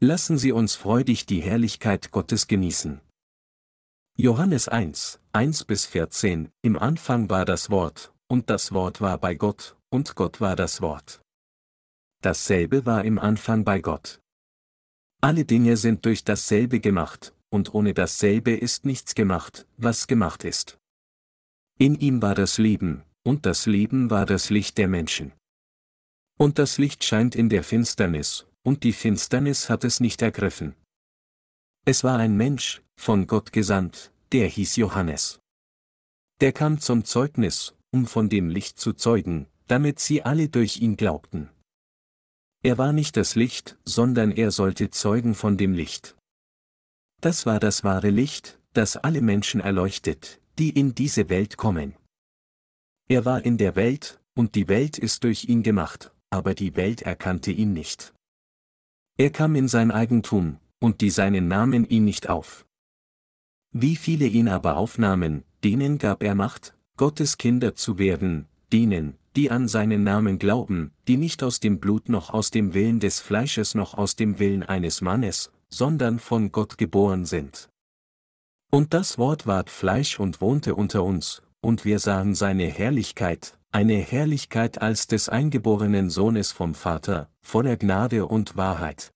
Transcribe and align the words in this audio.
Lassen 0.00 0.38
Sie 0.38 0.52
uns 0.52 0.74
freudig 0.74 1.24
die 1.26 1.40
Herrlichkeit 1.40 2.10
Gottes 2.10 2.46
genießen. 2.48 3.00
Johannes 4.16 4.68
1, 4.68 5.20
1 5.32 5.64
bis 5.64 5.86
14, 5.86 6.50
Im 6.62 6.78
Anfang 6.78 7.30
war 7.30 7.44
das 7.44 7.70
Wort, 7.70 8.12
und 8.28 8.50
das 8.50 8.72
Wort 8.72 9.00
war 9.00 9.18
bei 9.18 9.34
Gott, 9.34 9.76
und 9.90 10.14
Gott 10.14 10.40
war 10.40 10.56
das 10.56 10.80
Wort. 10.80 11.22
Dasselbe 12.22 12.86
war 12.86 13.04
im 13.04 13.18
Anfang 13.18 13.64
bei 13.64 13.80
Gott. 13.80 14.20
Alle 15.20 15.44
Dinge 15.44 15.76
sind 15.76 16.04
durch 16.04 16.24
dasselbe 16.24 16.80
gemacht, 16.80 17.34
und 17.50 17.72
ohne 17.72 17.94
dasselbe 17.94 18.52
ist 18.52 18.84
nichts 18.84 19.14
gemacht, 19.14 19.66
was 19.76 20.06
gemacht 20.06 20.44
ist. 20.44 20.78
In 21.78 21.94
ihm 21.94 22.20
war 22.20 22.34
das 22.34 22.58
Leben, 22.58 23.04
und 23.22 23.46
das 23.46 23.66
Leben 23.66 24.10
war 24.10 24.26
das 24.26 24.50
Licht 24.50 24.76
der 24.76 24.88
Menschen. 24.88 25.32
Und 26.36 26.58
das 26.58 26.78
Licht 26.78 27.04
scheint 27.04 27.34
in 27.34 27.48
der 27.48 27.62
Finsternis, 27.62 28.46
und 28.64 28.82
die 28.82 28.92
Finsternis 28.92 29.68
hat 29.68 29.84
es 29.84 30.00
nicht 30.00 30.22
ergriffen. 30.22 30.74
Es 31.84 32.02
war 32.02 32.18
ein 32.18 32.36
Mensch, 32.36 32.82
von 32.96 33.26
Gott 33.26 33.52
gesandt, 33.52 34.12
der 34.32 34.48
hieß 34.48 34.76
Johannes. 34.76 35.38
Der 36.40 36.52
kam 36.52 36.80
zum 36.80 37.04
Zeugnis, 37.04 37.74
um 37.92 38.06
von 38.06 38.28
dem 38.28 38.48
Licht 38.48 38.78
zu 38.78 38.94
zeugen, 38.94 39.46
damit 39.68 40.00
sie 40.00 40.22
alle 40.22 40.48
durch 40.48 40.78
ihn 40.78 40.96
glaubten. 40.96 41.50
Er 42.62 42.78
war 42.78 42.92
nicht 42.92 43.16
das 43.16 43.34
Licht, 43.34 43.76
sondern 43.84 44.30
er 44.30 44.50
sollte 44.50 44.90
zeugen 44.90 45.34
von 45.34 45.58
dem 45.58 45.74
Licht. 45.74 46.16
Das 47.20 47.44
war 47.44 47.60
das 47.60 47.84
wahre 47.84 48.10
Licht, 48.10 48.58
das 48.72 48.96
alle 48.96 49.20
Menschen 49.20 49.60
erleuchtet, 49.60 50.40
die 50.58 50.70
in 50.70 50.94
diese 50.94 51.28
Welt 51.28 51.58
kommen. 51.58 51.94
Er 53.08 53.26
war 53.26 53.44
in 53.44 53.58
der 53.58 53.76
Welt, 53.76 54.18
und 54.34 54.54
die 54.54 54.68
Welt 54.68 54.96
ist 54.96 55.24
durch 55.24 55.44
ihn 55.44 55.62
gemacht, 55.62 56.12
aber 56.30 56.54
die 56.54 56.74
Welt 56.74 57.02
erkannte 57.02 57.50
ihn 57.50 57.74
nicht. 57.74 58.13
Er 59.16 59.30
kam 59.30 59.54
in 59.54 59.68
sein 59.68 59.92
Eigentum, 59.92 60.58
und 60.80 61.00
die 61.00 61.10
seinen 61.10 61.46
nahmen 61.46 61.84
ihn 61.88 62.04
nicht 62.04 62.28
auf. 62.28 62.66
Wie 63.70 63.94
viele 63.94 64.26
ihn 64.26 64.48
aber 64.48 64.76
aufnahmen, 64.76 65.44
denen 65.62 65.98
gab 65.98 66.24
er 66.24 66.34
Macht, 66.34 66.74
Gottes 66.96 67.38
Kinder 67.38 67.76
zu 67.76 67.98
werden, 67.98 68.48
denen, 68.72 69.16
die 69.36 69.52
an 69.52 69.68
seinen 69.68 70.02
Namen 70.02 70.38
glauben, 70.38 70.92
die 71.06 71.16
nicht 71.16 71.44
aus 71.44 71.60
dem 71.60 71.78
Blut 71.78 72.08
noch 72.08 72.30
aus 72.30 72.50
dem 72.50 72.74
Willen 72.74 72.98
des 72.98 73.20
Fleisches 73.20 73.76
noch 73.76 73.94
aus 73.94 74.16
dem 74.16 74.40
Willen 74.40 74.64
eines 74.64 75.00
Mannes, 75.00 75.52
sondern 75.68 76.18
von 76.18 76.50
Gott 76.50 76.76
geboren 76.76 77.24
sind. 77.24 77.68
Und 78.72 78.94
das 78.94 79.16
Wort 79.16 79.46
ward 79.46 79.70
Fleisch 79.70 80.18
und 80.18 80.40
wohnte 80.40 80.74
unter 80.74 81.04
uns, 81.04 81.42
und 81.60 81.84
wir 81.84 82.00
sahen 82.00 82.34
seine 82.34 82.66
Herrlichkeit, 82.66 83.58
eine 83.74 83.94
Herrlichkeit 83.94 84.80
als 84.80 85.08
des 85.08 85.28
eingeborenen 85.28 86.08
Sohnes 86.08 86.52
vom 86.52 86.76
Vater, 86.76 87.28
voller 87.40 87.76
Gnade 87.76 88.24
und 88.24 88.56
Wahrheit. 88.56 89.12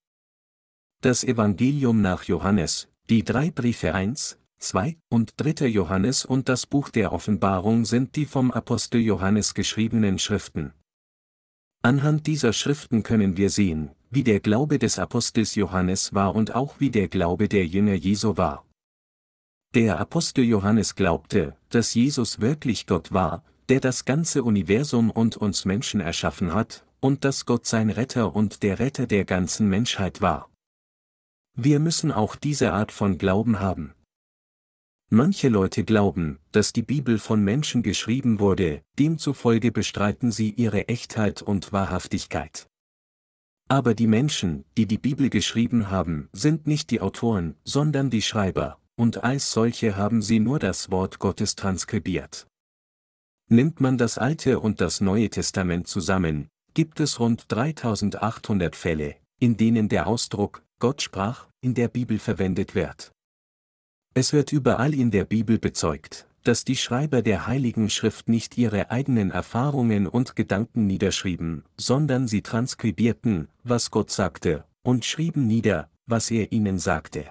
Das 1.00 1.22
Evangelium 1.22 2.02
nach 2.02 2.24
Johannes, 2.24 2.88
die 3.08 3.22
drei 3.22 3.52
Briefe 3.52 3.94
1, 3.94 4.36
2 4.58 4.98
und 5.10 5.34
3. 5.36 5.68
Johannes 5.68 6.24
und 6.24 6.48
das 6.48 6.66
Buch 6.66 6.88
der 6.88 7.12
Offenbarung 7.12 7.84
sind 7.84 8.16
die 8.16 8.26
vom 8.26 8.50
Apostel 8.50 9.00
Johannes 9.00 9.54
geschriebenen 9.54 10.18
Schriften. 10.18 10.72
Anhand 11.82 12.26
dieser 12.26 12.52
Schriften 12.52 13.04
können 13.04 13.36
wir 13.36 13.50
sehen, 13.50 13.92
wie 14.10 14.24
der 14.24 14.40
Glaube 14.40 14.80
des 14.80 14.98
Apostels 14.98 15.54
Johannes 15.54 16.14
war 16.14 16.34
und 16.34 16.56
auch 16.56 16.80
wie 16.80 16.90
der 16.90 17.06
Glaube 17.06 17.48
der 17.48 17.64
Jünger 17.64 17.94
Jesu 17.94 18.36
war. 18.36 18.66
Der 19.74 20.00
Apostel 20.00 20.42
Johannes 20.42 20.96
glaubte, 20.96 21.56
dass 21.68 21.94
Jesus 21.94 22.40
wirklich 22.40 22.88
Gott 22.88 23.12
war, 23.12 23.44
der 23.68 23.80
das 23.80 24.04
ganze 24.04 24.42
Universum 24.42 25.10
und 25.10 25.36
uns 25.36 25.64
Menschen 25.64 26.00
erschaffen 26.00 26.54
hat, 26.54 26.84
und 27.00 27.24
dass 27.24 27.46
Gott 27.46 27.66
sein 27.66 27.90
Retter 27.90 28.34
und 28.34 28.62
der 28.62 28.78
Retter 28.78 29.06
der 29.06 29.24
ganzen 29.24 29.68
Menschheit 29.68 30.20
war. 30.20 30.50
Wir 31.54 31.80
müssen 31.80 32.12
auch 32.12 32.36
diese 32.36 32.72
Art 32.72 32.92
von 32.92 33.18
Glauben 33.18 33.60
haben. 33.60 33.94
Manche 35.10 35.48
Leute 35.48 35.84
glauben, 35.84 36.38
dass 36.52 36.72
die 36.72 36.82
Bibel 36.82 37.18
von 37.18 37.42
Menschen 37.42 37.82
geschrieben 37.82 38.40
wurde, 38.40 38.82
demzufolge 38.98 39.72
bestreiten 39.72 40.30
sie 40.30 40.50
ihre 40.50 40.88
Echtheit 40.88 41.40
und 41.40 41.72
Wahrhaftigkeit. 41.72 42.66
Aber 43.68 43.94
die 43.94 44.06
Menschen, 44.06 44.64
die 44.76 44.86
die 44.86 44.98
Bibel 44.98 45.30
geschrieben 45.30 45.90
haben, 45.90 46.28
sind 46.32 46.66
nicht 46.66 46.90
die 46.90 47.00
Autoren, 47.00 47.54
sondern 47.64 48.10
die 48.10 48.22
Schreiber, 48.22 48.78
und 48.96 49.24
als 49.24 49.50
solche 49.50 49.96
haben 49.96 50.20
sie 50.22 50.40
nur 50.40 50.58
das 50.58 50.90
Wort 50.90 51.18
Gottes 51.18 51.54
transkribiert. 51.54 52.46
Nimmt 53.50 53.80
man 53.80 53.96
das 53.96 54.18
Alte 54.18 54.60
und 54.60 54.82
das 54.82 55.00
Neue 55.00 55.30
Testament 55.30 55.88
zusammen, 55.88 56.48
gibt 56.74 57.00
es 57.00 57.18
rund 57.18 57.46
3800 57.48 58.76
Fälle, 58.76 59.16
in 59.40 59.56
denen 59.56 59.88
der 59.88 60.06
Ausdruck 60.06 60.62
Gott 60.78 61.00
sprach 61.00 61.48
in 61.62 61.72
der 61.72 61.88
Bibel 61.88 62.18
verwendet 62.18 62.74
wird. 62.74 63.10
Es 64.12 64.34
wird 64.34 64.52
überall 64.52 64.92
in 64.92 65.10
der 65.10 65.24
Bibel 65.24 65.58
bezeugt, 65.58 66.26
dass 66.44 66.66
die 66.66 66.76
Schreiber 66.76 67.22
der 67.22 67.46
Heiligen 67.46 67.88
Schrift 67.88 68.28
nicht 68.28 68.58
ihre 68.58 68.90
eigenen 68.90 69.30
Erfahrungen 69.30 70.06
und 70.06 70.36
Gedanken 70.36 70.86
niederschrieben, 70.86 71.64
sondern 71.78 72.28
sie 72.28 72.42
transkribierten, 72.42 73.48
was 73.64 73.90
Gott 73.90 74.10
sagte, 74.10 74.64
und 74.82 75.06
schrieben 75.06 75.46
nieder, 75.46 75.90
was 76.06 76.30
er 76.30 76.52
ihnen 76.52 76.78
sagte. 76.78 77.24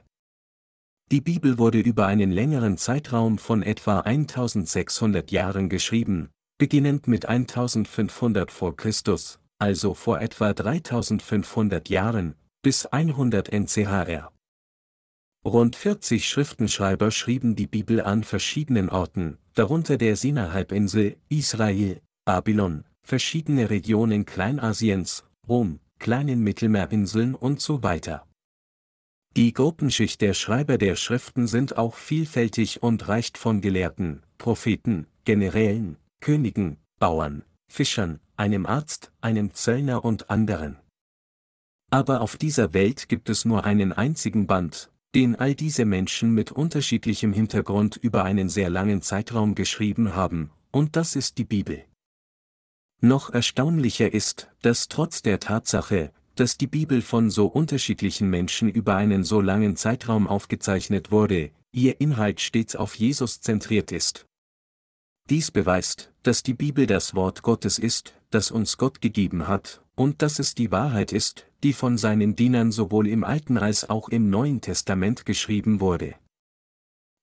Die 1.10 1.22
Bibel 1.22 1.58
wurde 1.58 1.80
über 1.80 2.06
einen 2.06 2.32
längeren 2.32 2.78
Zeitraum 2.78 3.38
von 3.38 3.64
etwa 3.64 4.02
1600 4.02 5.32
Jahren 5.32 5.70
geschrieben, 5.70 6.32
beginnend 6.58 7.08
mit 7.08 7.26
1500 7.26 8.52
vor 8.52 8.76
Christus, 8.76 9.40
also 9.58 9.94
vor 9.94 10.20
etwa 10.20 10.54
3500 10.54 11.88
Jahren, 11.88 12.36
bis 12.62 12.88
100 12.88 13.54
NCHR. 13.54 14.34
Rund 15.46 15.78
40 15.78 16.28
Schriftenschreiber 16.28 17.10
schrieben 17.12 17.56
die 17.56 17.68
Bibel 17.68 18.02
an 18.02 18.26
verschiedenen 18.26 18.90
Orten, 18.90 19.38
darunter 19.54 19.98
der 19.98 20.18
Sinai-Halbinsel, 20.18 21.16
Israel, 21.30 22.02
Babylon, 22.26 22.84
verschiedene 23.02 23.70
Regionen 23.70 24.26
Kleinasiens, 24.26 25.24
Rom, 25.48 25.80
kleinen 26.00 26.42
Mittelmeerinseln 26.42 27.34
und 27.34 27.62
so 27.62 27.82
weiter. 27.82 28.27
Die 29.36 29.54
Gruppenschicht 29.54 30.22
der 30.22 30.34
Schreiber 30.34 30.78
der 30.78 30.96
Schriften 30.96 31.48
sind 31.48 31.78
auch 31.78 31.96
vielfältig 31.96 32.82
und 32.82 33.08
reicht 33.08 33.38
von 33.38 33.62
Gelehrten, 33.62 34.24
Propheten, 34.38 35.08
Generälen, 35.26 35.98
Königen, 36.22 36.78
Bauern, 37.00 37.44
Fischern, 37.68 38.20
einem 38.36 38.66
Arzt, 38.66 39.12
einem 39.22 39.54
Zöllner 39.54 40.04
und 40.06 40.30
anderen. 40.30 40.78
Aber 41.92 42.22
auf 42.22 42.38
dieser 42.38 42.74
Welt 42.74 43.10
gibt 43.10 43.30
es 43.30 43.46
nur 43.46 43.64
einen 43.64 43.94
einzigen 43.94 44.48
Band, 44.48 44.92
den 45.16 45.36
all 45.36 45.56
diese 45.56 45.86
Menschen 45.86 46.34
mit 46.34 46.52
unterschiedlichem 46.52 47.34
Hintergrund 47.34 47.96
über 47.96 48.24
einen 48.24 48.50
sehr 48.50 48.70
langen 48.70 49.02
Zeitraum 49.02 49.56
geschrieben 49.56 50.16
haben, 50.16 50.52
und 50.72 50.96
das 50.96 51.16
ist 51.16 51.38
die 51.38 51.46
Bibel. 51.46 51.86
Noch 53.00 53.30
erstaunlicher 53.30 54.12
ist, 54.12 54.50
dass 54.62 54.88
trotz 54.88 55.22
der 55.22 55.40
Tatsache, 55.40 56.12
dass 56.40 56.58
die 56.58 56.68
Bibel 56.68 57.02
von 57.02 57.30
so 57.30 57.48
unterschiedlichen 57.48 58.30
Menschen 58.30 58.70
über 58.70 58.96
einen 58.96 59.24
so 59.24 59.42
langen 59.42 59.76
Zeitraum 59.76 60.28
aufgezeichnet 60.28 61.12
wurde, 61.12 61.52
ihr 61.72 62.00
Inhalt 62.00 62.40
stets 62.40 62.76
auf 62.76 62.96
Jesus 62.96 63.42
zentriert 63.42 63.92
ist. 63.92 64.26
Dies 65.30 65.52
beweist, 65.52 66.14
dass 66.24 66.44
die 66.44 66.54
Bibel 66.54 66.86
das 66.86 67.16
Wort 67.16 67.42
Gottes 67.42 67.80
ist, 67.80 68.14
das 68.30 68.52
uns 68.52 68.78
Gott 68.78 69.02
gegeben 69.02 69.48
hat, 69.48 69.82
und 69.96 70.22
dass 70.22 70.40
es 70.40 70.56
die 70.56 70.72
Wahrheit 70.72 71.12
ist, 71.12 71.48
die 71.64 71.74
von 71.74 71.98
seinen 71.98 72.36
Dienern 72.36 72.72
sowohl 72.72 73.08
im 73.08 73.24
Alten 73.24 73.58
als 73.58 73.90
auch 73.90 74.10
im 74.10 74.30
Neuen 74.30 74.62
Testament 74.62 75.26
geschrieben 75.26 75.80
wurde. 75.80 76.16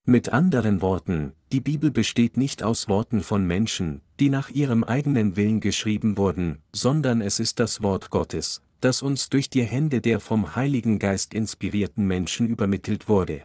Mit 0.07 0.29
anderen 0.29 0.81
Worten, 0.81 1.33
die 1.51 1.61
Bibel 1.61 1.89
besteht 1.89 2.37
nicht 2.37 2.61
aus 2.61 2.87
Worten 2.87 3.23
von 3.23 3.47
Menschen, 3.47 4.01
die 4.19 4.29
nach 4.29 4.49
ihrem 4.49 4.83
eigenen 4.83 5.35
Willen 5.35 5.61
geschrieben 5.61 6.17
wurden, 6.17 6.59
sondern 6.73 7.21
es 7.21 7.39
ist 7.39 7.59
das 7.59 7.81
Wort 7.81 8.11
Gottes, 8.11 8.61
das 8.85 9.01
uns 9.01 9.29
durch 9.29 9.49
die 9.49 9.63
Hände 9.63 9.99
der 9.99 10.19
vom 10.19 10.55
Heiligen 10.55 10.99
Geist 10.99 11.33
inspirierten 11.33 12.05
Menschen 12.05 12.47
übermittelt 12.47 13.09
wurde. 13.09 13.43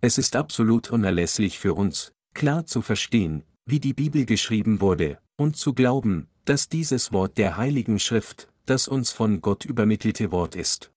Es 0.00 0.16
ist 0.16 0.36
absolut 0.36 0.90
unerlässlich 0.90 1.58
für 1.58 1.74
uns, 1.74 2.14
klar 2.32 2.64
zu 2.64 2.80
verstehen, 2.80 3.44
wie 3.66 3.78
die 3.78 3.92
Bibel 3.92 4.24
geschrieben 4.24 4.80
wurde, 4.80 5.18
und 5.36 5.58
zu 5.58 5.74
glauben, 5.74 6.28
dass 6.46 6.70
dieses 6.70 7.12
Wort 7.12 7.36
der 7.36 7.58
Heiligen 7.58 7.98
Schrift, 7.98 8.48
das 8.64 8.88
uns 8.88 9.10
von 9.10 9.42
Gott 9.42 9.66
übermittelte 9.66 10.32
Wort 10.32 10.56
ist. 10.56 10.92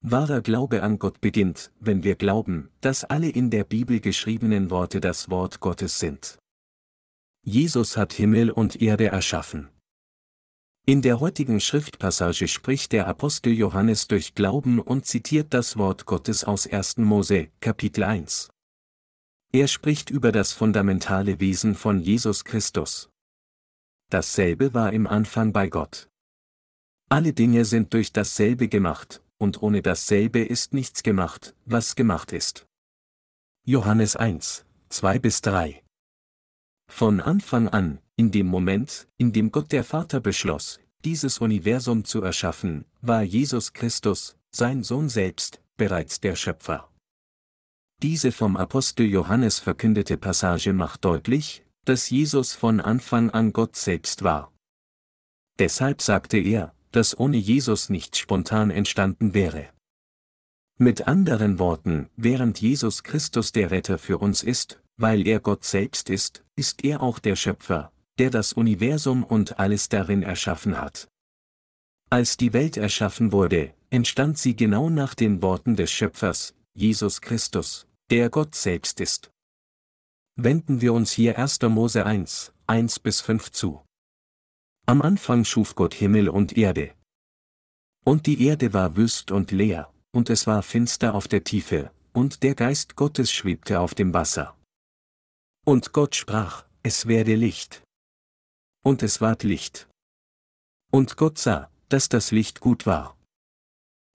Wahrer 0.00 0.40
Glaube 0.40 0.82
an 0.82 0.98
Gott 0.98 1.20
beginnt, 1.20 1.70
wenn 1.78 2.02
wir 2.02 2.16
glauben, 2.16 2.70
dass 2.80 3.04
alle 3.04 3.28
in 3.28 3.50
der 3.50 3.62
Bibel 3.62 4.00
geschriebenen 4.00 4.68
Worte 4.68 5.00
das 5.00 5.30
Wort 5.30 5.60
Gottes 5.60 6.00
sind. 6.00 6.38
Jesus 7.44 7.96
hat 7.96 8.12
Himmel 8.12 8.50
und 8.50 8.82
Erde 8.82 9.06
erschaffen. 9.06 9.68
In 10.84 11.00
der 11.00 11.20
heutigen 11.20 11.60
Schriftpassage 11.60 12.48
spricht 12.48 12.90
der 12.90 13.06
Apostel 13.06 13.52
Johannes 13.52 14.08
durch 14.08 14.34
Glauben 14.34 14.80
und 14.80 15.06
zitiert 15.06 15.54
das 15.54 15.76
Wort 15.76 16.06
Gottes 16.06 16.42
aus 16.42 16.66
1. 16.66 16.96
Mose, 16.96 17.50
Kapitel 17.60 18.02
1. 18.02 18.50
Er 19.52 19.68
spricht 19.68 20.10
über 20.10 20.32
das 20.32 20.52
fundamentale 20.52 21.38
Wesen 21.38 21.76
von 21.76 22.00
Jesus 22.00 22.44
Christus. 22.44 23.10
Dasselbe 24.10 24.74
war 24.74 24.92
im 24.92 25.06
Anfang 25.06 25.52
bei 25.52 25.68
Gott. 25.68 26.08
Alle 27.08 27.32
Dinge 27.32 27.64
sind 27.64 27.94
durch 27.94 28.12
dasselbe 28.12 28.66
gemacht, 28.66 29.22
und 29.38 29.62
ohne 29.62 29.82
dasselbe 29.82 30.40
ist 30.40 30.74
nichts 30.74 31.04
gemacht, 31.04 31.54
was 31.64 31.94
gemacht 31.94 32.32
ist. 32.32 32.66
Johannes 33.64 34.16
1, 34.16 34.64
2 34.88 35.20
bis 35.20 35.42
3 35.42 35.81
Von 36.94 37.22
Anfang 37.22 37.68
an, 37.68 38.00
in 38.16 38.30
dem 38.30 38.46
Moment, 38.46 39.08
in 39.16 39.32
dem 39.32 39.50
Gott 39.50 39.72
der 39.72 39.82
Vater 39.82 40.20
beschloss, 40.20 40.78
dieses 41.06 41.38
Universum 41.38 42.04
zu 42.04 42.20
erschaffen, 42.20 42.84
war 43.00 43.22
Jesus 43.22 43.72
Christus, 43.72 44.36
sein 44.50 44.82
Sohn 44.84 45.08
selbst, 45.08 45.62
bereits 45.78 46.20
der 46.20 46.36
Schöpfer. 46.36 46.90
Diese 48.02 48.30
vom 48.30 48.58
Apostel 48.58 49.06
Johannes 49.06 49.58
verkündete 49.58 50.18
Passage 50.18 50.74
macht 50.74 51.06
deutlich, 51.06 51.64
dass 51.86 52.10
Jesus 52.10 52.52
von 52.52 52.78
Anfang 52.78 53.30
an 53.30 53.54
Gott 53.54 53.74
selbst 53.74 54.22
war. 54.22 54.52
Deshalb 55.58 56.02
sagte 56.02 56.36
er, 56.36 56.74
dass 56.92 57.18
ohne 57.18 57.38
Jesus 57.38 57.88
nicht 57.88 58.16
spontan 58.16 58.70
entstanden 58.70 59.32
wäre. 59.32 59.70
Mit 60.76 61.08
anderen 61.08 61.58
Worten, 61.58 62.10
während 62.16 62.60
Jesus 62.60 63.02
Christus 63.02 63.50
der 63.50 63.70
Retter 63.70 63.96
für 63.96 64.18
uns 64.18 64.42
ist, 64.42 64.81
weil 64.96 65.26
er 65.26 65.40
Gott 65.40 65.64
selbst 65.64 66.10
ist, 66.10 66.44
ist 66.56 66.84
er 66.84 67.02
auch 67.02 67.18
der 67.18 67.36
Schöpfer, 67.36 67.92
der 68.18 68.30
das 68.30 68.52
Universum 68.52 69.24
und 69.24 69.58
alles 69.58 69.88
darin 69.88 70.22
erschaffen 70.22 70.80
hat. 70.80 71.08
Als 72.10 72.36
die 72.36 72.52
Welt 72.52 72.76
erschaffen 72.76 73.32
wurde, 73.32 73.74
entstand 73.90 74.38
sie 74.38 74.54
genau 74.54 74.90
nach 74.90 75.14
den 75.14 75.42
Worten 75.42 75.76
des 75.76 75.90
Schöpfers, 75.90 76.54
Jesus 76.74 77.20
Christus, 77.20 77.86
der 78.10 78.28
Gott 78.30 78.54
selbst 78.54 79.00
ist. 79.00 79.30
Wenden 80.36 80.80
wir 80.80 80.92
uns 80.92 81.12
hier 81.12 81.38
1. 81.38 81.60
Mose 81.62 82.04
1, 82.04 82.52
1 82.66 82.98
bis 83.00 83.20
5 83.20 83.50
zu. 83.50 83.82
Am 84.86 85.00
Anfang 85.02 85.44
schuf 85.44 85.74
Gott 85.74 85.94
Himmel 85.94 86.28
und 86.28 86.56
Erde. 86.56 86.94
Und 88.04 88.26
die 88.26 88.44
Erde 88.44 88.72
war 88.72 88.96
wüst 88.96 89.30
und 89.30 89.50
leer, 89.50 89.92
und 90.10 90.28
es 90.28 90.46
war 90.46 90.62
finster 90.62 91.14
auf 91.14 91.28
der 91.28 91.44
Tiefe, 91.44 91.92
und 92.12 92.42
der 92.42 92.54
Geist 92.54 92.96
Gottes 92.96 93.32
schwebte 93.32 93.80
auf 93.80 93.94
dem 93.94 94.12
Wasser. 94.12 94.56
Und 95.64 95.92
Gott 95.92 96.16
sprach, 96.16 96.64
es 96.82 97.06
werde 97.06 97.36
Licht. 97.36 97.84
Und 98.84 99.02
es 99.04 99.20
ward 99.20 99.44
Licht. 99.44 99.88
Und 100.90 101.16
Gott 101.16 101.38
sah, 101.38 101.70
dass 101.88 102.08
das 102.08 102.32
Licht 102.32 102.58
gut 102.58 102.84
war. 102.84 103.16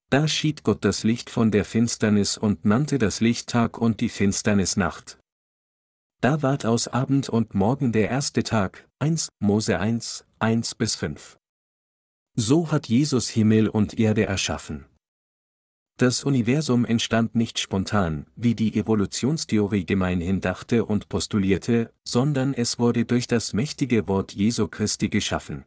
Da 0.10 0.28
schied 0.28 0.64
Gott 0.64 0.84
das 0.84 1.04
Licht 1.04 1.30
von 1.30 1.52
der 1.52 1.64
Finsternis 1.64 2.38
und 2.38 2.66
nannte 2.66 2.98
das 2.98 3.22
Licht 3.22 3.48
Tag 3.50 3.78
und 3.78 4.02
die 4.02 4.10
Finsternis 4.10 4.76
Nacht. 4.76 5.20
Da 6.20 6.42
ward 6.42 6.66
aus 6.66 6.90
Abend 6.90 7.30
und 7.30 7.54
Morgen 7.54 7.94
der 7.94 8.10
erste 8.10 8.44
Tag, 8.44 8.88
1, 9.00 9.30
Mose 9.40 9.80
1, 9.80 10.26
1 10.40 10.76
bis 10.76 10.96
5. 10.96 11.38
So 12.36 12.72
hat 12.72 12.88
Jesus 12.88 13.30
Himmel 13.30 13.70
und 13.70 13.98
Erde 13.98 14.26
erschaffen. 14.26 14.86
Das 16.00 16.24
Universum 16.24 16.86
entstand 16.86 17.34
nicht 17.34 17.58
spontan, 17.58 18.28
wie 18.36 18.54
die 18.54 18.76
Evolutionstheorie 18.76 19.84
gemeinhin 19.84 20.42
dachte 20.42 20.86
und 20.86 21.10
postulierte, 21.10 21.92
sondern 22.04 22.54
es 22.54 22.78
wurde 22.78 23.06
durch 23.06 23.26
das 23.26 23.54
mächtige 23.54 24.08
Wort 24.08 24.32
Jesu 24.34 24.68
Christi 24.68 25.10
geschaffen. 25.10 25.66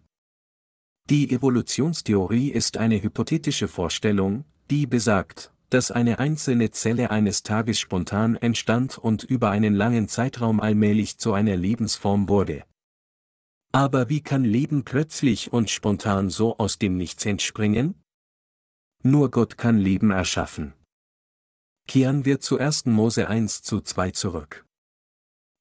Die 1.08 1.32
Evolutionstheorie 1.32 2.50
ist 2.50 2.76
eine 2.76 3.02
hypothetische 3.02 3.66
Vorstellung, 3.66 4.44
die 4.70 4.86
besagt, 4.86 5.52
dass 5.68 5.90
eine 5.90 6.20
einzelne 6.20 6.70
Zelle 6.70 7.10
eines 7.10 7.42
Tages 7.42 7.80
spontan 7.80 8.36
entstand 8.36 8.98
und 8.98 9.24
über 9.24 9.50
einen 9.50 9.74
langen 9.74 10.06
Zeitraum 10.06 10.60
allmählich 10.60 11.18
zu 11.18 11.32
einer 11.32 11.56
Lebensform 11.56 12.28
wurde. 12.28 12.62
Aber 13.72 14.08
wie 14.08 14.20
kann 14.20 14.44
Leben 14.44 14.84
plötzlich 14.84 15.52
und 15.52 15.70
spontan 15.70 16.30
so 16.30 16.56
aus 16.58 16.78
dem 16.78 16.96
Nichts 16.96 17.26
entspringen? 17.26 17.99
Nur 19.02 19.30
Gott 19.30 19.56
kann 19.56 19.78
Leben 19.78 20.10
erschaffen. 20.10 20.74
Kehren 21.88 22.26
wir 22.26 22.40
zu 22.40 22.58
1. 22.58 22.86
Mose 22.86 23.28
1 23.28 23.62
zu 23.62 23.80
2 23.80 24.10
zurück. 24.10 24.66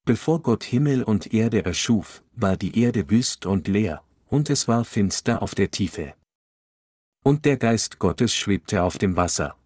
Bevor 0.06 0.42
Gott 0.42 0.64
Himmel 0.64 1.04
und 1.04 1.34
Erde 1.34 1.64
erschuf, 1.64 2.24
war 2.34 2.58
die 2.58 2.78
Erde 2.82 3.10
wüst 3.10 3.46
und 3.46 3.68
leer, 3.68 4.04
und 4.28 4.50
es 4.50 4.68
war 4.68 4.84
finster 4.84 5.42
auf 5.42 5.56
der 5.56 5.72
Tiefe. 5.72 6.16
Und 7.24 7.46
der 7.46 7.58
Geist 7.58 8.00
Gottes 8.00 8.34
schwebte 8.36 8.84
auf 8.84 8.98
dem 8.98 9.16
Wasser. 9.16 9.58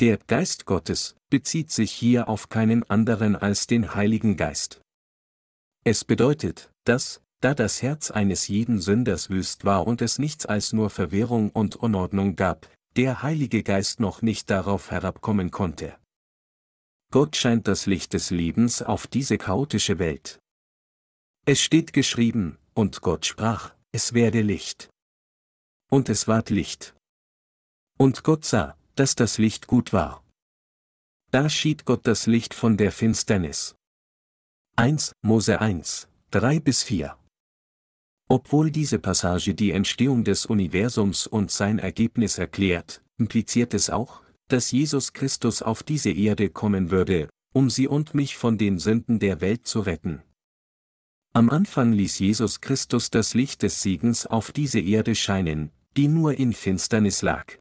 Der 0.00 0.18
Geist 0.18 0.64
Gottes 0.64 1.16
bezieht 1.28 1.70
sich 1.70 1.90
hier 1.92 2.28
auf 2.28 2.48
keinen 2.48 2.88
anderen 2.88 3.34
als 3.34 3.66
den 3.66 3.94
Heiligen 3.94 4.36
Geist. 4.36 4.80
Es 5.84 6.04
bedeutet, 6.04 6.70
dass, 6.84 7.20
da 7.40 7.54
das 7.54 7.82
Herz 7.82 8.10
eines 8.10 8.48
jeden 8.48 8.80
Sünders 8.80 9.30
wüst 9.30 9.64
war 9.64 9.86
und 9.86 10.02
es 10.02 10.18
nichts 10.18 10.46
als 10.46 10.72
nur 10.72 10.90
Verwirrung 10.90 11.50
und 11.50 11.76
Unordnung 11.76 12.36
gab, 12.36 12.68
der 12.96 13.22
Heilige 13.22 13.62
Geist 13.62 13.98
noch 13.98 14.20
nicht 14.20 14.50
darauf 14.50 14.90
herabkommen 14.90 15.50
konnte. 15.50 15.96
Gott 17.10 17.36
scheint 17.36 17.66
das 17.66 17.86
Licht 17.86 18.12
des 18.12 18.30
Lebens 18.30 18.82
auf 18.82 19.06
diese 19.06 19.38
chaotische 19.38 19.98
Welt. 19.98 20.38
Es 21.46 21.60
steht 21.60 21.92
geschrieben, 21.92 22.58
und 22.74 23.00
Gott 23.00 23.26
sprach, 23.26 23.74
es 23.90 24.12
werde 24.12 24.42
Licht. 24.42 24.90
Und 25.90 26.08
es 26.08 26.28
ward 26.28 26.50
Licht. 26.50 26.94
Und 27.98 28.22
Gott 28.22 28.44
sah, 28.44 28.76
dass 28.94 29.16
das 29.16 29.38
Licht 29.38 29.66
gut 29.66 29.92
war. 29.92 30.22
Da 31.32 31.48
schied 31.48 31.84
Gott 31.84 32.06
das 32.06 32.26
Licht 32.26 32.54
von 32.54 32.76
der 32.76 32.92
Finsternis. 32.92 33.74
1 34.76 35.12
Mose 35.22 35.60
1, 35.60 36.08
3 36.30 36.60
bis 36.60 36.82
4 36.82 37.19
Obwohl 38.32 38.70
diese 38.70 39.00
Passage 39.00 39.54
die 39.54 39.72
Entstehung 39.72 40.22
des 40.22 40.46
Universums 40.46 41.26
und 41.26 41.50
sein 41.50 41.80
Ergebnis 41.80 42.38
erklärt, 42.38 43.02
impliziert 43.18 43.74
es 43.74 43.90
auch, 43.90 44.22
dass 44.46 44.70
Jesus 44.70 45.12
Christus 45.12 45.62
auf 45.62 45.82
diese 45.82 46.12
Erde 46.12 46.48
kommen 46.48 46.92
würde, 46.92 47.28
um 47.52 47.70
sie 47.70 47.88
und 47.88 48.14
mich 48.14 48.36
von 48.36 48.56
den 48.56 48.78
Sünden 48.78 49.18
der 49.18 49.40
Welt 49.40 49.66
zu 49.66 49.80
retten. 49.80 50.22
Am 51.32 51.50
Anfang 51.50 51.92
ließ 51.92 52.20
Jesus 52.20 52.60
Christus 52.60 53.10
das 53.10 53.34
Licht 53.34 53.62
des 53.62 53.82
Siegens 53.82 54.26
auf 54.26 54.52
diese 54.52 54.78
Erde 54.78 55.16
scheinen, 55.16 55.72
die 55.96 56.06
nur 56.06 56.34
in 56.34 56.52
Finsternis 56.52 57.22
lag. 57.22 57.58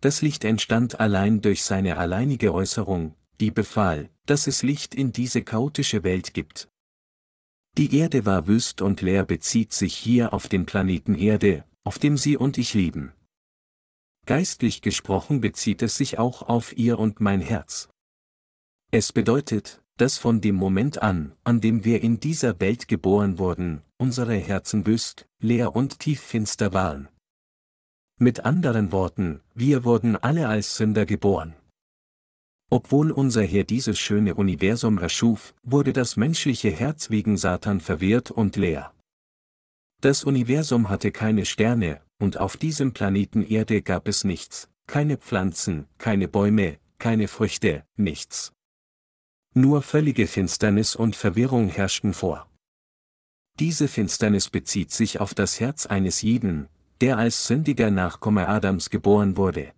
Das 0.00 0.20
Licht 0.20 0.44
entstand 0.44 0.98
allein 0.98 1.42
durch 1.42 1.62
seine 1.62 1.96
alleinige 1.96 2.52
Äußerung, 2.52 3.14
die 3.38 3.52
befahl, 3.52 4.10
dass 4.26 4.48
es 4.48 4.64
Licht 4.64 4.96
in 4.96 5.12
diese 5.12 5.42
chaotische 5.42 6.02
Welt 6.02 6.34
gibt. 6.34 6.69
Die 7.76 7.96
Erde 7.96 8.26
war 8.26 8.46
wüst 8.46 8.82
und 8.82 9.00
leer 9.00 9.24
bezieht 9.24 9.72
sich 9.72 9.94
hier 9.94 10.32
auf 10.32 10.48
den 10.48 10.66
Planeten 10.66 11.14
Erde, 11.14 11.64
auf 11.84 11.98
dem 11.98 12.16
Sie 12.16 12.36
und 12.36 12.58
ich 12.58 12.74
leben. 12.74 13.12
Geistlich 14.26 14.82
gesprochen 14.82 15.40
bezieht 15.40 15.82
es 15.82 15.96
sich 15.96 16.18
auch 16.18 16.42
auf 16.42 16.76
Ihr 16.76 16.98
und 16.98 17.20
mein 17.20 17.40
Herz. 17.40 17.88
Es 18.90 19.12
bedeutet, 19.12 19.82
dass 19.96 20.18
von 20.18 20.40
dem 20.40 20.56
Moment 20.56 21.02
an, 21.02 21.36
an 21.44 21.60
dem 21.60 21.84
wir 21.84 22.02
in 22.02 22.20
dieser 22.20 22.58
Welt 22.60 22.88
geboren 22.88 23.38
wurden, 23.38 23.82
unsere 23.98 24.34
Herzen 24.34 24.86
wüst, 24.86 25.28
leer 25.40 25.76
und 25.76 25.98
tieffinster 25.98 26.72
waren. 26.72 27.08
Mit 28.18 28.44
anderen 28.44 28.92
Worten, 28.92 29.40
wir 29.54 29.84
wurden 29.84 30.16
alle 30.16 30.48
als 30.48 30.76
Sünder 30.76 31.06
geboren. 31.06 31.54
Obwohl 32.70 33.10
unser 33.10 33.42
Herr 33.42 33.64
dieses 33.64 33.98
schöne 33.98 34.36
Universum 34.36 34.98
erschuf, 34.98 35.54
wurde 35.64 35.92
das 35.92 36.16
menschliche 36.16 36.70
Herz 36.70 37.10
wegen 37.10 37.36
Satan 37.36 37.80
verwirrt 37.80 38.30
und 38.30 38.54
leer. 38.54 38.94
Das 40.00 40.22
Universum 40.22 40.88
hatte 40.88 41.10
keine 41.10 41.44
Sterne, 41.44 42.00
und 42.18 42.38
auf 42.38 42.56
diesem 42.56 42.92
Planeten 42.92 43.42
Erde 43.42 43.82
gab 43.82 44.06
es 44.06 44.22
nichts, 44.22 44.68
keine 44.86 45.16
Pflanzen, 45.16 45.86
keine 45.98 46.28
Bäume, 46.28 46.78
keine 46.98 47.26
Früchte, 47.26 47.84
nichts. 47.96 48.52
Nur 49.52 49.82
völlige 49.82 50.28
Finsternis 50.28 50.94
und 50.94 51.16
Verwirrung 51.16 51.68
herrschten 51.68 52.14
vor. 52.14 52.48
Diese 53.58 53.88
Finsternis 53.88 54.48
bezieht 54.48 54.92
sich 54.92 55.20
auf 55.20 55.34
das 55.34 55.58
Herz 55.58 55.86
eines 55.86 56.22
jeden, 56.22 56.68
der 57.00 57.18
als 57.18 57.46
sündiger 57.46 57.90
Nachkomme 57.90 58.46
Adams 58.46 58.90
geboren 58.90 59.36
wurde. 59.36 59.72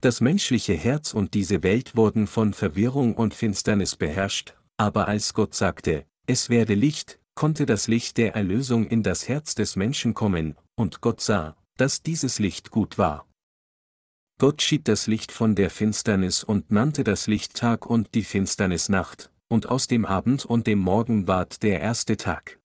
Das 0.00 0.22
menschliche 0.22 0.72
Herz 0.72 1.12
und 1.12 1.34
diese 1.34 1.62
Welt 1.62 1.94
wurden 1.94 2.26
von 2.26 2.54
Verwirrung 2.54 3.14
und 3.14 3.34
Finsternis 3.34 3.96
beherrscht, 3.96 4.54
aber 4.78 5.08
als 5.08 5.34
Gott 5.34 5.54
sagte, 5.54 6.06
es 6.26 6.48
werde 6.48 6.72
Licht, 6.72 7.20
konnte 7.34 7.66
das 7.66 7.86
Licht 7.86 8.16
der 8.16 8.34
Erlösung 8.34 8.86
in 8.86 9.02
das 9.02 9.28
Herz 9.28 9.54
des 9.54 9.76
Menschen 9.76 10.14
kommen, 10.14 10.56
und 10.74 11.02
Gott 11.02 11.20
sah, 11.20 11.54
dass 11.76 12.02
dieses 12.02 12.38
Licht 12.38 12.70
gut 12.70 12.96
war. 12.96 13.26
Gott 14.38 14.62
schied 14.62 14.88
das 14.88 15.06
Licht 15.06 15.32
von 15.32 15.54
der 15.54 15.68
Finsternis 15.68 16.44
und 16.44 16.70
nannte 16.70 17.04
das 17.04 17.26
Licht 17.26 17.54
Tag 17.54 17.84
und 17.84 18.14
die 18.14 18.24
Finsternis 18.24 18.88
Nacht, 18.88 19.30
und 19.48 19.68
aus 19.68 19.86
dem 19.86 20.06
Abend 20.06 20.46
und 20.46 20.66
dem 20.66 20.78
Morgen 20.78 21.26
ward 21.26 21.62
der 21.62 21.80
erste 21.80 22.16
Tag. 22.16 22.58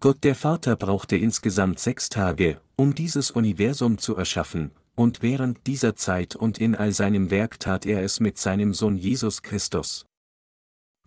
Gott 0.00 0.24
der 0.24 0.34
Vater 0.34 0.76
brauchte 0.76 1.18
insgesamt 1.18 1.80
sechs 1.80 2.08
Tage, 2.08 2.62
um 2.76 2.94
dieses 2.94 3.30
Universum 3.30 3.98
zu 3.98 4.16
erschaffen, 4.16 4.70
und 5.00 5.22
während 5.22 5.66
dieser 5.66 5.96
Zeit 5.96 6.36
und 6.36 6.58
in 6.58 6.74
all 6.74 6.92
seinem 6.92 7.30
Werk 7.30 7.58
tat 7.58 7.86
er 7.86 8.02
es 8.02 8.20
mit 8.20 8.36
seinem 8.36 8.74
Sohn 8.74 8.98
Jesus 8.98 9.40
Christus. 9.40 10.04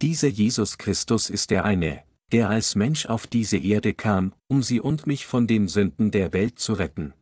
Dieser 0.01 0.29
Jesus 0.29 0.79
Christus 0.79 1.29
ist 1.29 1.51
der 1.51 1.63
eine, 1.63 2.01
der 2.31 2.49
als 2.49 2.73
Mensch 2.73 3.05
auf 3.05 3.27
diese 3.27 3.57
Erde 3.57 3.93
kam, 3.93 4.33
um 4.47 4.63
sie 4.63 4.81
und 4.81 5.05
mich 5.05 5.27
von 5.27 5.45
den 5.45 5.67
Sünden 5.67 6.09
der 6.09 6.33
Welt 6.33 6.57
zu 6.57 6.73
retten. 6.73 7.13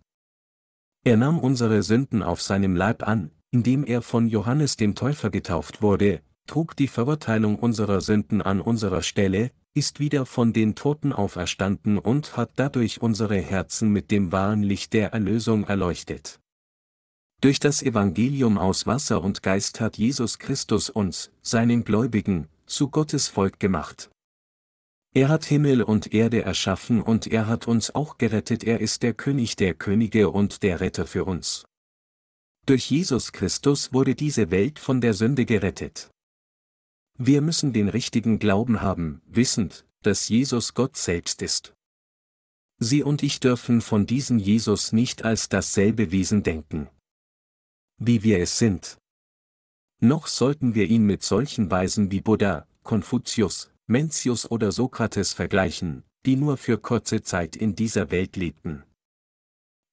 Er 1.04 1.18
nahm 1.18 1.40
unsere 1.40 1.84
Sünden 1.84 2.24
auf 2.24 2.42
seinem 2.42 2.78
Leib 2.78 3.06
an, 3.06 3.32
indem 3.52 3.84
er 3.84 4.02
von 4.02 4.30
Johannes 4.30 4.78
dem 4.78 4.96
Täufer 4.96 5.30
getauft 5.30 5.82
wurde, 5.82 6.22
trug 6.48 6.78
die 6.78 6.88
Verurteilung 6.88 7.60
unserer 7.60 8.00
Sünden 8.00 8.42
an 8.42 8.62
unserer 8.62 9.02
Stelle, 9.02 9.52
ist 9.74 10.00
wieder 10.00 10.26
von 10.26 10.54
den 10.54 10.76
Toten 10.76 11.12
auferstanden 11.12 11.98
und 11.98 12.38
hat 12.38 12.52
dadurch 12.56 13.02
unsere 13.02 13.36
Herzen 13.36 13.90
mit 13.90 14.10
dem 14.10 14.32
wahren 14.32 14.64
Licht 14.64 14.94
der 14.94 15.12
Erlösung 15.12 15.66
erleuchtet. 15.66 16.41
Durch 17.42 17.60
das 17.60 17.82
Evangelium 17.82 18.60
aus 18.60 18.86
Wasser 18.86 19.24
und 19.24 19.42
Geist 19.42 19.82
hat 19.82 19.98
Jesus 19.98 20.38
Christus 20.38 20.92
uns, 20.92 21.32
seinen 21.42 21.84
Gläubigen, 21.84 22.48
zu 22.68 22.90
Gottes 22.90 23.30
Volk 23.30 23.60
gemacht. 23.60 24.12
Er 25.16 25.28
hat 25.28 25.46
Himmel 25.46 25.82
und 25.82 26.14
Erde 26.14 26.44
erschaffen 26.44 27.02
und 27.02 27.26
er 27.26 27.48
hat 27.48 27.68
uns 27.68 27.96
auch 27.96 28.20
gerettet, 28.20 28.64
er 28.64 28.80
ist 28.80 29.02
der 29.02 29.16
König 29.16 29.56
der 29.56 29.74
Könige 29.74 30.30
und 30.30 30.62
der 30.62 30.82
Retter 30.82 31.08
für 31.08 31.26
uns. 31.26 31.66
Durch 32.68 32.92
Jesus 32.92 33.32
Christus 33.32 33.92
wurde 33.92 34.14
diese 34.14 34.52
Welt 34.52 34.78
von 34.78 35.02
der 35.02 35.16
Sünde 35.16 35.46
gerettet. 35.46 36.12
Wir 37.18 37.42
müssen 37.42 37.74
den 37.74 37.90
richtigen 37.90 38.38
Glauben 38.38 38.82
haben, 38.82 39.24
wissend, 39.26 39.88
dass 40.04 40.30
Jesus 40.30 40.76
Gott 40.76 40.96
selbst 40.96 41.42
ist. 41.42 41.74
Sie 42.78 43.02
und 43.02 43.24
ich 43.24 43.40
dürfen 43.40 43.82
von 43.82 44.06
diesem 44.06 44.38
Jesus 44.38 44.92
nicht 44.94 45.26
als 45.26 45.50
dasselbe 45.50 46.12
Wesen 46.12 46.44
denken. 46.44 46.88
Wie 48.04 48.24
wir 48.24 48.40
es 48.40 48.58
sind. 48.58 48.98
Noch 50.00 50.26
sollten 50.26 50.74
wir 50.74 50.88
ihn 50.88 51.06
mit 51.06 51.22
solchen 51.22 51.70
Weisen 51.70 52.10
wie 52.10 52.20
Buddha, 52.20 52.66
Konfuzius, 52.82 53.70
Mencius 53.86 54.50
oder 54.50 54.72
Sokrates 54.72 55.34
vergleichen, 55.34 56.02
die 56.26 56.36
nur 56.36 56.58
für 56.58 56.80
kurze 56.80 57.22
Zeit 57.22 57.56
in 57.56 57.76
dieser 57.76 58.10
Welt 58.10 58.38
lebten. 58.38 58.82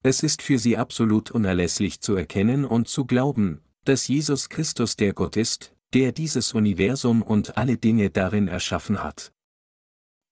Es 0.01 0.23
ist 0.23 0.41
für 0.41 0.57
sie 0.57 0.75
absolut 0.75 1.29
unerlässlich 1.29 2.01
zu 2.01 2.15
erkennen 2.15 2.65
und 2.65 2.87
zu 2.87 3.05
glauben, 3.05 3.61
dass 3.85 4.07
Jesus 4.07 4.49
Christus 4.49 4.95
der 4.95 5.13
Gott 5.13 5.37
ist, 5.37 5.75
der 5.93 6.11
dieses 6.11 6.55
Universum 6.55 7.21
und 7.21 7.57
alle 7.57 7.77
Dinge 7.77 8.09
darin 8.09 8.47
erschaffen 8.47 9.03
hat. 9.03 9.31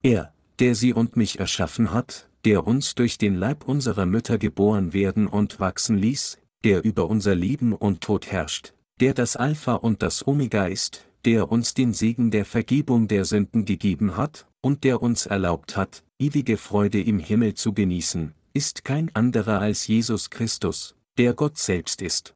Er, 0.02 0.34
der 0.58 0.74
sie 0.74 0.92
und 0.92 1.16
mich 1.16 1.38
erschaffen 1.38 1.92
hat, 1.92 2.28
der 2.44 2.66
uns 2.66 2.96
durch 2.96 3.18
den 3.18 3.36
Leib 3.36 3.68
unserer 3.68 4.04
Mütter 4.04 4.36
geboren 4.36 4.92
werden 4.92 5.28
und 5.28 5.60
wachsen 5.60 5.96
ließ, 5.96 6.38
der 6.64 6.84
über 6.84 7.08
unser 7.08 7.34
Leben 7.34 7.72
und 7.72 8.00
Tod 8.00 8.30
herrscht, 8.30 8.74
der 9.00 9.14
das 9.14 9.36
Alpha 9.36 9.74
und 9.74 10.02
das 10.02 10.26
Omega 10.26 10.66
ist, 10.66 11.06
der 11.24 11.50
uns 11.50 11.74
den 11.74 11.92
Segen 11.92 12.30
der 12.30 12.44
Vergebung 12.44 13.08
der 13.08 13.24
Sünden 13.24 13.64
gegeben 13.64 14.16
hat, 14.16 14.46
und 14.60 14.84
der 14.84 15.02
uns 15.02 15.26
erlaubt 15.26 15.76
hat, 15.76 16.04
ewige 16.18 16.56
Freude 16.56 17.00
im 17.00 17.18
Himmel 17.18 17.54
zu 17.54 17.72
genießen, 17.72 18.34
ist 18.54 18.84
kein 18.84 19.14
anderer 19.14 19.60
als 19.60 19.86
Jesus 19.86 20.30
Christus, 20.30 20.96
der 21.16 21.34
Gott 21.34 21.58
selbst 21.58 22.02
ist. 22.02 22.34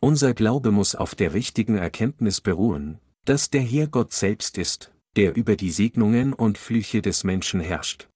Unser 0.00 0.34
Glaube 0.34 0.70
muss 0.70 0.94
auf 0.94 1.14
der 1.14 1.32
richtigen 1.32 1.76
Erkenntnis 1.76 2.40
beruhen, 2.40 2.98
dass 3.24 3.48
der 3.48 3.62
Herr 3.62 3.86
Gott 3.86 4.12
selbst 4.12 4.58
ist, 4.58 4.92
der 5.16 5.34
über 5.34 5.56
die 5.56 5.70
Segnungen 5.70 6.34
und 6.34 6.58
Flüche 6.58 7.00
des 7.00 7.24
Menschen 7.24 7.60
herrscht. 7.60 8.08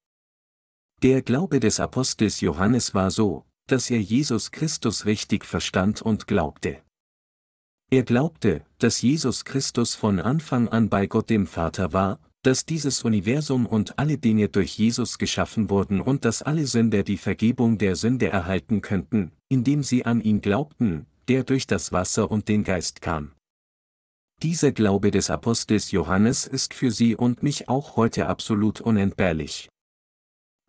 Der 1.02 1.22
Glaube 1.22 1.60
des 1.60 1.80
Apostels 1.80 2.40
Johannes 2.40 2.92
war 2.92 3.10
so, 3.10 3.44
dass 3.68 3.90
er 3.90 4.00
Jesus 4.00 4.50
Christus 4.50 5.06
richtig 5.06 5.44
verstand 5.44 6.02
und 6.02 6.26
glaubte. 6.26 6.82
Er 7.90 8.02
glaubte, 8.02 8.66
dass 8.78 9.00
Jesus 9.00 9.44
Christus 9.44 9.94
von 9.94 10.20
Anfang 10.20 10.68
an 10.68 10.88
bei 10.88 11.06
Gott 11.06 11.30
dem 11.30 11.46
Vater 11.46 11.92
war, 11.92 12.20
dass 12.42 12.66
dieses 12.66 13.02
Universum 13.02 13.66
und 13.66 13.98
alle 13.98 14.18
Dinge 14.18 14.48
durch 14.48 14.78
Jesus 14.78 15.18
geschaffen 15.18 15.70
wurden 15.70 16.00
und 16.00 16.24
dass 16.24 16.42
alle 16.42 16.66
Sünder 16.66 17.02
die 17.02 17.16
Vergebung 17.16 17.78
der 17.78 17.96
Sünde 17.96 18.28
erhalten 18.28 18.80
könnten, 18.80 19.32
indem 19.48 19.82
sie 19.82 20.04
an 20.04 20.20
ihn 20.20 20.40
glaubten, 20.40 21.06
der 21.28 21.44
durch 21.44 21.66
das 21.66 21.92
Wasser 21.92 22.30
und 22.30 22.48
den 22.48 22.64
Geist 22.64 23.00
kam. 23.00 23.32
Dieser 24.42 24.70
Glaube 24.70 25.10
des 25.10 25.30
Apostels 25.30 25.90
Johannes 25.90 26.46
ist 26.46 26.72
für 26.72 26.92
Sie 26.92 27.16
und 27.16 27.42
mich 27.42 27.68
auch 27.68 27.96
heute 27.96 28.28
absolut 28.28 28.80
unentbehrlich. 28.80 29.68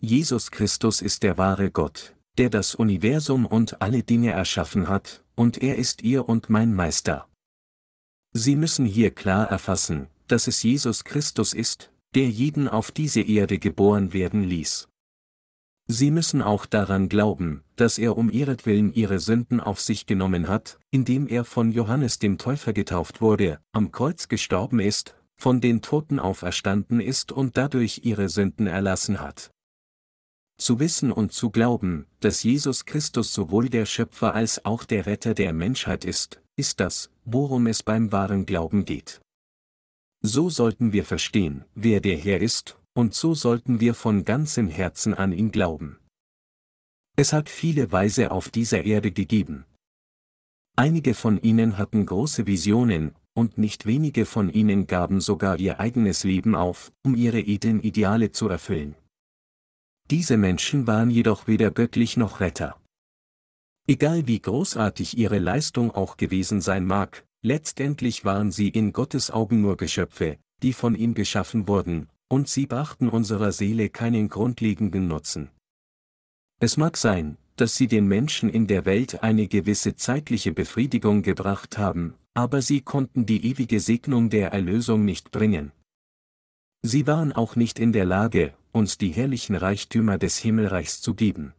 Jesus 0.02 0.50
Christus 0.50 1.02
ist 1.02 1.22
der 1.22 1.38
wahre 1.38 1.70
Gott, 1.70 2.16
der 2.40 2.50
das 2.50 2.74
Universum 2.74 3.46
und 3.46 3.82
alle 3.82 4.02
Dinge 4.02 4.32
erschaffen 4.32 4.88
hat, 4.88 5.24
und 5.36 5.62
er 5.62 5.76
ist 5.76 6.04
Ihr 6.04 6.30
und 6.30 6.50
mein 6.50 6.74
Meister. 6.74 7.28
Sie 8.32 8.56
müssen 8.56 8.86
hier 8.86 9.12
klar 9.12 9.48
erfassen, 9.52 10.08
dass 10.28 10.48
es 10.48 10.64
Jesus 10.64 11.04
Christus 11.04 11.54
ist, 11.54 11.92
der 12.16 12.30
jeden 12.30 12.70
auf 12.70 12.92
diese 12.92 13.20
Erde 13.20 13.60
geboren 13.60 14.14
werden 14.14 14.44
ließ. 14.44 14.88
Sie 15.88 16.12
müssen 16.12 16.42
auch 16.42 16.66
daran 16.66 17.10
glauben, 17.10 17.64
dass 17.76 17.98
er 17.98 18.16
um 18.16 18.30
ihretwillen 18.30 18.94
ihre 18.94 19.20
Sünden 19.20 19.60
auf 19.60 19.82
sich 19.82 20.06
genommen 20.06 20.48
hat, 20.48 20.80
indem 20.92 21.28
er 21.28 21.44
von 21.44 21.74
Johannes 21.74 22.20
dem 22.20 22.38
Täufer 22.38 22.72
getauft 22.72 23.20
wurde, 23.20 23.60
am 23.74 23.92
Kreuz 23.92 24.30
gestorben 24.30 24.80
ist, 24.80 25.14
von 25.36 25.60
den 25.60 25.82
Toten 25.82 26.20
auferstanden 26.20 27.02
ist 27.02 27.34
und 27.34 27.58
dadurch 27.58 28.02
ihre 28.04 28.30
Sünden 28.30 28.68
erlassen 28.68 29.20
hat. 29.20 29.52
Zu 30.60 30.80
wissen 30.80 31.12
und 31.14 31.32
zu 31.32 31.52
glauben, 31.52 32.06
dass 32.20 32.44
Jesus 32.44 32.86
Christus 32.86 33.34
sowohl 33.34 33.70
der 33.70 33.86
Schöpfer 33.86 34.36
als 34.36 34.66
auch 34.66 34.84
der 34.84 35.06
Retter 35.06 35.34
der 35.34 35.54
Menschheit 35.54 36.04
ist, 36.04 36.42
ist 36.58 36.82
das, 36.82 37.10
worum 37.24 37.66
es 37.66 37.82
beim 37.82 38.12
wahren 38.12 38.46
Glauben 38.46 38.84
geht. 38.84 39.22
So 40.22 40.50
sollten 40.50 40.92
wir 40.92 41.06
verstehen, 41.06 41.64
wer 41.76 42.02
der 42.02 42.18
Herr 42.18 42.42
ist, 42.42 42.78
und 42.94 43.14
so 43.14 43.34
sollten 43.34 43.80
wir 43.80 43.94
von 43.94 44.26
ganzem 44.26 44.68
Herzen 44.68 45.14
an 45.14 45.32
ihn 45.32 45.52
glauben. 45.52 45.98
Es 47.16 47.32
hat 47.32 47.50
viele 47.50 47.94
Weise 47.94 48.32
auf 48.32 48.50
dieser 48.50 48.84
Erde 48.84 49.12
gegeben. 49.12 49.64
Einige 50.76 51.14
von 51.14 51.42
ihnen 51.42 51.78
hatten 51.78 52.06
große 52.06 52.48
Visionen, 52.48 53.16
und 53.34 53.58
nicht 53.58 53.86
wenige 53.86 54.26
von 54.26 54.50
ihnen 54.50 54.88
gaben 54.88 55.22
sogar 55.22 55.58
ihr 55.58 55.80
eigenes 55.80 56.26
Leben 56.26 56.56
auf, 56.56 56.92
um 57.06 57.16
ihre 57.16 57.40
edlen 57.40 57.80
Ideale 57.80 58.34
zu 58.34 58.50
erfüllen. 58.50 58.96
Diese 60.12 60.38
Menschen 60.38 60.88
waren 60.88 61.12
jedoch 61.12 61.48
weder 61.48 61.70
göttlich 61.70 62.18
noch 62.18 62.40
Retter. 62.40 62.82
Egal 63.88 64.28
wie 64.28 64.40
großartig 64.40 65.18
ihre 65.18 65.40
Leistung 65.40 65.92
auch 65.92 66.18
gewesen 66.18 66.62
sein 66.62 66.86
mag, 66.86 67.26
letztendlich 67.44 68.26
waren 68.26 68.52
sie 68.52 68.70
in 68.70 68.92
Gottes 68.92 69.30
Augen 69.30 69.62
nur 69.62 69.78
Geschöpfe, 69.78 70.38
die 70.64 70.74
von 70.74 70.96
ihm 70.96 71.14
geschaffen 71.14 71.68
wurden, 71.68 72.08
und 72.28 72.48
sie 72.48 72.66
brachten 72.66 73.10
unserer 73.10 73.52
Seele 73.52 73.90
keinen 73.90 74.30
grundlegenden 74.30 75.08
Nutzen. 75.08 75.50
Es 76.60 76.76
mag 76.78 76.98
sein, 76.98 77.38
dass 77.56 77.76
sie 77.76 77.88
den 77.88 78.08
Menschen 78.08 78.50
in 78.50 78.68
der 78.68 78.86
Welt 78.86 79.22
eine 79.22 79.48
gewisse 79.48 79.96
zeitliche 79.96 80.54
Befriedigung 80.54 81.22
gebracht 81.22 81.78
haben, 81.78 82.16
aber 82.34 82.62
sie 82.62 82.82
konnten 82.82 83.26
die 83.26 83.46
ewige 83.46 83.80
Segnung 83.80 84.30
der 84.30 84.54
Erlösung 84.54 85.06
nicht 85.06 85.32
bringen. 85.32 85.72
Sie 86.82 87.08
waren 87.08 87.34
auch 87.34 87.56
nicht 87.56 87.80
in 87.80 87.92
der 87.92 88.06
Lage, 88.06 88.54
uns 88.72 88.98
die 88.98 89.10
herrlichen 89.10 89.56
Reichtümer 89.56 90.18
des 90.18 90.38
Himmelreichs 90.38 91.02
zu 91.02 91.14
geben. 91.16 91.54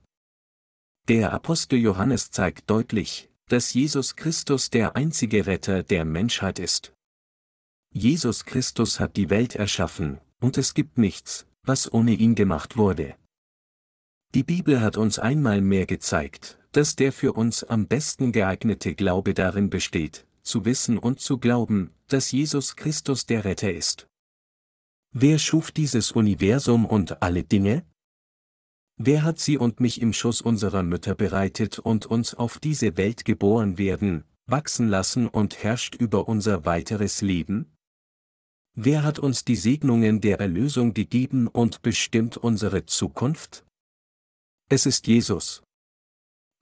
Der 1.09 1.33
Apostel 1.33 1.79
Johannes 1.79 2.31
zeigt 2.31 2.71
deutlich, 2.71 3.31
dass 3.49 3.75
Jesus 3.75 4.17
Christus 4.17 4.71
der 4.71 4.97
einzige 4.97 5.47
Retter 5.47 5.83
der 5.83 6.05
Menschheit 6.05 6.59
ist. 6.59 6.93
Jesus 7.93 8.45
Christus 8.45 9.01
hat 9.01 9.17
die 9.17 9.31
Welt 9.31 9.57
erschaffen, 9.57 10.21
und 10.41 10.57
es 10.57 10.75
gibt 10.75 10.99
nichts, 10.99 11.47
was 11.65 11.93
ohne 11.93 12.13
ihn 12.13 12.37
gemacht 12.37 12.77
wurde. 12.77 13.17
Die 14.35 14.45
Bibel 14.45 14.81
hat 14.81 14.97
uns 14.97 15.19
einmal 15.19 15.61
mehr 15.61 15.87
gezeigt, 15.87 16.59
dass 16.71 16.95
der 16.95 17.13
für 17.13 17.33
uns 17.33 17.65
am 17.65 17.89
besten 17.89 18.31
geeignete 18.31 18.95
Glaube 18.95 19.35
darin 19.35 19.71
besteht, 19.71 20.25
zu 20.43 20.65
wissen 20.65 20.99
und 20.99 21.19
zu 21.19 21.39
glauben, 21.39 21.91
dass 22.07 22.31
Jesus 22.31 22.77
Christus 22.77 23.27
der 23.27 23.45
Retter 23.45 23.73
ist. 23.73 24.07
Wer 25.13 25.41
schuf 25.41 25.73
dieses 25.73 26.13
Universum 26.13 26.87
und 26.87 27.21
alle 27.21 27.43
Dinge? 27.43 27.85
Wer 28.97 29.25
hat 29.25 29.41
sie 29.41 29.59
und 29.59 29.81
mich 29.81 30.01
im 30.01 30.13
Schuss 30.13 30.41
unserer 30.41 30.85
Mütter 30.85 31.17
bereitet 31.17 31.81
und 31.81 32.07
uns 32.07 32.35
auf 32.35 32.61
diese 32.61 32.97
Welt 32.97 33.25
geboren 33.25 33.77
werden, 33.77 34.23
wachsen 34.47 34.89
lassen 34.89 35.27
und 35.27 35.65
herrscht 35.65 35.97
über 35.97 36.29
unser 36.29 36.65
weiteres 36.65 37.23
Leben? 37.23 37.77
Wer 38.77 39.03
hat 39.03 39.19
uns 39.19 39.45
die 39.45 39.57
Segnungen 39.57 40.21
der 40.21 40.39
Erlösung 40.39 40.95
gegeben 40.95 41.49
und 41.49 41.83
bestimmt 41.83 42.37
unsere 42.37 42.87
Zukunft? 42.87 43.67
Es 44.69 44.87
ist 44.87 45.09
Jesus. 45.09 45.65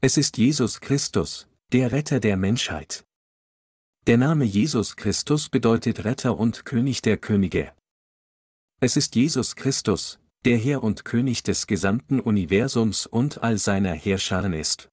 Es 0.00 0.16
ist 0.16 0.38
Jesus 0.38 0.80
Christus, 0.80 1.48
der 1.70 1.92
Retter 1.92 2.18
der 2.18 2.38
Menschheit. 2.38 3.04
Der 4.06 4.16
Name 4.16 4.46
Jesus 4.46 4.96
Christus 4.96 5.50
bedeutet 5.50 6.06
Retter 6.06 6.38
und 6.38 6.64
König 6.64 7.02
der 7.02 7.18
Könige. 7.18 7.74
Es 8.80 8.96
ist 8.96 9.16
Jesus 9.16 9.56
Christus, 9.56 10.20
der 10.44 10.56
Herr 10.56 10.84
und 10.84 11.04
König 11.04 11.42
des 11.42 11.66
gesamten 11.66 12.20
Universums 12.20 13.06
und 13.06 13.42
all 13.42 13.58
seiner 13.58 13.92
Herrscharen 13.92 14.52
ist. 14.52 14.88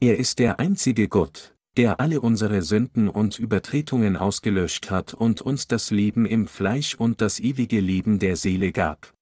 Er 0.00 0.16
ist 0.16 0.38
der 0.38 0.58
einzige 0.58 1.06
Gott, 1.06 1.54
der 1.76 2.00
alle 2.00 2.22
unsere 2.22 2.62
Sünden 2.62 3.10
und 3.10 3.38
Übertretungen 3.38 4.16
ausgelöscht 4.16 4.90
hat 4.90 5.12
und 5.12 5.42
uns 5.42 5.68
das 5.68 5.90
Leben 5.90 6.24
im 6.24 6.46
Fleisch 6.46 6.94
und 6.94 7.20
das 7.20 7.40
ewige 7.40 7.80
Leben 7.80 8.20
der 8.20 8.36
Seele 8.36 8.72
gab. 8.72 9.12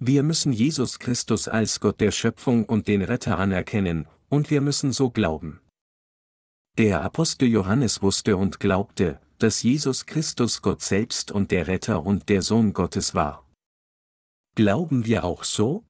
Wir 0.00 0.24
müssen 0.24 0.52
Jesus 0.52 0.98
Christus 0.98 1.46
als 1.46 1.78
Gott 1.78 2.00
der 2.00 2.10
Schöpfung 2.10 2.64
und 2.64 2.88
den 2.88 3.02
Retter 3.02 3.38
anerkennen, 3.38 4.08
und 4.28 4.50
wir 4.50 4.60
müssen 4.60 4.90
so 4.90 5.10
glauben. 5.10 5.60
Der 6.76 7.02
Apostel 7.02 7.46
Johannes 7.46 8.02
wusste 8.02 8.36
und 8.36 8.58
glaubte, 8.58 9.20
dass 9.44 9.62
Jesus 9.62 10.06
Christus 10.06 10.62
Gott 10.62 10.80
selbst 10.80 11.30
und 11.30 11.50
der 11.50 11.66
Retter 11.66 12.06
und 12.06 12.30
der 12.30 12.40
Sohn 12.40 12.72
Gottes 12.72 13.14
war. 13.14 13.46
Glauben 14.56 15.04
wir 15.04 15.22
auch 15.22 15.44
so? 15.44 15.84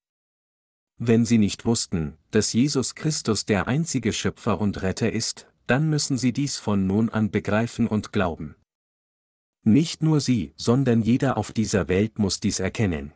Wenn 0.98 1.24
Sie 1.24 1.38
nicht 1.38 1.64
wussten, 1.64 2.18
dass 2.32 2.52
Jesus 2.52 2.96
Christus 2.96 3.44
der 3.44 3.68
einzige 3.68 4.12
Schöpfer 4.12 4.60
und 4.60 4.82
Retter 4.82 5.12
ist, 5.12 5.46
dann 5.68 5.88
müssen 5.88 6.18
Sie 6.18 6.32
dies 6.32 6.56
von 6.56 6.88
nun 6.88 7.10
an 7.10 7.30
begreifen 7.30 7.86
und 7.86 8.12
glauben. 8.12 8.56
Nicht 9.62 10.02
nur 10.02 10.18
Sie, 10.18 10.52
sondern 10.56 11.02
jeder 11.02 11.36
auf 11.36 11.52
dieser 11.52 11.86
Welt 11.86 12.18
muss 12.18 12.40
dies 12.40 12.58
erkennen. 12.58 13.12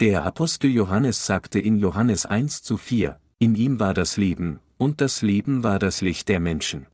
Der 0.00 0.24
Apostel 0.24 0.70
Johannes 0.70 1.26
sagte 1.26 1.60
in 1.60 1.76
Johannes 1.76 2.24
1 2.24 2.62
zu 2.62 2.78
4, 2.78 3.20
in 3.40 3.56
ihm 3.56 3.78
war 3.78 3.92
das 3.92 4.16
Leben, 4.16 4.60
und 4.78 5.02
das 5.02 5.20
Leben 5.20 5.64
war 5.64 5.78
das 5.78 6.00
Licht 6.00 6.30
der 6.30 6.40
Menschen. 6.40 6.86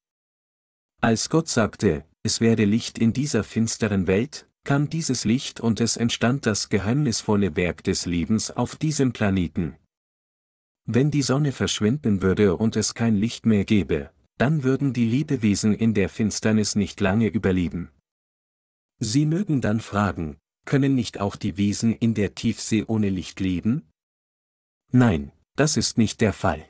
Als 1.04 1.28
Gott 1.28 1.48
sagte, 1.48 2.06
es 2.22 2.40
werde 2.40 2.64
Licht 2.64 2.98
in 2.98 3.12
dieser 3.12 3.44
finsteren 3.44 4.06
Welt, 4.06 4.48
kam 4.64 4.88
dieses 4.88 5.26
Licht 5.26 5.60
und 5.60 5.82
es 5.82 5.98
entstand 5.98 6.46
das 6.46 6.70
geheimnisvolle 6.70 7.56
Werk 7.56 7.84
des 7.84 8.06
Lebens 8.06 8.50
auf 8.50 8.76
diesem 8.76 9.12
Planeten. 9.12 9.76
Wenn 10.86 11.10
die 11.10 11.20
Sonne 11.20 11.52
verschwinden 11.52 12.22
würde 12.22 12.56
und 12.56 12.74
es 12.74 12.94
kein 12.94 13.16
Licht 13.16 13.44
mehr 13.44 13.66
gäbe, 13.66 14.12
dann 14.38 14.62
würden 14.62 14.94
die 14.94 15.04
Lebewesen 15.04 15.74
in 15.74 15.92
der 15.92 16.08
Finsternis 16.08 16.74
nicht 16.74 16.98
lange 17.02 17.28
überleben. 17.28 17.90
Sie 18.98 19.26
mögen 19.26 19.60
dann 19.60 19.80
fragen, 19.80 20.38
können 20.64 20.94
nicht 20.94 21.20
auch 21.20 21.36
die 21.36 21.58
Wesen 21.58 21.92
in 21.92 22.14
der 22.14 22.34
Tiefsee 22.34 22.82
ohne 22.86 23.10
Licht 23.10 23.40
leben? 23.40 23.86
Nein, 24.90 25.32
das 25.54 25.76
ist 25.76 25.98
nicht 25.98 26.22
der 26.22 26.32
Fall. 26.32 26.64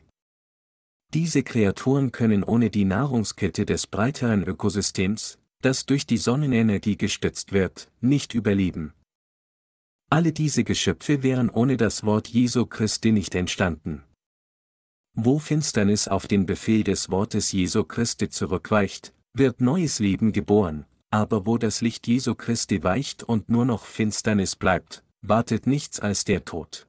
Diese 1.15 1.45
Kreaturen 1.45 2.11
können 2.11 2.43
ohne 2.43 2.71
die 2.71 2.85
Nahrungskette 2.85 3.65
des 3.65 3.87
breiteren 3.87 4.43
Ökosystems, 4.43 5.39
das 5.63 5.87
durch 5.87 6.09
die 6.09 6.17
Sonnenenergie 6.17 6.97
gestützt 6.97 7.53
wird, 7.53 7.89
nicht 8.01 8.35
überleben. 8.35 8.95
Alle 10.11 10.33
diese 10.33 10.65
Geschöpfe 10.65 11.23
wären 11.23 11.51
ohne 11.51 11.77
das 11.77 12.03
Wort 12.03 12.27
Jesu 12.27 12.67
Christi 12.67 13.13
nicht 13.13 13.37
entstanden. 13.37 14.03
Wo 15.17 15.39
Finsternis 15.39 16.09
auf 16.09 16.27
den 16.27 16.47
Befehl 16.47 16.83
des 16.83 17.09
Wortes 17.11 17.53
Jesu 17.53 17.85
Christi 17.85 18.29
zurückweicht, 18.29 19.15
wird 19.35 19.61
neues 19.61 20.01
Leben 20.01 20.33
geboren, 20.33 20.85
aber 21.11 21.47
wo 21.47 21.59
das 21.59 21.81
Licht 21.81 22.09
Jesu 22.09 22.35
Christi 22.35 22.83
weicht 22.83 23.23
und 23.23 23.49
nur 23.49 23.65
noch 23.65 23.85
Finsternis 23.85 24.57
bleibt, 24.57 25.05
wartet 25.23 25.69
nichts 25.69 26.01
als 26.01 26.25
der 26.25 26.45
Tod. 26.45 26.89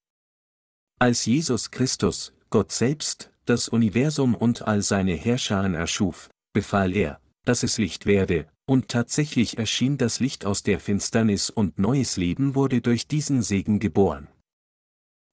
Als 0.97 1.27
Jesus 1.27 1.69
Christus, 1.69 2.33
Gott 2.49 2.71
selbst, 2.71 3.31
das 3.45 3.67
Universum 3.67 4.35
und 4.35 4.67
all 4.67 4.81
seine 4.81 5.13
Herrscharen 5.13 5.73
erschuf, 5.73 6.29
befahl 6.53 6.95
er, 6.95 7.19
dass 7.45 7.63
es 7.63 7.77
Licht 7.77 8.05
werde, 8.05 8.47
und 8.65 8.89
tatsächlich 8.89 9.57
erschien 9.57 9.97
das 9.97 10.19
Licht 10.19 10.45
aus 10.45 10.63
der 10.63 10.79
Finsternis 10.79 11.49
und 11.49 11.77
neues 11.77 12.17
Leben 12.17 12.55
wurde 12.55 12.81
durch 12.81 13.07
diesen 13.07 13.41
Segen 13.43 13.79
geboren. 13.79 14.27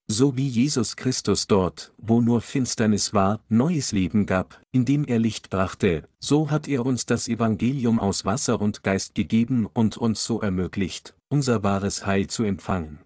So 0.09 0.37
wie 0.37 0.49
Jesus 0.49 0.97
Christus 0.97 1.47
dort, 1.47 1.95
wo 1.97 2.21
nur 2.21 2.43
Finsternis 2.43 3.15
war, 3.15 3.41
neues 3.49 3.93
Leben 3.93 4.27
gab, 4.27 4.61
indem 4.73 5.05
er 5.05 5.19
Licht 5.19 5.49
brachte, 5.49 6.07
so 6.19 6.51
hat 6.51 6.69
er 6.69 6.85
uns 6.85 7.07
das 7.07 7.29
Evangelium 7.29 7.99
aus 7.99 8.25
Wasser 8.25 8.61
und 8.61 8.83
Geist 8.83 9.15
gegeben 9.15 9.67
und 9.73 9.97
uns 9.97 10.25
so 10.25 10.41
ermöglicht, 10.41 11.15
unser 11.31 11.63
wahres 11.63 12.05
Heil 12.05 12.27
zu 12.27 12.43
empfangen. 12.43 12.99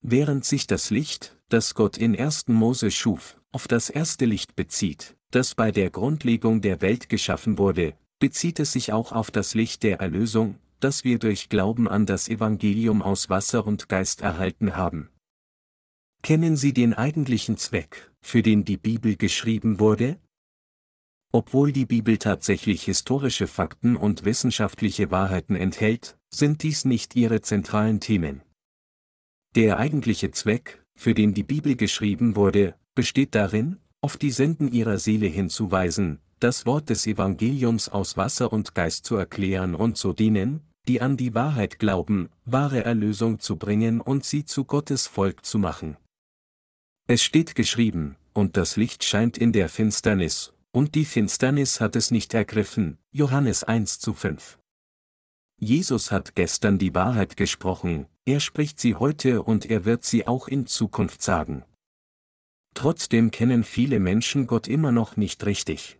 Während 0.00 0.44
sich 0.44 0.66
das 0.66 0.90
Licht, 0.90 1.36
das 1.48 1.74
Gott 1.74 1.98
in 1.98 2.18
1. 2.18 2.48
Mose 2.48 2.90
schuf, 2.90 3.38
auf 3.52 3.68
das 3.68 3.90
erste 3.90 4.24
Licht 4.24 4.56
bezieht, 4.56 5.16
das 5.30 5.54
bei 5.54 5.70
der 5.70 5.90
Grundlegung 5.90 6.62
der 6.62 6.80
Welt 6.80 7.08
geschaffen 7.08 7.58
wurde, 7.58 7.94
bezieht 8.18 8.58
es 8.60 8.72
sich 8.72 8.92
auch 8.92 9.12
auf 9.12 9.30
das 9.30 9.54
Licht 9.54 9.82
der 9.82 10.00
Erlösung, 10.00 10.58
das 10.80 11.04
wir 11.04 11.18
durch 11.18 11.48
Glauben 11.48 11.86
an 11.86 12.06
das 12.06 12.28
Evangelium 12.28 13.02
aus 13.02 13.28
Wasser 13.30 13.66
und 13.66 13.88
Geist 13.88 14.22
erhalten 14.22 14.76
haben. 14.76 15.10
Kennen 16.22 16.56
Sie 16.56 16.72
den 16.72 16.94
eigentlichen 16.94 17.56
Zweck, 17.56 18.10
für 18.20 18.42
den 18.42 18.64
die 18.64 18.76
Bibel 18.76 19.16
geschrieben 19.16 19.80
wurde? 19.80 20.18
Obwohl 21.32 21.72
die 21.72 21.86
Bibel 21.86 22.18
tatsächlich 22.18 22.84
historische 22.84 23.46
Fakten 23.46 23.96
und 23.96 24.24
wissenschaftliche 24.24 25.10
Wahrheiten 25.10 25.56
enthält, 25.56 26.18
sind 26.30 26.62
dies 26.62 26.84
nicht 26.84 27.16
ihre 27.16 27.40
zentralen 27.40 28.00
Themen. 28.00 28.42
Der 29.54 29.78
eigentliche 29.78 30.30
Zweck, 30.30 30.84
für 30.94 31.14
den 31.14 31.34
die 31.34 31.42
Bibel 31.42 31.74
geschrieben 31.74 32.36
wurde, 32.36 32.74
besteht 32.94 33.34
darin, 33.34 33.78
auf 34.00 34.16
die 34.16 34.30
Senden 34.30 34.70
ihrer 34.70 34.98
Seele 34.98 35.26
hinzuweisen, 35.26 36.18
das 36.40 36.66
Wort 36.66 36.90
des 36.90 37.06
Evangeliums 37.06 37.88
aus 37.88 38.16
Wasser 38.16 38.52
und 38.52 38.74
Geist 38.74 39.04
zu 39.06 39.16
erklären 39.16 39.74
und 39.74 39.96
zu 39.96 40.12
denen, 40.12 40.60
die 40.88 41.00
an 41.00 41.16
die 41.16 41.34
Wahrheit 41.34 41.78
glauben, 41.78 42.28
wahre 42.44 42.84
Erlösung 42.84 43.38
zu 43.38 43.56
bringen 43.56 44.00
und 44.00 44.24
sie 44.24 44.44
zu 44.44 44.64
Gottes 44.64 45.06
Volk 45.06 45.44
zu 45.44 45.58
machen. 45.58 45.96
Es 47.06 47.22
steht 47.22 47.54
geschrieben, 47.54 48.16
und 48.32 48.56
das 48.56 48.76
Licht 48.76 49.04
scheint 49.04 49.38
in 49.38 49.52
der 49.52 49.68
Finsternis, 49.68 50.52
und 50.72 50.94
die 50.94 51.04
Finsternis 51.04 51.80
hat 51.80 51.94
es 51.94 52.10
nicht 52.10 52.34
ergriffen. 52.34 52.98
Johannes 53.12 53.62
1 53.62 54.00
zu 54.00 54.14
5. 54.14 54.58
Jesus 55.58 56.10
hat 56.10 56.34
gestern 56.34 56.78
die 56.78 56.94
Wahrheit 56.94 57.36
gesprochen, 57.36 58.06
er 58.24 58.40
spricht 58.40 58.80
sie 58.80 58.96
heute 58.96 59.42
und 59.42 59.66
er 59.66 59.84
wird 59.84 60.04
sie 60.04 60.26
auch 60.26 60.48
in 60.48 60.66
Zukunft 60.66 61.22
sagen. 61.22 61.64
Trotzdem 62.74 63.30
kennen 63.30 63.64
viele 63.64 64.00
Menschen 64.00 64.46
Gott 64.46 64.68
immer 64.68 64.92
noch 64.92 65.16
nicht 65.16 65.44
richtig. 65.46 65.98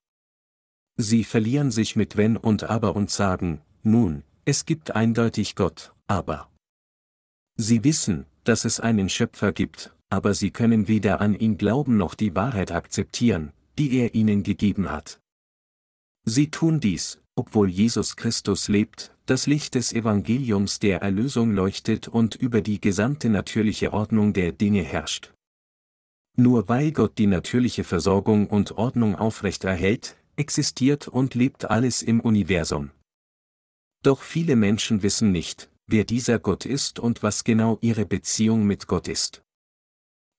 Sie 0.97 1.25
verlieren 1.25 1.71
sich 1.71 1.97
mit 1.97 2.17
Wenn 2.17 2.37
und 2.37 2.65
Aber 2.65 2.97
und 2.97 3.11
sagen, 3.11 3.61
nun, 3.83 4.23
es 4.45 4.67
gibt 4.67 4.95
eindeutig 4.95 5.55
Gott, 5.55 5.93
aber. 6.07 6.51
Sie 7.57 7.85
wissen, 7.85 8.27
dass 8.45 8.65
es 8.65 8.81
einen 8.81 9.09
Schöpfer 9.09 9.53
gibt, 9.53 9.95
aber 10.11 10.35
sie 10.35 10.51
können 10.51 10.89
weder 10.89 11.21
an 11.21 11.35
ihn 11.35 11.57
glauben 11.59 11.97
noch 11.97 12.15
die 12.15 12.35
Wahrheit 12.35 12.73
akzeptieren, 12.73 13.53
die 13.79 13.99
er 13.99 14.15
ihnen 14.15 14.43
gegeben 14.43 14.91
hat. 14.91 15.21
Sie 16.25 16.51
tun 16.51 16.81
dies, 16.81 17.21
obwohl 17.35 17.69
Jesus 17.69 18.17
Christus 18.17 18.69
lebt, 18.69 19.15
das 19.27 19.47
Licht 19.47 19.75
des 19.75 19.93
Evangeliums 19.93 20.79
der 20.79 21.01
Erlösung 21.03 21.53
leuchtet 21.53 22.09
und 22.09 22.35
über 22.35 22.61
die 22.61 22.81
gesamte 22.81 23.29
natürliche 23.29 23.93
Ordnung 23.93 24.33
der 24.33 24.53
Dinge 24.53 24.83
herrscht. 24.83 25.33
Nur 26.37 26.68
weil 26.68 26.92
Gott 26.92 27.18
die 27.18 27.27
natürliche 27.27 27.85
Versorgung 27.85 28.47
und 28.47 28.73
Ordnung 28.73 29.16
aufrechterhält, 29.16 30.16
existiert 30.37 31.09
und 31.09 31.35
lebt 31.35 31.66
alles 31.66 32.03
im 32.03 32.21
Universum. 32.21 32.90
Doch 34.03 34.23
viele 34.23 34.57
Menschen 34.57 35.03
wissen 35.03 35.31
nicht, 35.31 35.71
wer 35.87 36.05
dieser 36.05 36.38
Gott 36.38 36.64
ist 36.64 36.99
und 36.99 37.23
was 37.23 37.45
genau 37.45 37.79
ihre 37.83 38.07
Beziehung 38.07 38.66
mit 38.66 38.87
Gott 38.87 39.09
ist. 39.09 39.42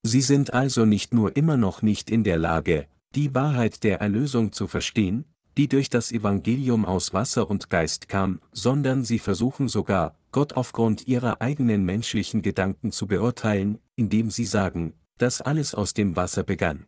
Sie 0.01 0.21
sind 0.21 0.53
also 0.53 0.85
nicht 0.85 1.13
nur 1.13 1.37
immer 1.37 1.57
noch 1.57 1.81
nicht 1.81 2.09
in 2.09 2.23
der 2.23 2.37
Lage, 2.37 2.87
die 3.15 3.33
Wahrheit 3.35 3.83
der 3.83 4.01
Erlösung 4.01 4.51
zu 4.51 4.67
verstehen, 4.67 5.25
die 5.55 5.67
durch 5.67 5.89
das 5.89 6.11
Evangelium 6.11 6.83
aus 6.83 7.13
Wasser 7.13 7.49
und 7.49 7.69
Geist 7.69 8.09
kam, 8.09 8.41
sondern 8.51 9.05
sie 9.05 9.19
versuchen 9.19 9.67
sogar, 9.67 10.17
Gott 10.31 10.53
aufgrund 10.53 11.07
ihrer 11.07 11.41
eigenen 11.41 11.85
menschlichen 11.85 12.41
Gedanken 12.41 12.91
zu 12.91 13.05
beurteilen, 13.05 13.77
indem 13.95 14.31
sie 14.31 14.45
sagen, 14.45 14.93
dass 15.17 15.41
alles 15.41 15.75
aus 15.75 15.93
dem 15.93 16.15
Wasser 16.15 16.43
begann. 16.43 16.85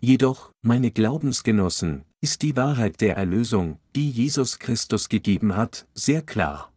Jedoch, 0.00 0.52
meine 0.62 0.90
Glaubensgenossen, 0.90 2.04
ist 2.20 2.42
die 2.42 2.56
Wahrheit 2.56 3.00
der 3.00 3.16
Erlösung, 3.16 3.78
die 3.94 4.10
Jesus 4.10 4.58
Christus 4.58 5.08
gegeben 5.08 5.56
hat, 5.56 5.86
sehr 5.94 6.22
klar. 6.22 6.72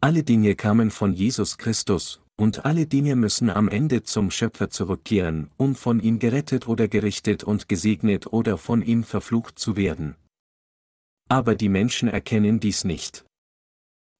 Alle 0.00 0.22
Dinge 0.22 0.54
kamen 0.54 0.90
von 0.90 1.12
Jesus 1.12 1.58
Christus, 1.58 2.20
und 2.36 2.64
alle 2.64 2.86
Dinge 2.86 3.16
müssen 3.16 3.50
am 3.50 3.68
Ende 3.68 4.02
zum 4.02 4.30
Schöpfer 4.30 4.70
zurückkehren, 4.70 5.50
um 5.56 5.74
von 5.74 6.00
ihm 6.00 6.18
gerettet 6.18 6.68
oder 6.68 6.86
gerichtet 6.86 7.44
und 7.44 7.68
gesegnet 7.68 8.26
oder 8.26 8.58
von 8.58 8.82
ihm 8.82 9.04
verflucht 9.04 9.58
zu 9.58 9.76
werden. 9.76 10.16
Aber 11.28 11.54
die 11.56 11.68
Menschen 11.68 12.08
erkennen 12.08 12.60
dies 12.60 12.84
nicht. 12.84 13.25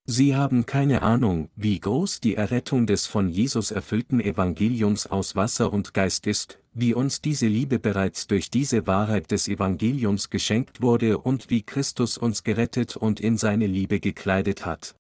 Sie 0.08 0.36
haben 0.36 0.66
keine 0.66 1.02
Ahnung, 1.02 1.50
wie 1.56 1.80
groß 1.80 2.20
die 2.20 2.36
Errettung 2.36 2.86
des 2.86 3.08
von 3.08 3.28
Jesus 3.28 3.72
erfüllten 3.72 4.20
Evangeliums 4.20 5.08
aus 5.08 5.34
Wasser 5.34 5.72
und 5.72 5.94
Geist 5.94 6.28
ist, 6.28 6.60
wie 6.72 6.94
uns 6.94 7.20
diese 7.20 7.48
Liebe 7.48 7.80
bereits 7.80 8.28
durch 8.28 8.48
diese 8.48 8.86
Wahrheit 8.86 9.32
des 9.32 9.48
Evangeliums 9.48 10.30
geschenkt 10.30 10.80
wurde 10.80 11.18
und 11.18 11.50
wie 11.50 11.62
Christus 11.62 12.18
uns 12.18 12.44
gerettet 12.44 12.96
und 12.96 13.18
in 13.18 13.36
seine 13.36 13.66
Liebe 13.66 13.98
gekleidet 13.98 14.64
hat. 14.64 14.94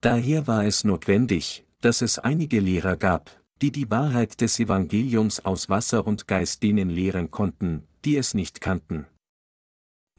Daher 0.00 0.48
war 0.48 0.64
es 0.64 0.82
notwendig, 0.82 1.64
dass 1.80 2.02
es 2.02 2.18
einige 2.18 2.58
Lehrer 2.58 2.96
gab, 2.96 3.40
die 3.62 3.70
die 3.70 3.90
Wahrheit 3.92 4.40
des 4.40 4.58
Evangeliums 4.58 5.44
aus 5.44 5.68
Wasser 5.68 6.04
und 6.04 6.26
Geist 6.26 6.64
denen 6.64 6.90
lehren 6.90 7.30
konnten, 7.30 7.84
die 8.04 8.16
es 8.16 8.34
nicht 8.34 8.60
kannten. 8.60 9.06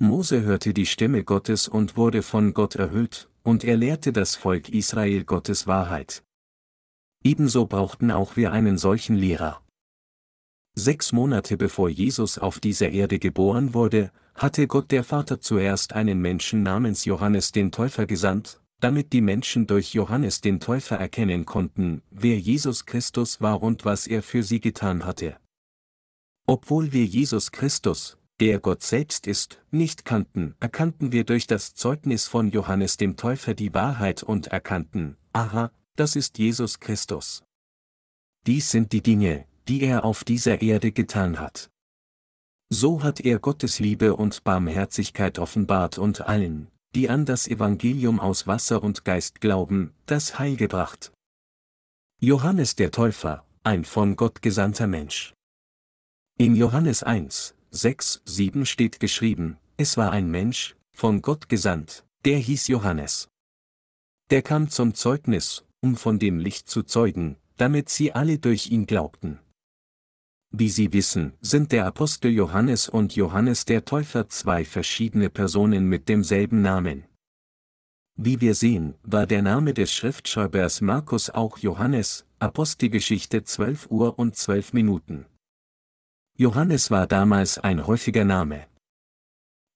Mose 0.02 0.42
hörte 0.42 0.74
die 0.74 0.88
Stimme 0.88 1.24
Gottes 1.24 1.68
und 1.68 1.96
wurde 1.96 2.24
von 2.24 2.56
Gott 2.56 2.74
erhüllt, 2.74 3.30
und 3.44 3.64
er 3.64 3.78
lehrte 3.78 4.12
das 4.12 4.36
Volk 4.36 4.68
Israel 4.70 5.26
Gottes 5.26 5.68
Wahrheit. 5.68 6.24
Ebenso 7.24 7.68
brauchten 7.68 8.10
auch 8.10 8.36
wir 8.36 8.52
einen 8.52 8.80
solchen 8.80 9.16
Lehrer. 9.16 9.62
Sechs 10.74 11.12
Monate 11.12 11.56
bevor 11.56 11.88
Jesus 11.88 12.40
auf 12.40 12.60
dieser 12.60 12.90
Erde 12.90 13.20
geboren 13.20 13.76
wurde, 13.76 14.12
hatte 14.34 14.66
Gott 14.66 14.90
der 14.90 15.04
Vater 15.04 15.40
zuerst 15.40 15.94
einen 15.94 16.20
Menschen 16.20 16.64
namens 16.64 17.06
Johannes 17.06 17.52
den 17.52 17.72
Täufer 17.72 18.08
gesandt, 18.08 18.60
damit 18.80 19.14
die 19.14 19.22
Menschen 19.22 19.68
durch 19.68 19.94
Johannes 19.94 20.42
den 20.42 20.60
Täufer 20.60 20.98
erkennen 20.98 21.46
konnten, 21.46 22.02
wer 22.10 22.40
Jesus 22.40 22.88
Christus 22.88 23.40
war 23.40 23.62
und 23.62 23.86
was 23.86 24.08
er 24.08 24.24
für 24.24 24.42
sie 24.42 24.62
getan 24.62 25.06
hatte. 25.06 25.38
Obwohl 26.48 26.92
wir 26.92 27.06
Jesus 27.06 27.52
Christus, 27.52 28.18
der 28.42 28.60
Gott 28.60 28.82
selbst 28.82 29.28
ist, 29.28 29.62
nicht 29.70 30.04
kannten, 30.04 30.56
erkannten 30.60 31.12
wir 31.12 31.26
durch 31.26 31.46
das 31.46 31.76
Zeugnis 31.76 32.28
von 32.28 32.50
Johannes 32.50 32.98
dem 32.98 33.16
Täufer 33.16 33.54
die 33.54 33.74
Wahrheit 33.76 34.24
und 34.24 34.48
erkannten, 34.48 35.16
aha, 35.32 35.72
das 35.96 36.16
ist 36.16 36.40
Jesus 36.40 36.80
Christus. 36.80 37.44
Dies 38.48 38.72
sind 38.72 38.94
die 38.94 39.04
Dinge, 39.04 39.46
die 39.68 39.84
er 39.84 40.04
auf 40.04 40.24
dieser 40.24 40.60
Erde 40.64 40.92
getan 40.92 41.40
hat. 41.40 41.70
So 42.70 43.04
hat 43.04 43.20
er 43.20 43.38
Gottes 43.38 43.78
Liebe 43.78 44.16
und 44.16 44.44
Barmherzigkeit 44.44 45.38
offenbart 45.38 46.00
und 46.00 46.22
allen, 46.22 46.72
die 46.96 47.10
an 47.10 47.26
das 47.26 47.48
Evangelium 47.48 48.20
aus 48.20 48.48
Wasser 48.48 48.82
und 48.82 49.06
Geist 49.06 49.40
glauben, 49.40 49.94
das 50.08 50.40
Heil 50.40 50.56
gebracht. 50.56 51.12
Johannes 52.20 52.76
der 52.76 52.90
Täufer, 52.90 53.46
ein 53.64 53.86
von 53.86 54.16
Gott 54.16 54.42
gesandter 54.42 54.88
Mensch. 54.88 55.36
In 56.40 56.56
Johannes 56.56 57.04
1, 57.04 57.54
6, 57.74 58.22
7 58.26 58.66
steht 58.66 59.00
geschrieben, 59.00 59.58
es 59.78 59.96
war 59.96 60.12
ein 60.12 60.30
Mensch, 60.30 60.76
von 60.92 61.22
Gott 61.22 61.48
gesandt, 61.48 62.06
der 62.26 62.38
hieß 62.38 62.68
Johannes. 62.68 63.30
Der 64.30 64.42
kam 64.42 64.70
zum 64.70 64.94
Zeugnis, 64.94 65.64
um 65.80 65.96
von 65.96 66.20
dem 66.20 66.38
Licht 66.38 66.70
zu 66.70 66.84
zeugen, 66.84 67.38
damit 67.56 67.88
sie 67.88 68.12
alle 68.12 68.40
durch 68.40 68.72
ihn 68.72 68.88
glaubten. 68.88 69.40
Wie 70.52 70.68
Sie 70.68 70.92
wissen, 70.92 71.32
sind 71.40 71.72
der 71.72 71.86
Apostel 71.86 72.32
Johannes 72.32 72.90
und 72.90 73.16
Johannes 73.16 73.64
der 73.64 73.86
Täufer 73.86 74.28
zwei 74.28 74.66
verschiedene 74.66 75.30
Personen 75.30 75.86
mit 75.86 76.10
demselben 76.10 76.62
Namen. 76.62 77.06
Wie 78.18 78.42
wir 78.42 78.54
sehen, 78.54 78.96
war 79.04 79.26
der 79.26 79.42
Name 79.42 79.74
des 79.74 79.94
Schriftschreibers 79.94 80.82
Markus 80.82 81.30
auch 81.30 81.58
Johannes, 81.58 82.26
Apostelgeschichte 82.40 83.46
12 83.46 83.90
Uhr 83.90 84.20
und 84.20 84.36
12 84.36 84.74
Minuten. 84.74 85.26
Johannes 86.42 86.90
war 86.90 87.06
damals 87.06 87.60
ein 87.60 87.86
häufiger 87.86 88.26
Name. 88.26 88.66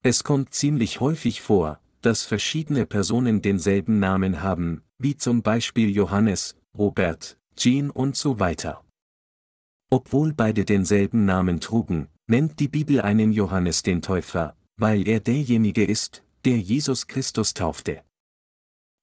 Es 0.02 0.24
kommt 0.24 0.56
ziemlich 0.56 1.00
häufig 1.00 1.40
vor, 1.42 1.80
dass 2.02 2.24
verschiedene 2.24 2.88
Personen 2.88 3.44
denselben 3.44 4.00
Namen 4.00 4.42
haben, 4.42 4.82
wie 4.98 5.16
zum 5.16 5.44
Beispiel 5.44 5.92
Johannes, 5.92 6.56
Robert, 6.76 7.38
Jean 7.56 7.92
und 7.92 8.16
so 8.16 8.40
weiter. 8.40 8.84
Obwohl 9.92 10.34
beide 10.34 10.66
denselben 10.66 11.26
Namen 11.26 11.60
trugen, 11.60 12.08
nennt 12.26 12.60
die 12.60 12.68
Bibel 12.68 13.00
einen 13.00 13.32
Johannes 13.32 13.84
den 13.84 14.02
Täufer, 14.02 14.56
weil 14.76 15.08
er 15.08 15.20
derjenige 15.20 15.84
ist, 15.84 16.24
der 16.46 16.58
Jesus 16.58 17.06
Christus 17.06 17.54
taufte. 17.54 18.02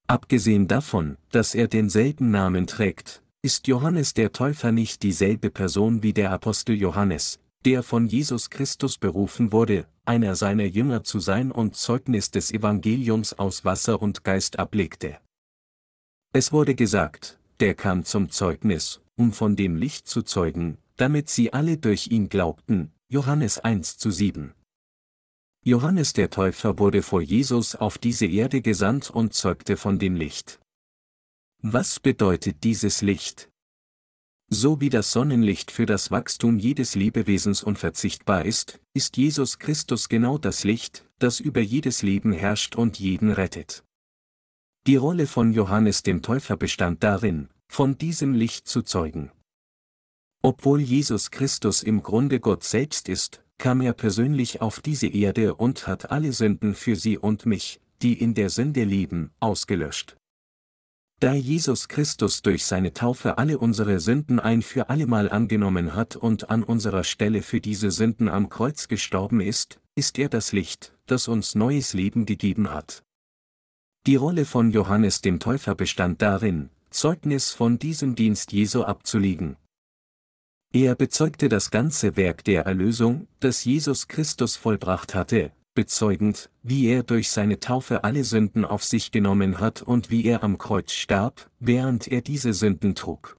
Abgesehen 0.09 0.67
davon, 0.67 1.17
dass 1.31 1.55
er 1.55 1.69
denselben 1.69 2.33
Namen 2.33 2.67
trägt, 2.67 3.23
ist 3.41 3.69
Johannes 3.69 4.15
der 4.15 4.33
Täufer 4.33 4.73
nicht 4.73 5.05
dieselbe 5.05 5.51
Person 5.51 6.03
wie 6.03 6.13
der 6.13 6.33
Apostel 6.33 6.75
Johannes, 6.75 7.39
der 7.65 7.83
von 7.83 8.07
Jesus 8.07 8.51
Christus 8.51 8.99
berufen 8.99 9.53
wurde, 9.53 9.87
einer 10.05 10.35
seiner 10.35 10.65
Jünger 10.65 11.05
zu 11.05 11.21
sein 11.21 11.53
und 11.53 11.77
Zeugnis 11.77 12.31
des 12.31 12.53
Evangeliums 12.53 13.39
aus 13.39 13.65
Wasser 13.65 14.03
und 14.03 14.25
Geist 14.25 14.59
ablegte. 14.59 15.19
Es 16.33 16.53
wurde 16.53 16.75
gesagt, 16.75 17.39
der 17.61 17.75
kam 17.75 18.05
zum 18.05 18.31
Zeugnis, 18.31 19.01
um 19.17 19.33
von 19.33 19.55
dem 19.55 19.77
Licht 19.77 20.09
zu 20.09 20.23
zeugen, 20.23 20.79
damit 20.97 21.29
sie 21.29 21.53
alle 21.53 21.77
durch 21.79 22.09
ihn 22.09 22.29
glaubten, 22.29 22.93
Johannes 23.09 23.59
1 23.59 23.99
zu 23.99 24.11
7. 24.11 24.53
Johannes 25.65 26.13
der 26.13 26.31
Täufer 26.31 26.79
wurde 26.79 27.03
vor 27.03 27.23
Jesus 27.23 27.77
auf 27.77 27.99
diese 27.99 28.27
Erde 28.27 28.63
gesandt 28.63 29.11
und 29.11 29.33
zeugte 29.35 29.77
von 29.77 30.01
dem 30.01 30.17
Licht. 30.17 30.59
Was 31.61 32.01
bedeutet 32.01 32.65
dieses 32.65 33.03
Licht? 33.03 33.52
So 34.55 34.83
wie 34.83 34.91
das 34.91 35.13
Sonnenlicht 35.13 35.71
für 35.71 35.87
das 35.87 36.11
Wachstum 36.11 36.59
jedes 36.59 36.95
Lebewesens 36.95 37.63
unverzichtbar 37.63 38.45
ist, 38.45 38.81
ist 38.93 39.17
Jesus 39.17 39.59
Christus 39.59 40.11
genau 40.11 40.37
das 40.37 40.63
Licht, 40.63 41.07
das 41.19 41.41
über 41.41 41.63
jedes 41.63 42.03
Leben 42.03 42.35
herrscht 42.35 42.77
und 42.77 42.99
jeden 42.99 43.31
rettet. 43.31 43.83
Die 44.87 44.97
Rolle 44.97 45.27
von 45.27 45.55
Johannes 45.55 46.03
dem 46.03 46.21
Täufer 46.21 46.59
bestand 46.59 47.03
darin, 47.03 47.49
von 47.67 47.97
diesem 47.97 48.35
Licht 48.35 48.69
zu 48.69 48.83
zeugen. 48.83 49.33
Obwohl 50.43 50.83
Jesus 50.83 51.31
Christus 51.31 51.83
im 51.83 52.03
Grunde 52.03 52.39
Gott 52.39 52.63
selbst 52.63 53.09
ist, 53.09 53.43
kam 53.57 53.81
er 53.81 53.95
persönlich 53.95 54.61
auf 54.61 54.81
diese 54.81 55.07
Erde 55.07 55.55
und 55.55 55.87
hat 55.87 56.11
alle 56.11 56.35
Sünden 56.35 56.75
für 56.75 56.97
sie 56.97 57.17
und 57.17 57.47
mich, 57.47 57.81
die 58.03 58.21
in 58.21 58.35
der 58.35 58.51
Sünde 58.51 58.85
leben, 58.85 59.31
ausgelöscht. 59.41 60.19
Da 61.23 61.35
Jesus 61.35 61.87
Christus 61.87 62.43
durch 62.43 62.67
seine 62.67 62.95
Taufe 62.95 63.39
alle 63.39 63.59
unsere 63.59 64.01
Sünden 64.01 64.41
ein 64.41 64.61
für 64.61 64.91
allemal 64.91 65.31
angenommen 65.31 65.95
hat 65.95 66.17
und 66.17 66.51
an 66.51 66.65
unserer 66.65 67.05
Stelle 67.05 67.43
für 67.43 67.61
diese 67.61 67.93
Sünden 67.93 68.29
am 68.29 68.49
Kreuz 68.49 68.89
gestorben 68.89 69.41
ist, 69.41 69.79
ist 69.95 70.19
er 70.19 70.29
das 70.29 70.51
Licht, 70.51 70.93
das 71.07 71.29
uns 71.29 71.55
neues 71.55 71.93
Leben 71.93 72.27
gegeben 72.27 72.73
hat. 72.73 73.05
Die 74.09 74.17
Rolle 74.17 74.45
von 74.45 74.73
Johannes 74.73 75.21
dem 75.21 75.39
Täufer 75.39 75.77
bestand 75.77 76.23
darin, 76.23 76.71
Zeugnis 76.91 77.53
von 77.53 77.79
diesem 77.79 78.17
Dienst 78.17 78.51
Jesu 78.51 78.83
abzulegen. 78.83 79.57
Er 80.73 80.97
bezeugte 80.97 81.49
das 81.49 81.71
ganze 81.71 82.17
Werk 82.17 82.43
der 82.43 82.67
Erlösung, 82.67 83.29
das 83.39 83.65
Jesus 83.65 84.09
Christus 84.09 84.57
vollbracht 84.57 85.15
hatte, 85.15 85.53
bezeugend, 85.75 86.51
wie 86.63 86.87
er 86.87 87.03
durch 87.03 87.31
seine 87.31 87.61
Taufe 87.61 88.05
alle 88.05 88.25
Sünden 88.25 88.65
auf 88.65 88.85
sich 88.85 89.11
genommen 89.11 89.61
hat 89.61 89.83
und 89.83 90.11
wie 90.11 90.25
er 90.25 90.43
am 90.43 90.59
Kreuz 90.59 90.93
starb, 90.93 91.51
während 91.61 92.09
er 92.09 92.23
diese 92.23 92.53
Sünden 92.53 92.95
trug. 92.95 93.37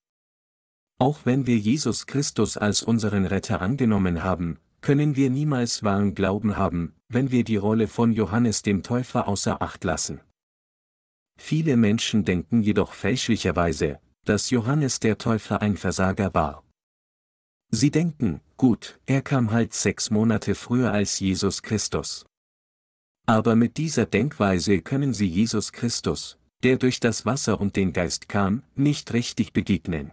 Auch 0.99 1.19
wenn 1.25 1.47
wir 1.47 1.57
Jesus 1.57 2.05
Christus 2.05 2.57
als 2.57 2.81
unseren 2.81 3.25
Retter 3.25 3.61
angenommen 3.61 4.23
haben, 4.23 4.59
können 4.81 5.15
wir 5.15 5.29
niemals 5.29 5.83
wahren 5.83 6.13
Glauben 6.13 6.57
haben, 6.57 6.93
wenn 7.09 7.31
wir 7.31 7.43
die 7.43 7.57
Rolle 7.57 7.87
von 7.87 8.11
Johannes 8.11 8.61
dem 8.61 8.83
Täufer 8.83 9.27
außer 9.27 9.61
Acht 9.61 9.83
lassen. 9.83 10.21
Viele 11.37 11.77
Menschen 11.77 12.25
denken 12.25 12.61
jedoch 12.61 12.93
fälschlicherweise, 12.93 13.99
dass 14.25 14.49
Johannes 14.49 14.99
der 14.99 15.17
Täufer 15.17 15.61
ein 15.61 15.77
Versager 15.77 16.33
war. 16.33 16.63
Sie 17.75 17.89
denken, 17.89 18.39
gut, 18.55 18.99
er 19.07 19.23
kam 19.23 19.49
halt 19.49 19.73
sechs 19.73 20.11
Monate 20.11 20.53
früher 20.53 20.91
als 20.91 21.19
Jesus 21.19 21.63
Christus. 21.63 22.23
Aber 23.25 23.55
mit 23.55 23.77
dieser 23.77 24.05
Denkweise 24.05 24.79
können 24.79 25.15
Sie 25.15 25.25
Jesus 25.25 25.71
Christus, 25.71 26.37
der 26.61 26.77
durch 26.77 26.99
das 26.99 27.25
Wasser 27.25 27.59
und 27.59 27.75
den 27.75 27.91
Geist 27.91 28.29
kam, 28.29 28.61
nicht 28.75 29.11
richtig 29.13 29.53
begegnen. 29.53 30.11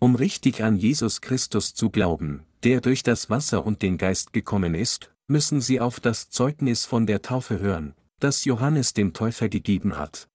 Um 0.00 0.14
richtig 0.14 0.62
an 0.62 0.76
Jesus 0.76 1.20
Christus 1.20 1.74
zu 1.74 1.90
glauben, 1.90 2.46
der 2.62 2.80
durch 2.80 3.02
das 3.02 3.28
Wasser 3.28 3.66
und 3.66 3.82
den 3.82 3.98
Geist 3.98 4.32
gekommen 4.32 4.74
ist, 4.74 5.12
müssen 5.26 5.60
Sie 5.60 5.80
auf 5.80 6.00
das 6.00 6.30
Zeugnis 6.30 6.86
von 6.86 7.06
der 7.06 7.20
Taufe 7.20 7.58
hören, 7.58 7.94
das 8.20 8.46
Johannes 8.46 8.94
dem 8.94 9.12
Täufer 9.12 9.50
gegeben 9.50 9.98
hat. 9.98 10.30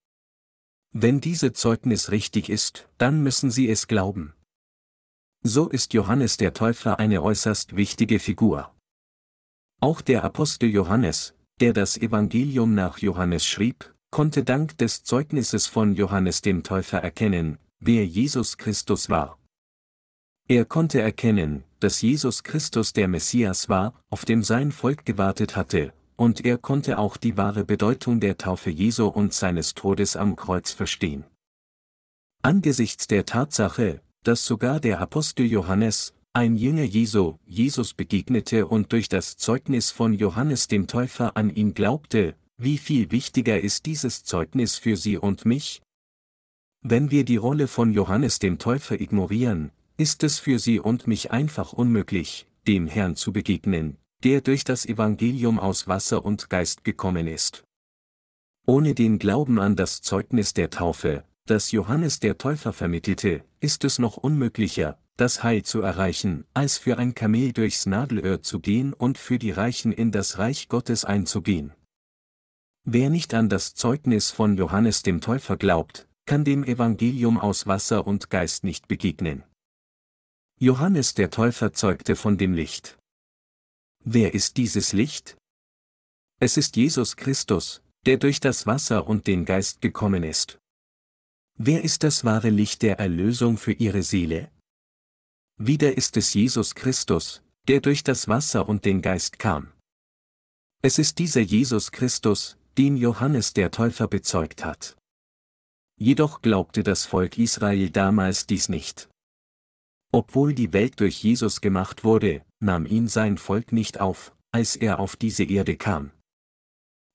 Wenn 0.91 1.21
diese 1.21 1.54
Zeugnis 1.54 2.12
richtig 2.12 2.52
ist, 2.52 2.88
dann 2.99 3.23
müssen 3.23 3.49
Sie 3.49 3.67
es 3.67 3.88
glauben. 3.88 4.36
So 5.45 5.67
ist 5.67 5.93
Johannes 5.93 6.38
der 6.38 6.53
Täufer 6.53 6.99
eine 6.99 7.21
äußerst 7.21 7.75
wichtige 7.75 8.19
Figur. 8.19 8.73
Auch 9.82 9.99
der 9.99 10.23
Apostel 10.23 10.69
Johannes, 10.69 11.34
der 11.60 11.73
das 11.73 11.97
Evangelium 11.97 12.73
nach 12.75 12.99
Johannes 12.99 13.45
schrieb, 13.45 13.93
konnte 14.10 14.45
dank 14.45 14.77
des 14.77 15.03
Zeugnisses 15.03 15.67
von 15.67 15.95
Johannes 15.95 16.41
dem 16.41 16.63
Täufer 16.63 16.99
erkennen, 16.99 17.58
wer 17.82 18.06
Jesus 18.06 18.58
Christus 18.58 19.10
war. 19.10 19.38
Er 20.47 20.63
konnte 20.63 21.01
erkennen, 21.01 21.65
dass 21.82 22.01
Jesus 22.01 22.43
Christus 22.43 22.93
der 22.93 23.10
Messias 23.10 23.67
war, 23.67 23.99
auf 24.10 24.23
dem 24.23 24.43
sein 24.43 24.71
Volk 24.71 25.06
gewartet 25.06 25.58
hatte, 25.58 25.91
und 26.15 26.45
er 26.45 26.58
konnte 26.58 26.97
auch 26.97 27.17
die 27.17 27.36
wahre 27.36 27.65
Bedeutung 27.65 28.21
der 28.21 28.38
Taufe 28.38 28.69
Jesu 28.69 29.08
und 29.08 29.34
seines 29.34 29.73
Todes 29.73 30.15
am 30.15 30.38
Kreuz 30.38 30.71
verstehen. 30.71 31.25
Angesichts 32.43 33.08
der 33.08 33.25
Tatsache, 33.25 34.01
dass 34.23 34.45
sogar 34.45 34.79
der 34.79 34.99
Apostel 34.99 35.45
Johannes, 35.45 36.13
ein 36.33 36.55
Jünger 36.55 36.83
Jesu, 36.83 37.36
Jesus 37.45 37.93
begegnete 37.93 38.65
und 38.65 38.91
durch 38.91 39.07
das 39.07 39.38
Zeugnis 39.38 39.91
von 39.91 40.13
Johannes 40.13 40.67
dem 40.67 40.88
Täufer 40.88 41.38
an 41.38 41.53
ihn 41.53 41.73
glaubte, 41.73 42.36
wie 42.57 42.77
viel 42.77 43.12
wichtiger 43.12 43.59
ist 43.59 43.86
dieses 43.86 44.23
Zeugnis 44.23 44.77
für 44.77 44.97
Sie 44.97 45.17
und 45.17 45.45
mich? 45.45 45.81
Wenn 46.81 47.12
wir 47.12 47.23
die 47.23 47.38
Rolle 47.38 47.67
von 47.67 47.93
Johannes 47.93 48.39
dem 48.39 48.57
Täufer 48.57 48.99
ignorieren, 48.99 49.71
ist 49.97 50.23
es 50.23 50.39
für 50.39 50.59
Sie 50.59 50.79
und 50.79 51.07
mich 51.07 51.31
einfach 51.31 51.73
unmöglich, 51.73 52.47
dem 52.67 52.88
Herrn 52.88 53.15
zu 53.15 53.31
begegnen, 53.31 53.97
der 54.23 54.41
durch 54.41 54.63
das 54.63 54.86
Evangelium 54.86 55.59
aus 55.59 55.88
Wasser 55.88 56.25
und 56.25 56.49
Geist 56.49 56.83
gekommen 56.83 57.27
ist. 57.27 57.63
Ohne 58.65 58.95
den 58.95 59.19
Glauben 59.19 59.59
an 59.59 59.75
das 59.75 60.01
Zeugnis 60.01 60.53
der 60.53 60.69
Taufe, 60.69 61.25
das 61.45 61.71
Johannes 61.71 62.19
der 62.19 62.38
Täufer 62.38 62.71
vermittelte, 62.71 63.43
ist 63.60 63.84
es 63.84 63.99
noch 63.99 64.17
unmöglicher, 64.17 64.97
das 65.17 65.43
Heil 65.43 65.63
zu 65.63 65.82
erreichen, 65.82 66.45
als 66.53 66.77
für 66.77 66.97
ein 66.97 67.15
Kamel 67.15 67.53
durchs 67.53 67.86
Nadelöhr 67.86 68.41
zu 68.41 68.60
gehen 68.60 68.93
und 68.93 69.17
für 69.17 69.38
die 69.38 69.51
Reichen 69.51 69.91
in 69.91 70.12
das 70.12 70.38
Reich 70.38 70.69
Gottes 70.69 71.06
einzugehen. 71.06 71.73
Wer 72.86 73.10
nicht 73.10 73.34
an 73.34 73.49
das 73.49 73.75
Zeugnis 73.75 74.32
von 74.32 74.58
Johannes 74.58 75.03
dem 75.03 75.21
Täufer 75.21 75.58
glaubt, 75.58 76.08
kann 76.25 76.43
dem 76.43 76.63
Evangelium 76.63 77.38
aus 77.38 77.67
Wasser 77.67 78.08
und 78.08 78.29
Geist 78.29 78.63
nicht 78.63 78.88
begegnen. 78.88 79.43
Johannes 80.60 81.13
der 81.13 81.29
Täufer 81.29 81.73
zeugte 81.73 82.15
von 82.15 82.38
dem 82.38 82.53
Licht. 82.53 82.97
Wer 84.03 84.34
ist 84.34 84.58
dieses 84.58 84.93
Licht? 84.93 85.38
Es 86.39 86.58
ist 86.58 86.75
Jesus 86.75 87.15
Christus, 87.15 87.82
der 88.06 88.17
durch 88.17 88.39
das 88.39 88.65
Wasser 88.65 89.08
und 89.08 89.27
den 89.27 89.45
Geist 89.45 89.82
gekommen 89.82 90.23
ist. 90.23 90.60
Wer 91.55 91.83
ist 91.83 92.03
das 92.03 92.25
wahre 92.25 92.49
Licht 92.49 92.81
der 92.81 92.97
Erlösung 92.97 93.57
für 93.57 93.73
ihre 93.73 94.01
Seele? 94.01 94.51
Wieder 95.59 95.95
ist 95.95 96.17
es 96.17 96.33
Jesus 96.33 96.73
Christus, 96.73 97.43
der 97.67 97.79
durch 97.79 98.03
das 98.03 98.27
Wasser 98.27 98.67
und 98.67 98.85
den 98.85 99.03
Geist 99.03 99.37
kam. 99.37 99.71
Es 100.81 100.97
ist 100.97 101.19
dieser 101.19 101.41
Jesus 101.41 101.91
Christus, 101.91 102.57
den 102.77 102.97
Johannes 102.97 103.53
der 103.53 103.69
Täufer 103.69 104.07
bezeugt 104.07 104.65
hat. 104.65 104.97
Jedoch 105.95 106.41
glaubte 106.41 106.81
das 106.81 107.05
Volk 107.05 107.37
Israel 107.37 107.91
damals 107.91 108.47
dies 108.47 108.67
nicht. 108.67 109.09
Obwohl 110.11 110.55
die 110.55 110.73
Welt 110.73 110.99
durch 110.99 111.23
Jesus 111.23 111.61
gemacht 111.61 112.03
wurde, 112.03 112.43
nahm 112.59 112.87
ihn 112.87 113.07
sein 113.07 113.37
Volk 113.37 113.71
nicht 113.71 113.99
auf, 113.99 114.35
als 114.51 114.75
er 114.75 114.99
auf 114.99 115.15
diese 115.15 115.43
Erde 115.43 115.77
kam. 115.77 116.11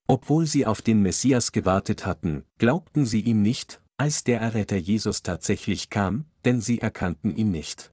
Obwohl 0.07 0.47
sie 0.47 0.65
auf 0.65 0.81
den 0.81 1.01
Messias 1.01 1.51
gewartet 1.51 2.05
hatten, 2.05 2.45
glaubten 2.57 3.05
sie 3.05 3.21
ihm 3.21 3.41
nicht, 3.41 3.81
als 3.99 4.23
der 4.23 4.39
Erretter 4.39 4.77
Jesus 4.77 5.23
tatsächlich 5.23 5.89
kam, 5.89 6.25
denn 6.45 6.61
sie 6.61 6.79
erkannten 6.79 7.35
ihn 7.35 7.51
nicht. 7.51 7.91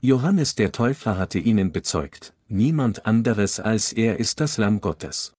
Johannes 0.00 0.54
der 0.54 0.70
Täufer 0.70 1.16
hatte 1.16 1.38
ihnen 1.38 1.72
bezeugt, 1.72 2.34
niemand 2.46 3.06
anderes 3.06 3.58
als 3.58 3.92
er 3.92 4.18
ist 4.18 4.38
das 4.40 4.58
Lamm 4.58 4.80
Gottes. 4.80 5.32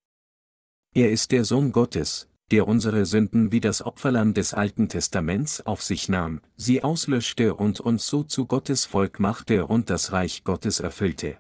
Er 0.94 1.12
ist 1.12 1.32
der 1.32 1.46
Sohn 1.46 1.72
Gottes, 1.72 2.28
der 2.50 2.68
unsere 2.68 3.06
Sünden 3.06 3.52
wie 3.52 3.62
das 3.62 3.84
Opferlamm 3.84 4.34
des 4.34 4.56
Alten 4.56 4.90
Testaments 4.90 5.62
auf 5.62 5.84
sich 5.84 6.10
nahm, 6.10 6.42
sie 6.58 6.84
auslöschte 6.84 7.54
und 7.54 7.80
uns 7.80 8.08
so 8.08 8.24
zu 8.24 8.48
Gottes 8.48 8.86
Volk 8.86 9.20
machte 9.20 9.68
und 9.68 9.92
das 9.92 10.12
Reich 10.12 10.44
Gottes 10.44 10.80
erfüllte. 10.80 11.38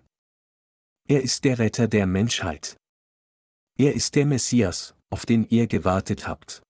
Er 1.08 1.24
ist 1.24 1.46
der 1.46 1.58
Retter 1.58 1.88
der 1.88 2.06
Menschheit. 2.06 2.78
Er 3.76 3.96
ist 3.96 4.14
der 4.14 4.28
Messias, 4.28 4.94
auf 5.10 5.26
den 5.26 5.48
ihr 5.50 5.66
gewartet 5.66 6.28
habt. 6.28 6.62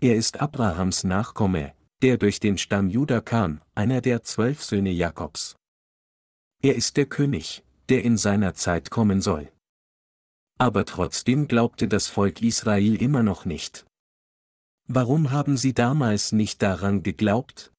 Er 0.00 0.14
ist 0.14 0.40
Abrahams 0.40 1.04
Nachkomme, 1.04 1.72
der 2.02 2.18
durch 2.18 2.38
den 2.38 2.58
Stamm 2.58 2.90
Juda 2.90 3.22
kam, 3.22 3.62
einer 3.74 4.02
der 4.02 4.22
zwölf 4.22 4.62
Söhne 4.62 4.90
Jakobs. 4.90 5.56
Er 6.62 6.74
ist 6.74 6.98
der 6.98 7.06
König, 7.06 7.64
der 7.88 8.04
in 8.04 8.18
seiner 8.18 8.52
Zeit 8.52 8.90
kommen 8.90 9.22
soll. 9.22 9.50
Aber 10.58 10.84
trotzdem 10.84 11.48
glaubte 11.48 11.88
das 11.88 12.08
Volk 12.08 12.42
Israel 12.42 13.00
immer 13.00 13.22
noch 13.22 13.46
nicht. 13.46 13.86
Warum 14.86 15.30
haben 15.30 15.56
sie 15.56 15.72
damals 15.72 16.32
nicht 16.32 16.60
daran 16.60 17.02
geglaubt? 17.02 17.72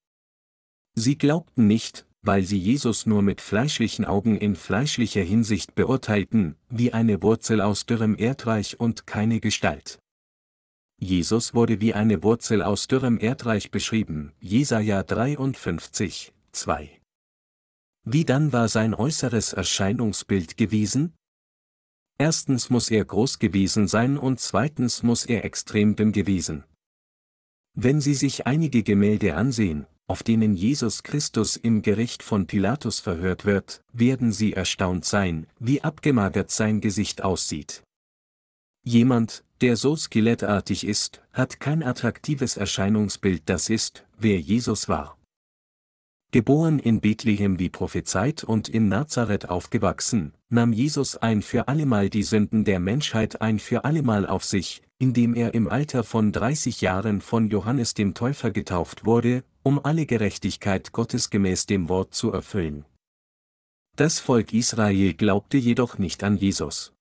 Sie 0.96 1.20
glaubten 1.20 1.68
nicht, 1.68 2.08
weil 2.24 2.44
sie 2.44 2.58
Jesus 2.58 3.06
nur 3.06 3.22
mit 3.22 3.42
fleischlichen 3.42 4.06
Augen 4.06 4.38
in 4.38 4.56
fleischlicher 4.56 5.22
Hinsicht 5.22 5.76
beurteilten, 5.76 6.56
wie 6.70 6.94
eine 6.94 7.22
Wurzel 7.22 7.62
aus 7.62 7.86
dürrem 7.86 8.18
Erdreich 8.18 8.80
und 8.80 9.06
keine 9.06 9.40
Gestalt. 9.40 10.00
Jesus 11.00 11.54
wurde 11.54 11.80
wie 11.80 11.94
eine 11.94 12.24
Wurzel 12.24 12.64
aus 12.64 12.88
dürrem 12.88 13.20
Erdreich 13.20 13.70
beschrieben, 13.70 14.34
Jesaja 14.40 15.04
53, 15.04 16.34
2. 16.52 16.90
Wie 18.04 18.26
dann 18.26 18.52
war 18.52 18.68
sein 18.68 18.96
äußeres 18.96 19.54
Erscheinungsbild 19.54 20.58
gewesen? 20.58 21.14
Erstens 22.18 22.72
muss 22.72 22.90
er 22.90 23.06
groß 23.06 23.38
gewesen 23.38 23.88
sein 23.88 24.18
und 24.18 24.40
zweitens 24.40 25.04
muss 25.04 25.26
er 25.26 25.46
extrem 25.46 25.96
dünn 25.96 26.14
gewesen. 26.14 26.64
Wenn 27.76 28.02
Sie 28.02 28.16
sich 28.16 28.48
einige 28.48 28.82
Gemälde 28.82 29.36
ansehen, 29.36 29.86
auf 30.08 30.24
denen 30.24 30.56
Jesus 30.56 31.04
Christus 31.04 31.58
im 31.58 31.84
Gericht 31.84 32.24
von 32.24 32.48
Pilatus 32.48 33.02
verhört 33.02 33.46
wird, 33.46 33.84
werden 33.94 34.32
Sie 34.32 34.54
erstaunt 34.54 35.06
sein, 35.06 35.46
wie 35.60 35.84
abgemagert 35.84 36.50
sein 36.50 36.82
Gesicht 36.82 37.24
aussieht. 37.24 37.84
Jemand, 38.88 39.44
der 39.60 39.76
so 39.76 39.98
skelettartig 39.98 40.88
ist, 40.88 41.22
hat 41.34 41.60
kein 41.60 41.84
attraktives 41.84 42.56
Erscheinungsbild, 42.56 43.42
das 43.48 43.70
ist, 43.70 44.06
wer 44.18 44.40
Jesus 44.40 44.88
war. 44.88 45.18
Geboren 46.32 46.80
in 46.80 47.02
Bethlehem 47.02 47.60
wie 47.60 47.68
prophezeit 47.68 48.46
und 48.46 48.70
in 48.70 48.88
Nazareth 48.88 49.50
aufgewachsen, 49.50 50.32
nahm 50.48 50.72
Jesus 50.72 51.18
ein 51.18 51.42
für 51.42 51.68
allemal 51.68 52.10
die 52.10 52.24
Sünden 52.24 52.64
der 52.64 52.80
Menschheit 52.80 53.42
ein 53.42 53.60
für 53.60 53.84
allemal 53.84 54.26
auf 54.26 54.46
sich, 54.46 54.82
indem 55.00 55.36
er 55.36 55.54
im 55.54 55.68
Alter 55.68 56.06
von 56.06 56.32
30 56.32 56.80
Jahren 56.80 57.20
von 57.20 57.50
Johannes 57.50 57.94
dem 57.94 58.14
Täufer 58.14 58.52
getauft 58.52 59.06
wurde, 59.06 59.44
um 59.64 59.84
alle 59.84 60.06
Gerechtigkeit 60.06 60.94
Gottes 60.94 61.30
gemäß 61.30 61.66
dem 61.66 61.90
Wort 61.90 62.14
zu 62.14 62.32
erfüllen. 62.32 62.86
Das 63.98 64.22
Volk 64.22 64.54
Israel 64.54 65.14
glaubte 65.14 65.58
jedoch 65.58 65.98
nicht 65.98 66.24
an 66.24 66.38
Jesus. 66.38 66.94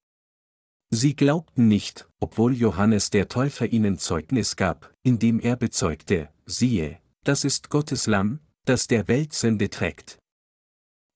Sie 0.90 1.16
glaubten 1.16 1.66
nicht, 1.66 2.09
obwohl 2.20 2.55
Johannes 2.55 3.11
der 3.11 3.29
Täufer 3.29 3.66
ihnen 3.66 3.99
Zeugnis 3.99 4.57
gab, 4.57 4.94
indem 5.03 5.40
er 5.40 5.57
bezeugte, 5.57 6.29
siehe, 6.44 7.01
das 7.25 7.44
ist 7.44 7.70
Gottes 7.70 8.07
Lamm, 8.07 8.38
das 8.64 8.87
der 8.87 9.09
Welt 9.09 9.33
Sünde 9.33 9.68
trägt. 9.68 10.18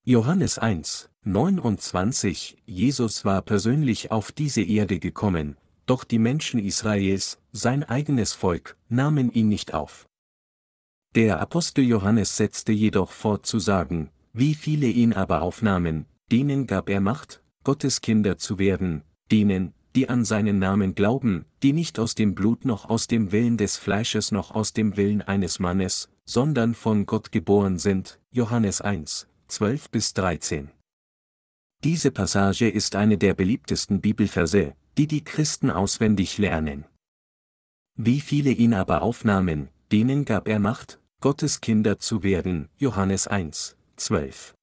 Johannes 0.04 0.58
1, 0.58 1.10
29 1.22 2.62
Jesus 2.66 3.24
war 3.24 3.42
persönlich 3.42 4.10
auf 4.10 4.32
diese 4.32 4.62
Erde 4.62 4.98
gekommen, 4.98 5.56
doch 5.86 6.02
die 6.02 6.18
Menschen 6.18 6.58
Israels, 6.58 7.38
sein 7.52 7.84
eigenes 7.84 8.32
Volk, 8.32 8.76
nahmen 8.88 9.30
ihn 9.30 9.48
nicht 9.48 9.72
auf. 9.72 10.08
Der 11.14 11.40
Apostel 11.40 11.84
Johannes 11.84 12.36
setzte 12.36 12.72
jedoch 12.72 13.12
fort 13.12 13.46
zu 13.46 13.58
sagen, 13.58 14.10
wie 14.32 14.54
viele 14.54 14.86
ihn 14.86 15.12
aber 15.12 15.42
aufnahmen, 15.42 16.06
denen 16.30 16.66
gab 16.66 16.88
er 16.88 17.00
Macht, 17.00 17.42
Gottes 17.62 18.00
Kinder 18.00 18.38
zu 18.38 18.58
werden, 18.58 19.02
denen, 19.30 19.72
die 19.96 20.08
an 20.08 20.24
seinen 20.24 20.58
Namen 20.58 20.94
glauben, 20.94 21.44
die 21.62 21.72
nicht 21.72 21.98
aus 21.98 22.14
dem 22.14 22.34
Blut 22.34 22.64
noch 22.64 22.88
aus 22.88 23.06
dem 23.06 23.32
Willen 23.32 23.56
des 23.56 23.76
Fleisches 23.76 24.30
noch 24.30 24.52
aus 24.52 24.72
dem 24.72 24.96
Willen 24.96 25.22
eines 25.22 25.58
Mannes, 25.58 26.08
sondern 26.24 26.74
von 26.74 27.06
Gott 27.06 27.32
geboren 27.32 27.78
sind. 27.78 28.20
Johannes 28.30 28.80
1, 28.80 29.26
12 29.48 29.90
bis 29.90 30.14
13. 30.14 30.70
Diese 31.82 32.10
Passage 32.10 32.68
ist 32.68 32.94
eine 32.94 33.18
der 33.18 33.34
beliebtesten 33.34 34.00
Bibelverse, 34.00 34.74
die 34.96 35.06
die 35.06 35.24
Christen 35.24 35.70
auswendig 35.70 36.38
lernen. 36.38 36.84
Wie 37.96 38.20
viele 38.20 38.50
ihn 38.50 38.74
aber 38.74 39.02
aufnahmen, 39.02 39.70
denen 39.90 40.24
gab 40.24 40.46
er 40.46 40.60
Macht, 40.60 41.00
Gottes 41.20 41.60
Kinder 41.60 41.98
zu 41.98 42.22
werden. 42.22 42.68
Johannes 42.78 43.26
1, 43.26 43.76
12. 43.96 44.54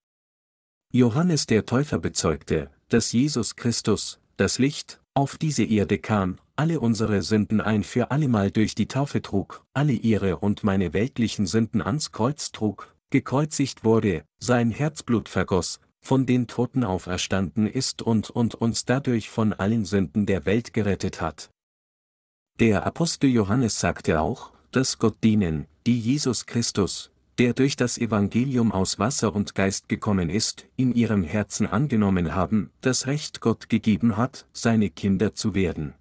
Johannes 0.94 1.46
der 1.48 1.66
Täufer 1.66 2.00
bezeugte, 2.00 2.72
dass 2.90 3.12
Jesus 3.12 3.56
Christus, 3.56 4.20
das 4.38 4.60
Licht, 4.60 5.02
auf 5.14 5.38
diese 5.38 5.64
Erde 5.64 5.98
kam, 5.98 6.38
alle 6.56 6.80
unsere 6.80 7.22
Sünden 7.22 7.60
ein 7.60 7.84
für 7.84 8.12
allemal 8.12 8.52
durch 8.52 8.76
die 8.76 8.88
Taufe 8.88 9.22
trug, 9.22 9.66
alle 9.74 9.94
ihre 9.94 10.38
und 10.38 10.64
meine 10.64 10.94
weltlichen 10.94 11.46
Sünden 11.48 11.82
ans 11.82 12.12
Kreuz 12.12 12.52
trug, 12.52 12.96
gekreuzigt 13.10 13.84
wurde, 13.84 14.24
sein 14.40 14.72
Herzblut 14.72 15.28
vergoss, 15.28 15.80
von 16.00 16.26
den 16.26 16.48
Toten 16.48 16.84
auferstanden 16.84 17.68
ist 17.68 18.02
und 18.02 18.30
und 18.30 18.56
uns 18.56 18.86
dadurch 18.86 19.30
von 19.30 19.54
allen 19.54 19.86
Sünden 19.86 20.26
der 20.26 20.46
Welt 20.46 20.74
gerettet 20.74 21.20
hat. 21.20 21.50
Der 22.60 22.86
Apostel 22.86 23.30
Johannes 23.30 23.80
sagte 23.80 24.22
auch, 24.22 24.52
dass 24.72 25.00
Gott 25.00 25.24
denen, 25.24 25.68
die 25.86 26.00
Jesus 26.00 26.46
Christus, 26.46 27.12
der 27.40 27.54
durch 27.54 27.76
das 27.76 27.98
Evangelium 27.98 28.72
aus 28.72 28.98
Wasser 28.98 29.36
und 29.36 29.54
Geist 29.54 29.90
gekommen 29.90 30.30
ist, 30.30 30.66
in 30.76 30.94
ihrem 30.94 31.24
Herzen 31.24 31.68
angenommen 31.68 32.34
haben, 32.34 32.72
das 32.82 33.06
Recht 33.06 33.42
Gott 33.42 33.70
gegeben 33.70 34.18
hat, 34.18 34.48
seine 34.54 34.90
Kinder 34.90 35.34
zu 35.34 35.54
werden. 35.54 35.94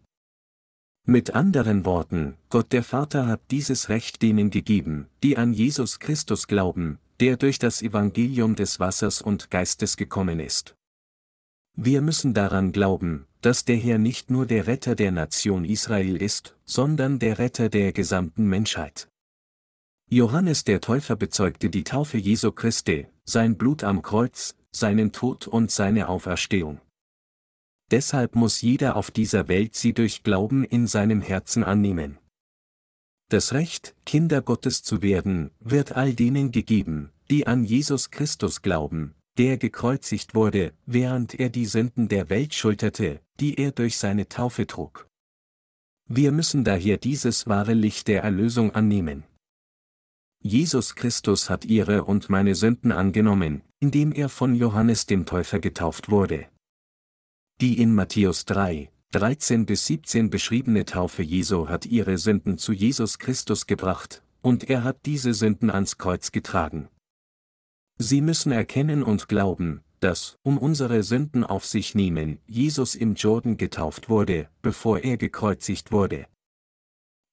Mit 1.05 1.35
anderen 1.35 1.85
Worten, 1.85 2.37
Gott 2.49 2.72
der 2.72 2.83
Vater 2.83 3.27
hat 3.27 3.40
dieses 3.51 3.88
Recht 3.88 4.22
denen 4.22 4.51
gegeben, 4.51 5.07
die 5.22 5.37
an 5.37 5.53
Jesus 5.53 6.01
Christus 6.01 6.49
glauben, 6.49 6.99
der 7.20 7.37
durch 7.37 7.59
das 7.59 7.81
Evangelium 7.81 8.57
des 8.57 8.81
Wassers 8.81 9.22
und 9.22 9.51
Geistes 9.51 9.96
gekommen 9.96 10.40
ist. 10.40 10.75
Wir 11.77 12.01
müssen 12.01 12.35
daran 12.35 12.72
glauben, 12.72 13.27
dass 13.42 13.64
der 13.64 13.77
Herr 13.77 13.99
nicht 13.99 14.31
nur 14.31 14.46
der 14.46 14.66
Retter 14.66 14.94
der 14.94 15.12
Nation 15.12 15.64
Israel 15.64 16.16
ist, 16.16 16.57
sondern 16.64 17.18
der 17.18 17.38
Retter 17.38 17.68
der 17.68 17.92
gesamten 17.92 18.46
Menschheit. 18.49 19.09
Johannes 20.09 20.62
der 20.62 20.81
Täufer 20.81 21.16
bezeugte 21.16 21.69
die 21.69 21.83
Taufe 21.83 22.16
Jesu 22.16 22.53
Christi, 22.53 23.09
sein 23.25 23.59
Blut 23.59 23.83
am 23.83 24.03
Kreuz, 24.03 24.55
seinen 24.71 25.11
Tod 25.11 25.49
und 25.49 25.73
seine 25.73 26.09
Auferstehung. 26.09 26.81
Deshalb 27.90 28.37
muss 28.37 28.62
jeder 28.62 28.95
auf 28.95 29.11
dieser 29.11 29.49
Welt 29.49 29.75
sie 29.75 29.95
durch 29.95 30.23
Glauben 30.23 30.62
in 30.62 30.87
seinem 30.87 31.21
Herzen 31.23 31.64
annehmen. 31.64 32.19
Das 33.31 33.53
Recht, 33.53 33.97
Kinder 34.05 34.42
Gottes 34.42 34.85
zu 34.85 35.03
werden, 35.03 35.51
wird 35.59 35.97
all 35.97 36.14
denen 36.14 36.53
gegeben, 36.53 37.11
die 37.29 37.49
an 37.49 37.64
Jesus 37.64 38.12
Christus 38.12 38.62
glauben, 38.62 39.16
der 39.38 39.59
gekreuzigt 39.59 40.37
wurde, 40.37 40.73
während 40.87 41.35
er 41.35 41.49
die 41.49 41.66
Sünden 41.66 42.07
der 42.07 42.31
Welt 42.31 42.55
schulterte, 42.55 43.21
die 43.40 43.59
er 43.59 43.73
durch 43.73 43.97
seine 43.97 44.29
Taufe 44.29 44.69
trug. 44.69 45.09
Wir 46.09 46.31
müssen 46.31 46.62
daher 46.62 46.97
dieses 46.97 47.49
wahre 47.49 47.75
Licht 47.75 48.07
der 48.07 48.23
Erlösung 48.23 48.73
annehmen. 48.73 49.25
Jesus 50.46 50.94
Christus 50.94 51.50
hat 51.50 51.64
ihre 51.64 52.04
und 52.04 52.30
meine 52.30 52.54
Sünden 52.54 52.92
angenommen, 52.92 53.62
indem 53.80 54.12
er 54.12 54.28
von 54.28 54.54
Johannes 54.54 55.06
dem 55.06 55.26
Täufer 55.26 55.59
getauft 55.59 56.09
wurde. 56.09 56.46
Die 57.61 57.82
in 57.82 57.92
Matthäus 57.92 58.44
3, 58.44 58.88
13 59.11 59.66
bis 59.66 59.87
17 59.87 60.30
beschriebene 60.30 60.85
Taufe 60.85 61.24
Jesu 61.24 61.68
hat 61.68 61.85
ihre 61.85 62.16
Sünden 62.16 62.59
zu 62.59 62.72
Jesus 62.72 63.18
Christus 63.18 63.66
gebracht, 63.66 64.22
und 64.40 64.70
er 64.70 64.85
hat 64.85 65.04
diese 65.04 65.35
Sünden 65.35 65.68
ans 65.68 65.98
Kreuz 65.98 66.30
getragen. 66.30 66.88
Sie 67.98 68.20
müssen 68.20 68.52
erkennen 68.52 69.02
und 69.02 69.28
glauben, 69.28 69.80
dass, 69.98 70.38
um 70.44 70.59
unsere 70.59 71.02
Sünden 71.02 71.42
auf 71.42 71.66
sich 71.66 71.96
nehmen, 71.96 72.38
Jesus 72.46 72.94
im 72.94 73.14
Jordan 73.14 73.56
getauft 73.56 74.09
wurde, 74.09 74.48
bevor 74.62 75.00
er 75.00 75.16
gekreuzigt 75.16 75.90
wurde. 75.90 76.26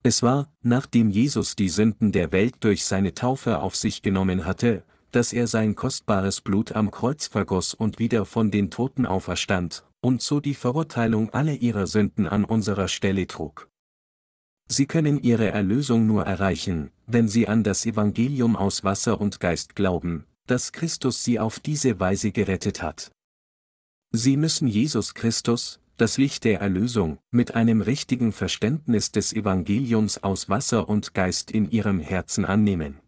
Es 0.04 0.22
war, 0.22 0.52
nachdem 0.62 1.10
Jesus 1.10 1.56
die 1.56 1.70
Sünden 1.70 2.12
der 2.12 2.34
Welt 2.34 2.56
durch 2.60 2.84
seine 2.84 3.14
Taufe 3.14 3.60
auf 3.60 3.76
sich 3.78 4.02
genommen 4.02 4.46
hatte, 4.46 4.84
dass 5.12 5.32
er 5.32 5.48
sein 5.48 5.76
kostbares 5.76 6.42
Blut 6.42 6.74
am 6.74 6.92
Kreuz 6.92 7.28
vergoss 7.28 7.74
und 7.74 8.00
wieder 8.00 8.26
von 8.26 8.52
den 8.52 8.70
Toten 8.70 9.06
auferstand, 9.06 9.86
und 10.02 10.22
so 10.22 10.42
die 10.42 10.56
Verurteilung 10.56 11.30
aller 11.30 11.54
ihrer 11.54 11.88
Sünden 11.88 12.28
an 12.28 12.44
unserer 12.44 12.90
Stelle 12.90 13.28
trug. 13.28 13.70
Sie 14.68 14.88
können 14.88 15.22
ihre 15.22 15.50
Erlösung 15.52 16.06
nur 16.08 16.26
erreichen, 16.26 16.92
wenn 17.08 17.30
sie 17.30 17.48
an 17.48 17.64
das 17.64 17.86
Evangelium 17.86 18.56
aus 18.56 18.84
Wasser 18.84 19.22
und 19.22 19.40
Geist 19.40 19.76
glauben, 19.76 20.26
dass 20.48 20.74
Christus 20.74 21.24
sie 21.24 21.40
auf 21.40 21.60
diese 21.60 22.00
Weise 22.00 22.32
gerettet 22.32 22.82
hat. 22.82 23.12
Sie 24.12 24.36
müssen 24.36 24.68
Jesus 24.68 25.14
Christus, 25.14 25.80
das 25.98 26.18
Licht 26.18 26.44
der 26.44 26.60
Erlösung, 26.60 27.20
mit 27.32 27.56
einem 27.56 27.82
richtigen 27.82 28.32
Verständnis 28.32 29.12
des 29.12 29.34
Evangeliums 29.34 30.24
aus 30.24 30.50
Wasser 30.50 30.90
und 30.90 31.14
Geist 31.14 31.52
in 31.52 31.70
ihrem 31.70 32.00
Herzen 32.00 32.46
annehmen. 32.46 33.00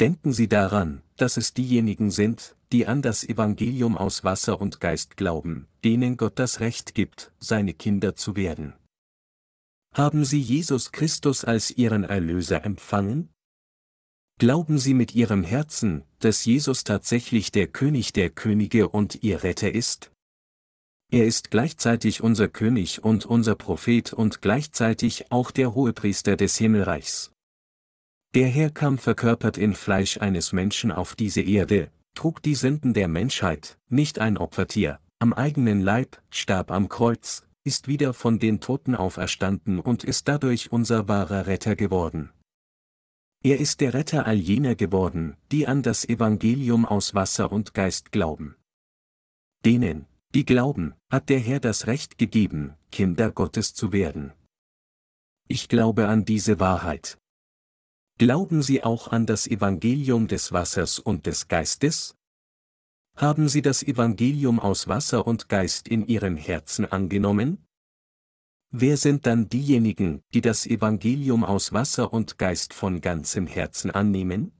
Denken 0.00 0.32
Sie 0.32 0.48
daran, 0.48 1.02
dass 1.16 1.36
es 1.36 1.54
diejenigen 1.54 2.10
sind, 2.10 2.56
die 2.72 2.86
an 2.86 3.02
das 3.02 3.24
Evangelium 3.24 3.96
aus 3.96 4.24
Wasser 4.24 4.60
und 4.60 4.80
Geist 4.80 5.16
glauben, 5.16 5.68
denen 5.84 6.16
Gott 6.16 6.38
das 6.38 6.60
Recht 6.60 6.94
gibt, 6.94 7.32
seine 7.38 7.74
Kinder 7.74 8.14
zu 8.14 8.36
werden. 8.36 8.74
Haben 9.94 10.24
Sie 10.24 10.40
Jesus 10.40 10.92
Christus 10.92 11.44
als 11.44 11.70
Ihren 11.70 12.04
Erlöser 12.04 12.64
empfangen? 12.64 13.30
Glauben 14.38 14.78
Sie 14.78 14.92
mit 14.92 15.14
Ihrem 15.14 15.42
Herzen, 15.42 16.04
dass 16.18 16.44
Jesus 16.44 16.84
tatsächlich 16.84 17.50
der 17.50 17.68
König 17.68 18.12
der 18.12 18.28
Könige 18.28 18.90
und 18.90 19.22
Ihr 19.22 19.42
Retter 19.42 19.72
ist? 19.72 20.10
Er 21.12 21.24
ist 21.24 21.50
gleichzeitig 21.50 22.22
unser 22.22 22.48
König 22.48 23.04
und 23.04 23.26
unser 23.26 23.54
Prophet 23.54 24.12
und 24.12 24.42
gleichzeitig 24.42 25.30
auch 25.30 25.50
der 25.50 25.74
Hohepriester 25.74 26.36
des 26.36 26.56
Himmelreichs. 26.56 27.30
Der 28.34 28.48
Herr 28.48 28.70
kam 28.70 28.98
verkörpert 28.98 29.56
in 29.56 29.74
Fleisch 29.74 30.18
eines 30.18 30.52
Menschen 30.52 30.90
auf 30.90 31.14
diese 31.14 31.42
Erde, 31.42 31.90
trug 32.14 32.42
die 32.42 32.56
Sünden 32.56 32.92
der 32.92 33.08
Menschheit, 33.08 33.78
nicht 33.88 34.18
ein 34.18 34.36
Opfertier, 34.36 34.98
am 35.20 35.32
eigenen 35.32 35.80
Leib, 35.80 36.20
starb 36.30 36.70
am 36.70 36.88
Kreuz, 36.88 37.46
ist 37.64 37.88
wieder 37.88 38.12
von 38.12 38.38
den 38.38 38.60
Toten 38.60 38.94
auferstanden 38.94 39.80
und 39.80 40.04
ist 40.04 40.28
dadurch 40.28 40.72
unser 40.72 41.08
wahrer 41.08 41.46
Retter 41.46 41.76
geworden. 41.76 42.30
Er 43.42 43.60
ist 43.60 43.80
der 43.80 43.94
Retter 43.94 44.26
all 44.26 44.36
jener 44.36 44.74
geworden, 44.74 45.36
die 45.52 45.66
an 45.66 45.82
das 45.82 46.08
Evangelium 46.08 46.84
aus 46.84 47.14
Wasser 47.14 47.52
und 47.52 47.74
Geist 47.74 48.10
glauben. 48.12 48.56
Denen, 49.64 50.06
die 50.36 50.44
glauben, 50.44 50.92
hat 51.10 51.30
der 51.30 51.38
Herr 51.38 51.60
das 51.60 51.86
Recht 51.86 52.18
gegeben, 52.18 52.74
Kinder 52.92 53.30
Gottes 53.32 53.72
zu 53.72 53.90
werden. 53.90 54.34
Ich 55.48 55.66
glaube 55.66 56.08
an 56.08 56.26
diese 56.26 56.60
Wahrheit. 56.60 57.16
Glauben 58.18 58.60
Sie 58.60 58.84
auch 58.84 59.08
an 59.08 59.24
das 59.24 59.46
Evangelium 59.46 60.28
des 60.28 60.52
Wassers 60.52 60.98
und 60.98 61.24
des 61.24 61.48
Geistes? 61.48 62.16
Haben 63.16 63.48
Sie 63.48 63.62
das 63.62 63.82
Evangelium 63.82 64.60
aus 64.60 64.88
Wasser 64.88 65.26
und 65.26 65.48
Geist 65.48 65.88
in 65.88 66.06
Ihrem 66.06 66.36
Herzen 66.36 66.84
angenommen? 66.84 67.64
Wer 68.70 68.98
sind 68.98 69.24
dann 69.24 69.48
diejenigen, 69.48 70.20
die 70.34 70.42
das 70.42 70.66
Evangelium 70.66 71.44
aus 71.44 71.72
Wasser 71.72 72.12
und 72.12 72.36
Geist 72.36 72.74
von 72.74 73.00
ganzem 73.00 73.46
Herzen 73.46 73.90
annehmen? 73.90 74.52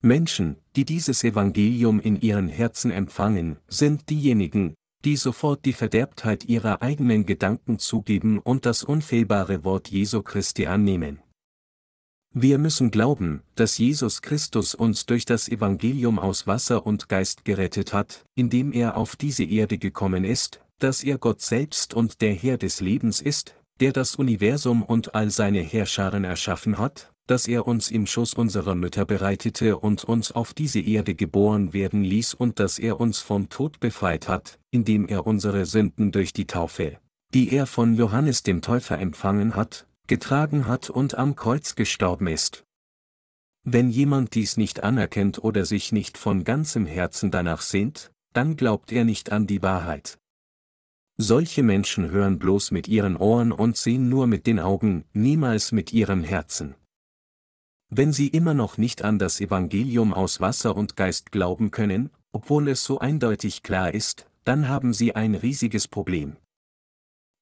Menschen, 0.00 0.56
die 0.76 0.84
dieses 0.84 1.24
Evangelium 1.24 1.98
in 1.98 2.20
ihren 2.20 2.48
Herzen 2.48 2.90
empfangen, 2.90 3.58
sind 3.66 4.10
diejenigen, 4.10 4.74
die 5.04 5.16
sofort 5.16 5.64
die 5.64 5.72
Verderbtheit 5.72 6.44
ihrer 6.44 6.82
eigenen 6.82 7.26
Gedanken 7.26 7.78
zugeben 7.78 8.38
und 8.38 8.66
das 8.66 8.82
unfehlbare 8.82 9.64
Wort 9.64 9.88
Jesu 9.88 10.22
Christi 10.22 10.66
annehmen. 10.66 11.20
Wir 12.32 12.58
müssen 12.58 12.90
glauben, 12.90 13.42
dass 13.54 13.78
Jesus 13.78 14.22
Christus 14.22 14.74
uns 14.74 15.06
durch 15.06 15.24
das 15.24 15.48
Evangelium 15.48 16.18
aus 16.18 16.46
Wasser 16.46 16.86
und 16.86 17.08
Geist 17.08 17.44
gerettet 17.44 17.92
hat, 17.92 18.24
indem 18.34 18.72
er 18.72 18.96
auf 18.96 19.16
diese 19.16 19.44
Erde 19.44 19.78
gekommen 19.78 20.24
ist, 20.24 20.60
dass 20.78 21.02
er 21.02 21.18
Gott 21.18 21.40
selbst 21.40 21.94
und 21.94 22.20
der 22.20 22.34
Herr 22.34 22.58
des 22.58 22.80
Lebens 22.80 23.20
ist, 23.20 23.56
der 23.80 23.92
das 23.92 24.14
Universum 24.14 24.82
und 24.82 25.14
all 25.14 25.30
seine 25.30 25.60
Herrscharen 25.60 26.24
erschaffen 26.24 26.78
hat, 26.78 27.12
dass 27.28 27.46
er 27.46 27.66
uns 27.66 27.90
im 27.90 28.06
Schoß 28.06 28.34
unserer 28.34 28.74
Mütter 28.74 29.04
bereitete 29.04 29.76
und 29.76 30.02
uns 30.02 30.32
auf 30.32 30.54
diese 30.54 30.80
Erde 30.80 31.14
geboren 31.14 31.74
werden 31.74 32.02
ließ 32.02 32.32
und 32.32 32.58
dass 32.58 32.78
er 32.78 32.98
uns 32.98 33.20
vom 33.20 33.50
Tod 33.50 33.80
befreit 33.80 34.28
hat, 34.28 34.58
indem 34.70 35.06
er 35.06 35.26
unsere 35.26 35.66
Sünden 35.66 36.10
durch 36.10 36.32
die 36.32 36.46
Taufe, 36.46 36.98
die 37.34 37.52
er 37.52 37.66
von 37.66 37.94
Johannes 37.94 38.42
dem 38.42 38.62
Täufer 38.62 38.98
empfangen 38.98 39.54
hat, 39.54 39.86
getragen 40.06 40.66
hat 40.66 40.88
und 40.88 41.16
am 41.16 41.36
Kreuz 41.36 41.74
gestorben 41.74 42.28
ist. 42.28 42.64
Wenn 43.62 43.90
jemand 43.90 44.34
dies 44.34 44.56
nicht 44.56 44.82
anerkennt 44.82 45.38
oder 45.44 45.66
sich 45.66 45.92
nicht 45.92 46.16
von 46.16 46.44
ganzem 46.44 46.86
Herzen 46.86 47.30
danach 47.30 47.60
sehnt, 47.60 48.10
dann 48.32 48.56
glaubt 48.56 48.90
er 48.90 49.04
nicht 49.04 49.30
an 49.30 49.46
die 49.46 49.62
Wahrheit. 49.62 50.18
Solche 51.18 51.62
Menschen 51.62 52.10
hören 52.10 52.38
bloß 52.38 52.70
mit 52.70 52.88
ihren 52.88 53.16
Ohren 53.16 53.52
und 53.52 53.76
sehen 53.76 54.08
nur 54.08 54.26
mit 54.26 54.46
den 54.46 54.58
Augen, 54.58 55.04
niemals 55.12 55.72
mit 55.72 55.92
ihrem 55.92 56.22
Herzen. 56.22 56.74
Wenn 57.90 58.12
sie 58.12 58.28
immer 58.28 58.54
noch 58.54 58.76
nicht 58.76 59.02
an 59.02 59.18
das 59.18 59.40
Evangelium 59.40 60.12
aus 60.12 60.40
Wasser 60.40 60.76
und 60.76 60.96
Geist 60.96 61.32
glauben 61.32 61.70
können, 61.70 62.10
obwohl 62.32 62.68
es 62.68 62.84
so 62.84 62.98
eindeutig 62.98 63.62
klar 63.62 63.94
ist, 63.94 64.26
dann 64.44 64.68
haben 64.68 64.92
sie 64.92 65.14
ein 65.14 65.34
riesiges 65.34 65.88
Problem. 65.88 66.36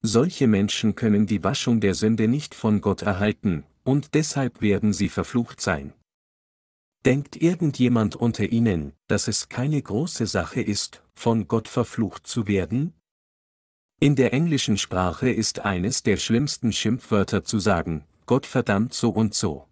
Solche 0.02 0.46
Menschen 0.46 0.94
können 0.94 1.26
die 1.26 1.42
Waschung 1.42 1.80
der 1.80 1.94
Sünde 1.94 2.28
nicht 2.28 2.54
von 2.54 2.80
Gott 2.80 3.02
erhalten, 3.02 3.64
und 3.82 4.14
deshalb 4.14 4.60
werden 4.60 4.92
sie 4.92 5.08
verflucht 5.08 5.60
sein. 5.60 5.92
Denkt 7.04 7.36
irgendjemand 7.36 8.16
unter 8.16 8.44
ihnen, 8.44 8.92
dass 9.08 9.28
es 9.28 9.48
keine 9.48 9.80
große 9.80 10.26
Sache 10.26 10.60
ist, 10.60 11.02
von 11.14 11.48
Gott 11.48 11.68
verflucht 11.68 12.26
zu 12.26 12.46
werden? 12.46 12.94
In 14.00 14.16
der 14.16 14.32
englischen 14.32 14.76
Sprache 14.76 15.30
ist 15.30 15.60
eines 15.60 16.02
der 16.02 16.16
schlimmsten 16.16 16.72
Schimpfwörter 16.72 17.44
zu 17.44 17.58
sagen, 17.58 18.04
Gott 18.26 18.44
verdammt 18.44 18.92
so 18.92 19.10
und 19.10 19.34
so. 19.34 19.68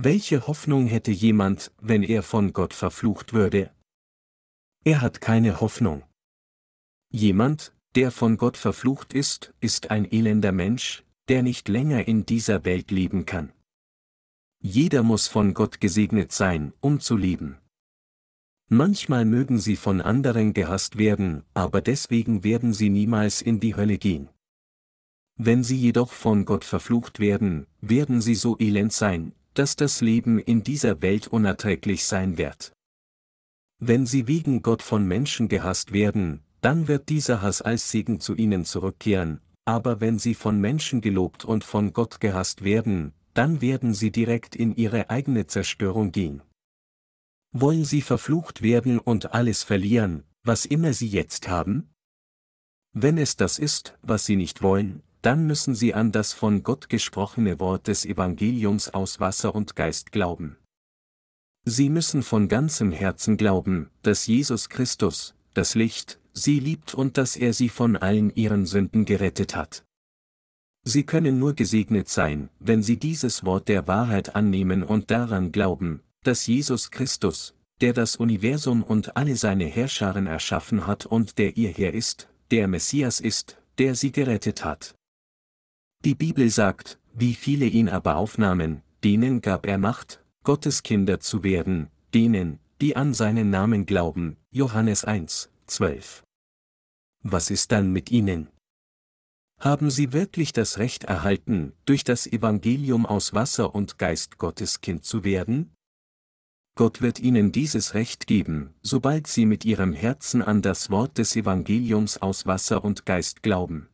Welche 0.00 0.46
Hoffnung 0.46 0.86
hätte 0.86 1.10
jemand, 1.10 1.72
wenn 1.80 2.04
er 2.04 2.22
von 2.22 2.52
Gott 2.52 2.72
verflucht 2.72 3.32
würde? 3.32 3.72
Er 4.84 5.00
hat 5.00 5.20
keine 5.20 5.60
Hoffnung. 5.60 6.04
Jemand, 7.10 7.74
der 7.96 8.12
von 8.12 8.36
Gott 8.36 8.56
verflucht 8.56 9.12
ist, 9.12 9.54
ist 9.58 9.90
ein 9.90 10.08
elender 10.08 10.52
Mensch, 10.52 11.04
der 11.26 11.42
nicht 11.42 11.66
länger 11.66 12.06
in 12.06 12.24
dieser 12.24 12.64
Welt 12.64 12.92
leben 12.92 13.26
kann. 13.26 13.52
Jeder 14.60 15.02
muss 15.02 15.26
von 15.26 15.52
Gott 15.52 15.80
gesegnet 15.80 16.30
sein, 16.30 16.72
um 16.78 17.00
zu 17.00 17.16
leben. 17.16 17.58
Manchmal 18.68 19.24
mögen 19.24 19.58
sie 19.58 19.74
von 19.74 20.00
anderen 20.00 20.54
gehasst 20.54 20.98
werden, 20.98 21.42
aber 21.54 21.80
deswegen 21.80 22.44
werden 22.44 22.72
sie 22.72 22.88
niemals 22.88 23.42
in 23.42 23.58
die 23.58 23.74
Hölle 23.74 23.98
gehen. 23.98 24.28
Wenn 25.34 25.64
sie 25.64 25.76
jedoch 25.76 26.12
von 26.12 26.44
Gott 26.44 26.64
verflucht 26.64 27.18
werden, 27.18 27.66
werden 27.80 28.20
sie 28.20 28.36
so 28.36 28.56
elend 28.60 28.92
sein, 28.92 29.32
dass 29.58 29.74
das 29.74 30.00
Leben 30.00 30.38
in 30.38 30.62
dieser 30.62 31.02
Welt 31.02 31.26
unerträglich 31.26 32.04
sein 32.04 32.38
wird. 32.38 32.72
Wenn 33.80 34.06
sie 34.06 34.28
wegen 34.28 34.62
Gott 34.62 34.82
von 34.82 35.04
Menschen 35.04 35.48
gehasst 35.48 35.92
werden, 35.92 36.44
dann 36.60 36.86
wird 36.86 37.08
dieser 37.08 37.42
Hass 37.42 37.60
als 37.60 37.90
Segen 37.90 38.20
zu 38.20 38.36
ihnen 38.36 38.64
zurückkehren, 38.64 39.40
aber 39.64 40.00
wenn 40.00 40.18
sie 40.18 40.34
von 40.34 40.60
Menschen 40.60 41.00
gelobt 41.00 41.44
und 41.44 41.64
von 41.64 41.92
Gott 41.92 42.20
gehasst 42.20 42.62
werden, 42.62 43.12
dann 43.34 43.60
werden 43.60 43.94
sie 43.94 44.10
direkt 44.10 44.56
in 44.56 44.74
ihre 44.76 45.10
eigene 45.10 45.46
Zerstörung 45.46 46.12
gehen. 46.12 46.42
Wollen 47.52 47.84
sie 47.84 48.02
verflucht 48.02 48.62
werden 48.62 48.98
und 48.98 49.32
alles 49.34 49.62
verlieren, 49.64 50.24
was 50.44 50.66
immer 50.66 50.92
sie 50.92 51.08
jetzt 51.08 51.48
haben? 51.48 51.90
Wenn 52.92 53.18
es 53.18 53.36
das 53.36 53.58
ist, 53.58 53.98
was 54.02 54.24
sie 54.24 54.36
nicht 54.36 54.62
wollen, 54.62 55.02
dann 55.22 55.46
müssen 55.46 55.74
sie 55.74 55.94
an 55.94 56.12
das 56.12 56.32
von 56.32 56.62
Gott 56.62 56.88
gesprochene 56.88 57.60
Wort 57.60 57.88
des 57.88 58.04
Evangeliums 58.04 58.90
aus 58.90 59.20
Wasser 59.20 59.54
und 59.54 59.76
Geist 59.76 60.12
glauben. 60.12 60.56
Sie 61.64 61.90
müssen 61.90 62.22
von 62.22 62.48
ganzem 62.48 62.92
Herzen 62.92 63.36
glauben, 63.36 63.90
dass 64.02 64.26
Jesus 64.26 64.68
Christus, 64.68 65.34
das 65.54 65.74
Licht, 65.74 66.18
sie 66.32 66.60
liebt 66.60 66.94
und 66.94 67.18
dass 67.18 67.36
er 67.36 67.52
sie 67.52 67.68
von 67.68 67.96
allen 67.96 68.34
ihren 68.34 68.64
Sünden 68.64 69.04
gerettet 69.04 69.54
hat. 69.54 69.84
Sie 70.84 71.02
können 71.02 71.38
nur 71.38 71.54
gesegnet 71.54 72.08
sein, 72.08 72.48
wenn 72.60 72.82
sie 72.82 72.96
dieses 72.96 73.44
Wort 73.44 73.68
der 73.68 73.86
Wahrheit 73.86 74.34
annehmen 74.34 74.82
und 74.82 75.10
daran 75.10 75.52
glauben, 75.52 76.00
dass 76.22 76.46
Jesus 76.46 76.90
Christus, 76.90 77.54
der 77.80 77.92
das 77.92 78.16
Universum 78.16 78.82
und 78.82 79.16
alle 79.16 79.36
seine 79.36 79.66
Herrscharen 79.66 80.26
erschaffen 80.26 80.86
hat 80.86 81.04
und 81.04 81.38
der 81.38 81.56
ihr 81.56 81.70
Herr 81.70 81.92
ist, 81.92 82.28
der 82.50 82.68
Messias 82.68 83.20
ist, 83.20 83.58
der 83.78 83.94
sie 83.94 84.12
gerettet 84.12 84.64
hat. 84.64 84.94
Die 86.04 86.14
Bibel 86.14 86.48
sagt, 86.48 86.98
wie 87.12 87.34
viele 87.34 87.66
ihn 87.66 87.88
aber 87.88 88.16
aufnahmen, 88.16 88.82
denen 89.02 89.40
gab 89.40 89.66
er 89.66 89.78
Macht, 89.78 90.22
Gottes 90.44 90.84
Kinder 90.84 91.18
zu 91.18 91.42
werden, 91.42 91.90
denen, 92.14 92.60
die 92.80 92.94
an 92.94 93.14
seinen 93.14 93.50
Namen 93.50 93.84
glauben, 93.84 94.36
Johannes 94.50 95.04
1, 95.04 95.50
12. 95.66 96.22
Was 97.24 97.50
ist 97.50 97.72
dann 97.72 97.92
mit 97.92 98.12
ihnen? 98.12 98.48
Haben 99.60 99.90
sie 99.90 100.12
wirklich 100.12 100.52
das 100.52 100.78
Recht 100.78 101.02
erhalten, 101.02 101.72
durch 101.84 102.04
das 102.04 102.28
Evangelium 102.28 103.04
aus 103.04 103.34
Wasser 103.34 103.74
und 103.74 103.98
Geist 103.98 104.38
Gottes 104.38 104.80
Kind 104.80 105.04
zu 105.04 105.24
werden? 105.24 105.74
Gott 106.76 107.02
wird 107.02 107.18
ihnen 107.18 107.50
dieses 107.50 107.94
Recht 107.94 108.28
geben, 108.28 108.72
sobald 108.82 109.26
sie 109.26 109.46
mit 109.46 109.64
ihrem 109.64 109.92
Herzen 109.92 110.42
an 110.42 110.62
das 110.62 110.90
Wort 110.90 111.18
des 111.18 111.34
Evangeliums 111.34 112.18
aus 112.18 112.46
Wasser 112.46 112.84
und 112.84 113.04
Geist 113.04 113.42
glauben. 113.42 113.88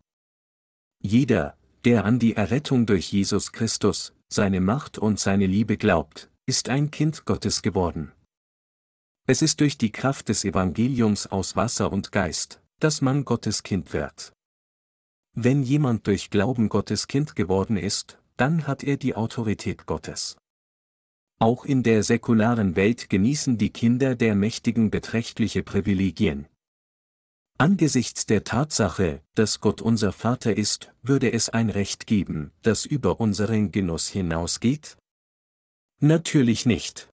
Jeder, 1.00 1.56
der 1.84 2.04
an 2.04 2.18
die 2.18 2.34
Errettung 2.34 2.86
durch 2.86 3.12
Jesus 3.12 3.52
Christus, 3.52 4.14
seine 4.28 4.60
Macht 4.60 4.98
und 4.98 5.20
seine 5.20 5.46
Liebe 5.46 5.76
glaubt, 5.76 6.30
ist 6.46 6.68
ein 6.68 6.90
Kind 6.90 7.24
Gottes 7.26 7.62
geworden. 7.62 8.12
Es 9.26 9.42
ist 9.42 9.60
durch 9.60 9.78
die 9.78 9.92
Kraft 9.92 10.28
des 10.28 10.44
Evangeliums 10.44 11.26
aus 11.26 11.56
Wasser 11.56 11.92
und 11.92 12.12
Geist, 12.12 12.60
dass 12.80 13.00
man 13.00 13.24
Gottes 13.24 13.62
Kind 13.62 13.92
wird. 13.92 14.32
Wenn 15.34 15.62
jemand 15.62 16.06
durch 16.06 16.30
Glauben 16.30 16.68
Gottes 16.68 17.08
Kind 17.08 17.34
geworden 17.34 17.76
ist, 17.76 18.18
dann 18.36 18.66
hat 18.66 18.82
er 18.82 18.96
die 18.96 19.14
Autorität 19.14 19.86
Gottes. 19.86 20.36
Auch 21.38 21.64
in 21.64 21.82
der 21.82 22.02
säkularen 22.02 22.76
Welt 22.76 23.10
genießen 23.10 23.58
die 23.58 23.70
Kinder 23.70 24.14
der 24.14 24.34
Mächtigen 24.34 24.90
beträchtliche 24.90 25.62
Privilegien. 25.62 26.46
Angesichts 27.56 28.26
der 28.26 28.42
Tatsache, 28.42 29.22
dass 29.34 29.60
Gott 29.60 29.80
unser 29.80 30.12
Vater 30.12 30.56
ist, 30.56 30.92
würde 31.02 31.32
es 31.32 31.48
ein 31.50 31.70
Recht 31.70 32.06
geben, 32.06 32.50
das 32.62 32.84
über 32.84 33.20
unseren 33.20 33.70
Genuss 33.70 34.08
hinausgeht? 34.08 34.96
Natürlich 36.00 36.66
nicht. 36.66 37.08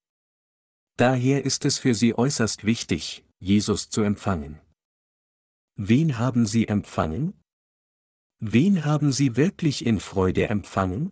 Daher 0.97 1.45
ist 1.45 1.63
es 1.65 1.77
für 1.77 1.93
sie 1.93 2.17
äußerst 2.17 2.65
wichtig, 2.65 3.23
Jesus 3.39 3.89
zu 3.89 4.01
empfangen. 4.01 4.59
Wen 5.75 6.17
haben 6.17 6.47
sie 6.47 6.67
empfangen? 6.67 7.39
Wen 8.39 8.83
haben 8.83 9.11
sie 9.11 9.35
wirklich 9.35 9.85
in 9.85 9.99
Freude 9.99 10.49
empfangen? 10.49 11.11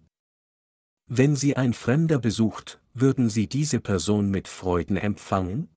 Wenn 1.06 1.36
sie 1.36 1.56
ein 1.56 1.74
Fremder 1.74 2.18
besucht, 2.18 2.82
würden 2.96 3.30
sie 3.30 3.48
diese 3.48 3.80
Person 3.80 4.32
mit 4.32 4.48
Freuden 4.48 4.98
empfangen? 4.98 5.70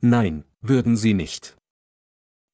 Nein, 0.00 0.44
würden 0.60 0.96
sie 0.96 1.12
nicht. 1.12 1.56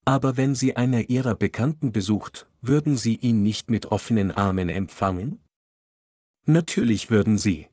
Aber 0.04 0.36
wenn 0.36 0.54
sie 0.54 0.76
einer 0.76 1.08
ihrer 1.10 1.34
Bekannten 1.34 1.92
besucht, 1.92 2.48
würden 2.60 2.96
sie 2.96 3.16
ihn 3.16 3.42
nicht 3.42 3.70
mit 3.70 3.86
offenen 3.86 4.30
Armen 4.32 4.68
empfangen? 4.68 5.40
Natürlich 6.44 7.10
würden 7.10 7.38
sie. 7.38 7.68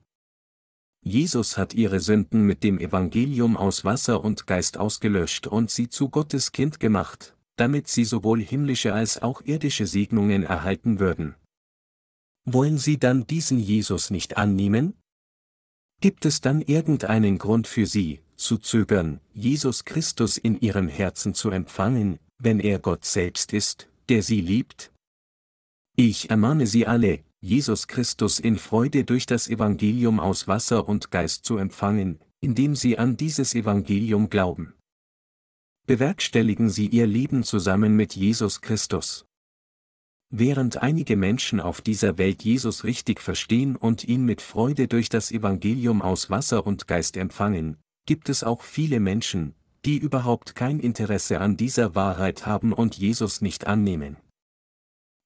Jesus 1.02 1.58
hat 1.58 1.74
ihre 1.74 2.00
Sünden 2.00 2.44
mit 2.44 2.64
dem 2.64 2.78
Evangelium 2.80 3.58
aus 3.58 3.86
Wasser 3.86 4.24
und 4.24 4.48
Geist 4.48 4.78
ausgelöscht 4.78 5.48
und 5.48 5.72
sie 5.72 5.90
zu 5.90 6.10
Gottes 6.10 6.52
Kind 6.52 6.80
gemacht, 6.80 7.36
damit 7.56 7.88
sie 7.88 8.04
sowohl 8.04 8.42
himmlische 8.42 8.94
als 8.94 9.22
auch 9.22 9.42
irdische 9.42 9.88
Segnungen 9.88 10.44
erhalten 10.44 11.00
würden. 11.00 11.36
Wollen 12.46 12.78
Sie 12.78 12.98
dann 12.98 13.28
diesen 13.28 13.60
Jesus 13.60 14.10
nicht 14.10 14.38
annehmen? 14.38 14.94
Gibt 16.02 16.26
es 16.26 16.42
dann 16.42 16.62
irgendeinen 16.62 17.38
Grund 17.38 17.68
für 17.68 17.86
Sie, 17.86 18.22
zu 18.40 18.58
zögern, 18.58 19.20
Jesus 19.34 19.86
Christus 19.86 20.38
in 20.38 20.60
Ihrem 20.60 20.88
Herzen 20.88 21.34
zu 21.34 21.50
empfangen, 21.52 22.20
wenn 22.38 22.60
er 22.60 22.80
Gott 22.80 23.06
selbst 23.06 23.54
ist, 23.54 23.90
der 24.08 24.24
Sie 24.24 24.42
liebt? 24.42 24.92
Ich 25.96 26.30
ermahne 26.30 26.66
Sie 26.66 26.88
alle, 26.88 27.20
Jesus 27.42 27.88
Christus 27.88 28.40
in 28.40 28.58
Freude 28.58 29.04
durch 29.04 29.26
das 29.26 29.48
Evangelium 29.48 30.20
aus 30.20 30.48
Wasser 30.48 30.88
und 30.88 31.12
Geist 31.12 31.46
zu 31.46 31.58
empfangen, 31.58 32.20
indem 32.42 32.76
Sie 32.76 32.98
an 32.98 33.18
dieses 33.18 33.56
Evangelium 33.56 34.30
glauben. 34.30 34.74
Bewerkstelligen 35.86 36.70
Sie 36.70 36.88
Ihr 36.88 37.08
Leben 37.08 37.44
zusammen 37.44 37.96
mit 37.96 38.16
Jesus 38.16 38.62
Christus. 38.62 39.26
Während 40.32 40.78
einige 40.78 41.18
Menschen 41.18 41.60
auf 41.60 41.82
dieser 41.82 42.18
Welt 42.18 42.44
Jesus 42.44 42.84
richtig 42.84 43.20
verstehen 43.20 43.76
und 43.76 44.04
ihn 44.04 44.24
mit 44.26 44.42
Freude 44.42 44.88
durch 44.88 45.10
das 45.10 45.32
Evangelium 45.32 46.02
aus 46.02 46.30
Wasser 46.30 46.68
und 46.68 46.88
Geist 46.88 47.18
empfangen, 47.18 47.78
gibt 48.10 48.28
es 48.28 48.44
auch 48.44 48.64
viele 48.64 49.00
Menschen, 49.00 49.54
die 49.86 50.00
überhaupt 50.00 50.56
kein 50.56 50.80
Interesse 50.80 51.42
an 51.42 51.58
dieser 51.58 51.94
Wahrheit 51.94 52.48
haben 52.48 52.74
und 52.74 52.98
Jesus 52.98 53.42
nicht 53.42 53.68
annehmen. 53.68 54.18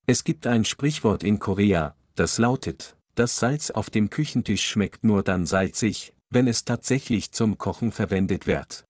Es 0.06 0.26
gibt 0.26 0.46
ein 0.48 0.66
Sprichwort 0.66 1.24
in 1.24 1.40
Korea, 1.40 1.96
das 2.16 2.40
lautet, 2.40 2.98
das 3.16 3.40
Salz 3.40 3.72
auf 3.72 3.90
dem 3.90 4.10
Küchentisch 4.10 4.66
schmeckt 4.66 5.06
nur 5.06 5.24
dann 5.24 5.46
salzig, 5.46 6.14
wenn 6.30 6.46
es 6.46 6.66
tatsächlich 6.66 7.32
zum 7.32 7.58
Kochen 7.58 7.94
verwendet 7.94 8.48
wird. 8.48 8.84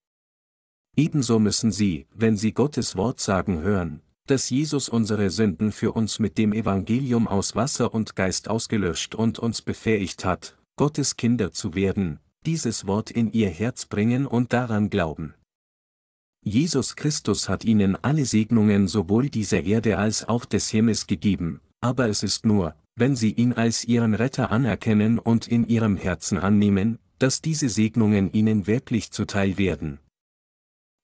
Ebenso 0.98 1.38
müssen 1.38 1.72
Sie, 1.72 2.08
wenn 2.16 2.36
Sie 2.36 2.52
Gottes 2.52 2.96
Wort 2.96 3.20
sagen 3.20 3.62
hören, 3.62 4.02
dass 4.26 4.50
Jesus 4.50 4.90
unsere 4.90 5.30
Sünden 5.30 5.72
für 5.72 5.92
uns 5.92 6.18
mit 6.18 6.40
dem 6.40 6.52
Evangelium 6.52 7.28
aus 7.28 7.56
Wasser 7.56 7.94
und 7.94 8.16
Geist 8.16 8.50
ausgelöscht 8.50 9.14
und 9.14 9.38
uns 9.38 9.62
befähigt 9.62 10.26
hat, 10.26 10.58
Gottes 10.78 11.16
Kinder 11.16 11.52
zu 11.52 11.76
werden, 11.76 12.20
dieses 12.46 12.88
Wort 12.88 13.12
in 13.12 13.32
ihr 13.32 13.50
Herz 13.50 13.86
bringen 13.86 14.28
und 14.28 14.54
daran 14.54 14.90
glauben. 14.90 15.34
Jesus 16.44 16.96
Christus 16.96 17.48
hat 17.48 17.64
ihnen 17.64 17.96
alle 18.02 18.26
Segnungen 18.26 18.88
sowohl 18.88 19.30
dieser 19.30 19.64
Erde 19.64 19.98
als 19.98 20.28
auch 20.28 20.44
des 20.44 20.70
Himmels 20.70 21.08
gegeben, 21.08 21.62
aber 21.80 22.10
es 22.10 22.22
ist 22.22 22.46
nur, 22.46 22.76
wenn 22.96 23.16
sie 23.16 23.32
ihn 23.32 23.54
als 23.54 23.86
ihren 23.86 24.14
Retter 24.14 24.52
anerkennen 24.52 25.20
und 25.20 25.48
in 25.48 25.68
ihrem 25.68 25.98
Herzen 25.98 26.38
annehmen, 26.38 27.00
dass 27.18 27.42
diese 27.42 27.70
Segnungen 27.70 28.32
ihnen 28.34 28.68
wirklich 28.68 29.12
zuteil 29.12 29.58
werden. 29.58 30.00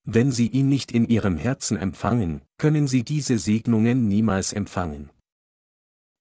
Wenn 0.05 0.31
sie 0.31 0.47
ihn 0.47 0.69
nicht 0.69 0.91
in 0.91 1.07
ihrem 1.07 1.37
Herzen 1.37 1.77
empfangen, 1.77 2.41
können 2.57 2.87
sie 2.87 3.03
diese 3.03 3.37
Segnungen 3.37 4.07
niemals 4.07 4.53
empfangen. 4.53 5.09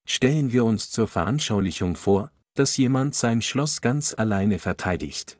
Stellen 0.07 0.53
wir 0.53 0.63
uns 0.65 0.89
zur 0.89 1.07
Veranschaulichung 1.07 1.95
vor, 1.95 2.31
dass 2.59 2.75
jemand 2.75 3.15
sein 3.15 3.41
Schloss 3.41 3.79
ganz 3.79 4.13
alleine 4.13 4.59
verteidigt. 4.59 5.39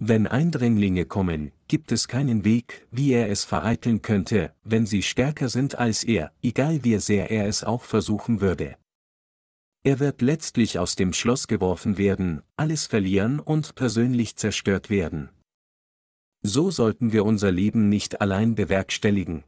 Wenn 0.00 0.26
Eindringlinge 0.26 1.06
kommen, 1.06 1.52
gibt 1.68 1.92
es 1.92 2.08
keinen 2.08 2.44
Weg, 2.44 2.88
wie 2.90 3.12
er 3.12 3.30
es 3.30 3.44
vereiteln 3.44 4.02
könnte, 4.02 4.52
wenn 4.64 4.84
sie 4.84 5.04
stärker 5.04 5.48
sind 5.48 5.78
als 5.78 6.02
er, 6.02 6.32
egal 6.42 6.82
wie 6.82 6.98
sehr 6.98 7.30
er 7.30 7.46
es 7.46 7.62
auch 7.62 7.84
versuchen 7.84 8.40
würde. 8.40 8.76
Er 9.84 10.00
wird 10.00 10.20
letztlich 10.20 10.80
aus 10.80 10.96
dem 10.96 11.12
Schloss 11.12 11.46
geworfen 11.46 11.98
werden, 11.98 12.42
alles 12.56 12.86
verlieren 12.86 13.38
und 13.38 13.76
persönlich 13.76 14.34
zerstört 14.34 14.90
werden. 14.90 15.30
So 16.42 16.72
sollten 16.72 17.12
wir 17.12 17.24
unser 17.24 17.52
Leben 17.52 17.88
nicht 17.88 18.20
allein 18.20 18.56
bewerkstelligen. 18.56 19.44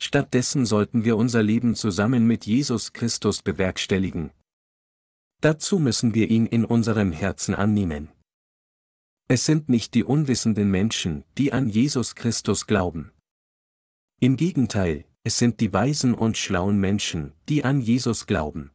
Stattdessen 0.00 0.66
sollten 0.66 1.04
wir 1.04 1.16
unser 1.16 1.44
Leben 1.44 1.76
zusammen 1.76 2.26
mit 2.26 2.46
Jesus 2.46 2.92
Christus 2.92 3.42
bewerkstelligen. 3.42 4.32
Dazu 5.42 5.80
müssen 5.80 6.14
wir 6.14 6.30
ihn 6.30 6.46
in 6.46 6.64
unserem 6.64 7.10
Herzen 7.10 7.56
annehmen. 7.56 8.08
Es 9.28 9.44
sind 9.44 9.68
nicht 9.68 9.92
die 9.94 10.04
unwissenden 10.04 10.70
Menschen, 10.70 11.24
die 11.36 11.52
an 11.52 11.68
Jesus 11.68 12.14
Christus 12.14 12.68
glauben. 12.68 13.10
Im 14.20 14.36
Gegenteil, 14.36 15.04
es 15.24 15.38
sind 15.38 15.58
die 15.58 15.72
weisen 15.72 16.14
und 16.14 16.36
schlauen 16.36 16.78
Menschen, 16.78 17.32
die 17.48 17.64
an 17.64 17.80
Jesus 17.80 18.28
glauben. 18.28 18.70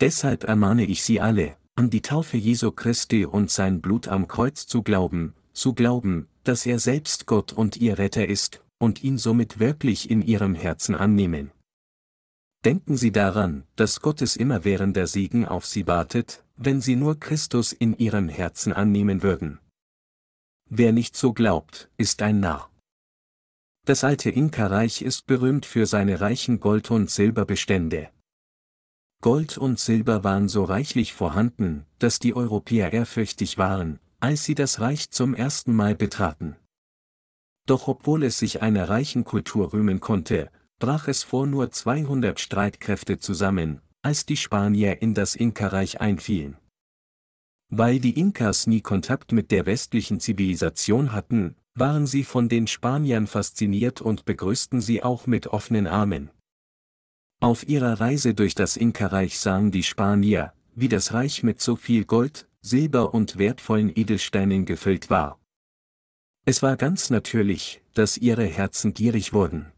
Deshalb 0.00 0.44
ermahne 0.44 0.84
ich 0.84 1.02
Sie 1.02 1.18
alle, 1.18 1.56
an 1.76 1.88
die 1.88 2.02
Taufe 2.02 2.36
Jesu 2.36 2.70
Christi 2.70 3.24
und 3.24 3.50
sein 3.50 3.80
Blut 3.80 4.06
am 4.06 4.28
Kreuz 4.28 4.66
zu 4.66 4.82
glauben, 4.82 5.32
zu 5.54 5.72
glauben, 5.72 6.28
dass 6.42 6.66
er 6.66 6.78
selbst 6.78 7.24
Gott 7.24 7.54
und 7.54 7.78
ihr 7.78 7.98
Retter 7.98 8.28
ist, 8.28 8.62
und 8.78 9.02
ihn 9.02 9.16
somit 9.16 9.60
wirklich 9.60 10.10
in 10.10 10.20
ihrem 10.20 10.54
Herzen 10.54 10.94
annehmen. 10.94 11.52
Denken 12.64 12.96
Sie 12.96 13.12
daran, 13.12 13.64
dass 13.76 14.00
Gottes 14.00 14.36
immerwährender 14.36 15.06
Segen 15.06 15.46
auf 15.46 15.66
Sie 15.66 15.86
wartet, 15.86 16.42
wenn 16.56 16.80
Sie 16.80 16.96
nur 16.96 17.20
Christus 17.20 17.72
in 17.72 17.96
Ihrem 17.98 18.30
Herzen 18.30 18.72
annehmen 18.72 19.22
würden. 19.22 19.58
Wer 20.70 20.92
nicht 20.92 21.14
so 21.14 21.34
glaubt, 21.34 21.90
ist 21.98 22.22
ein 22.22 22.40
Narr. 22.40 22.70
Das 23.84 24.02
alte 24.02 24.30
Inka-Reich 24.30 25.02
ist 25.02 25.26
berühmt 25.26 25.66
für 25.66 25.84
seine 25.84 26.22
reichen 26.22 26.58
Gold- 26.58 26.90
und 26.90 27.10
Silberbestände. 27.10 28.08
Gold 29.20 29.58
und 29.58 29.78
Silber 29.78 30.24
waren 30.24 30.48
so 30.48 30.64
reichlich 30.64 31.12
vorhanden, 31.12 31.84
dass 31.98 32.18
die 32.18 32.34
Europäer 32.34 32.94
ehrfürchtig 32.94 33.58
waren, 33.58 34.00
als 34.20 34.44
sie 34.44 34.54
das 34.54 34.80
Reich 34.80 35.10
zum 35.10 35.34
ersten 35.34 35.74
Mal 35.74 35.94
betraten. 35.94 36.56
Doch 37.66 37.88
obwohl 37.88 38.22
es 38.22 38.38
sich 38.38 38.62
einer 38.62 38.88
reichen 38.88 39.24
Kultur 39.24 39.74
rühmen 39.74 40.00
konnte, 40.00 40.50
brach 40.84 41.08
es 41.08 41.22
vor 41.22 41.46
nur 41.46 41.70
200 41.70 42.38
Streitkräfte 42.38 43.18
zusammen, 43.18 43.80
als 44.02 44.26
die 44.26 44.36
Spanier 44.36 45.00
in 45.00 45.14
das 45.14 45.34
Inka-Reich 45.34 46.02
einfielen. 46.02 46.58
Weil 47.70 48.00
die 48.00 48.20
Inkas 48.20 48.66
nie 48.66 48.82
Kontakt 48.82 49.32
mit 49.32 49.50
der 49.50 49.64
westlichen 49.64 50.20
Zivilisation 50.20 51.14
hatten, 51.14 51.56
waren 51.74 52.06
sie 52.06 52.22
von 52.22 52.50
den 52.50 52.66
Spaniern 52.66 53.26
fasziniert 53.26 54.02
und 54.02 54.26
begrüßten 54.26 54.82
sie 54.82 55.02
auch 55.02 55.26
mit 55.26 55.46
offenen 55.46 55.86
Armen. 55.86 56.28
Auf 57.40 57.66
ihrer 57.66 57.98
Reise 57.98 58.34
durch 58.34 58.54
das 58.54 58.76
Inka-Reich 58.76 59.38
sahen 59.38 59.70
die 59.70 59.84
Spanier, 59.84 60.52
wie 60.74 60.90
das 60.90 61.14
Reich 61.14 61.42
mit 61.42 61.62
so 61.62 61.76
viel 61.76 62.04
Gold, 62.04 62.46
Silber 62.60 63.14
und 63.14 63.38
wertvollen 63.38 63.90
Edelsteinen 63.96 64.66
gefüllt 64.66 65.08
war. 65.08 65.40
Es 66.44 66.62
war 66.62 66.76
ganz 66.76 67.08
natürlich, 67.08 67.80
dass 67.94 68.18
ihre 68.18 68.44
Herzen 68.44 68.92
gierig 68.92 69.32
wurden. 69.32 69.72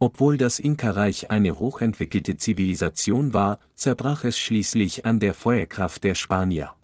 Obwohl 0.00 0.36
das 0.36 0.60
Inka-Reich 0.60 1.30
eine 1.30 1.58
hochentwickelte 1.58 2.36
Zivilisation 2.36 3.34
war, 3.34 3.58
zerbrach 3.74 4.24
es 4.24 4.38
schließlich 4.38 5.04
an 5.04 5.18
der 5.18 5.34
Feuerkraft 5.34 6.04
der 6.04 6.14
Spanier. 6.14 6.74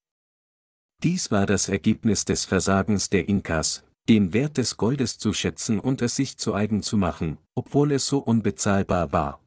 Dies 1.03 1.31
war 1.31 1.47
das 1.47 1.69
Ergebnis 1.69 2.25
des 2.25 2.45
Versagens 2.45 3.11
der 3.11 3.29
Inkas, 3.29 3.85
den 4.09 4.33
Wert 4.33 4.59
des 4.59 4.77
Goldes 4.77 5.19
zu 5.19 5.33
schätzen 5.33 5.79
und 5.79 6.03
es 6.03 6.17
sich 6.17 6.39
zu 6.39 6.55
eigen 6.55 6.83
zu 6.83 6.97
machen, 6.97 7.39
obwohl 7.55 7.93
es 7.93 8.07
so 8.07 8.19
unbezahlbar 8.19 9.13
war. 9.13 9.41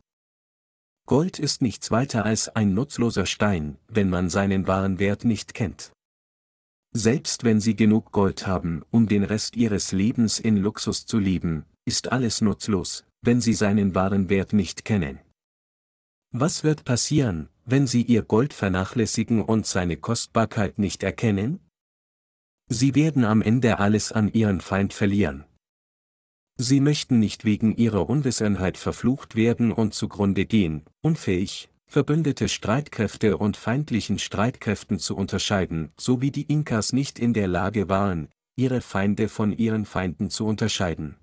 Gold 1.06 1.40
ist 1.40 1.62
nichts 1.62 1.92
weiter 1.92 2.26
als 2.26 2.50
ein 2.50 2.74
nutzloser 2.74 3.26
Stein, 3.26 3.78
wenn 3.88 4.10
man 4.10 4.30
seinen 4.30 4.68
wahren 4.68 5.00
Wert 5.00 5.26
nicht 5.26 5.54
kennt. 5.54 5.92
Selbst 6.94 7.44
wenn 7.44 7.60
Sie 7.60 7.76
genug 7.76 8.12
Gold 8.12 8.48
haben, 8.48 8.84
um 8.92 9.08
den 9.08 9.24
Rest 9.24 9.56
Ihres 9.56 9.92
Lebens 9.92 10.40
in 10.40 10.58
Luxus 10.58 11.06
zu 11.06 11.20
leben, 11.20 11.66
ist 11.86 12.12
alles 12.12 12.42
nutzlos, 12.42 13.07
wenn 13.22 13.42
Sie 13.42 13.54
seinen 13.54 13.96
wahren 13.96 14.30
Wert 14.30 14.54
nicht 14.54 14.86
kennen. 14.86 15.20
Was 16.32 16.64
wird 16.64 16.86
passieren, 16.86 17.50
wenn 17.66 17.88
Sie 17.88 18.02
Ihr 18.02 18.22
Gold 18.22 18.54
vernachlässigen 18.54 19.42
und 19.42 19.66
seine 19.66 19.98
Kostbarkeit 19.98 20.80
nicht 20.80 21.04
erkennen? 21.04 21.60
Sie 22.70 22.96
werden 22.96 23.24
am 23.24 23.42
Ende 23.42 23.80
alles 23.80 24.12
an 24.12 24.32
Ihren 24.34 24.62
Feind 24.62 24.94
verlieren. 24.94 25.46
Sie 26.58 26.80
möchten 26.80 27.20
nicht 27.20 27.46
wegen 27.46 27.76
Ihrer 27.76 28.10
Unwissenheit 28.10 28.78
verflucht 28.78 29.36
werden 29.36 29.72
und 29.72 29.94
zugrunde 29.94 30.46
gehen, 30.46 30.84
unfähig, 31.02 31.70
verbündete 31.86 32.50
Streitkräfte 32.50 33.38
und 33.38 33.56
feindlichen 33.56 34.20
Streitkräften 34.20 35.00
zu 35.00 35.16
unterscheiden, 35.16 35.92
so 35.98 36.22
wie 36.22 36.32
die 36.32 36.44
Inkas 36.44 36.94
nicht 36.94 37.20
in 37.20 37.34
der 37.34 37.48
Lage 37.48 37.90
waren, 37.90 38.28
ihre 38.58 38.82
Feinde 38.82 39.30
von 39.30 39.56
ihren 39.56 39.86
Feinden 39.86 40.30
zu 40.30 40.46
unterscheiden. 40.46 41.16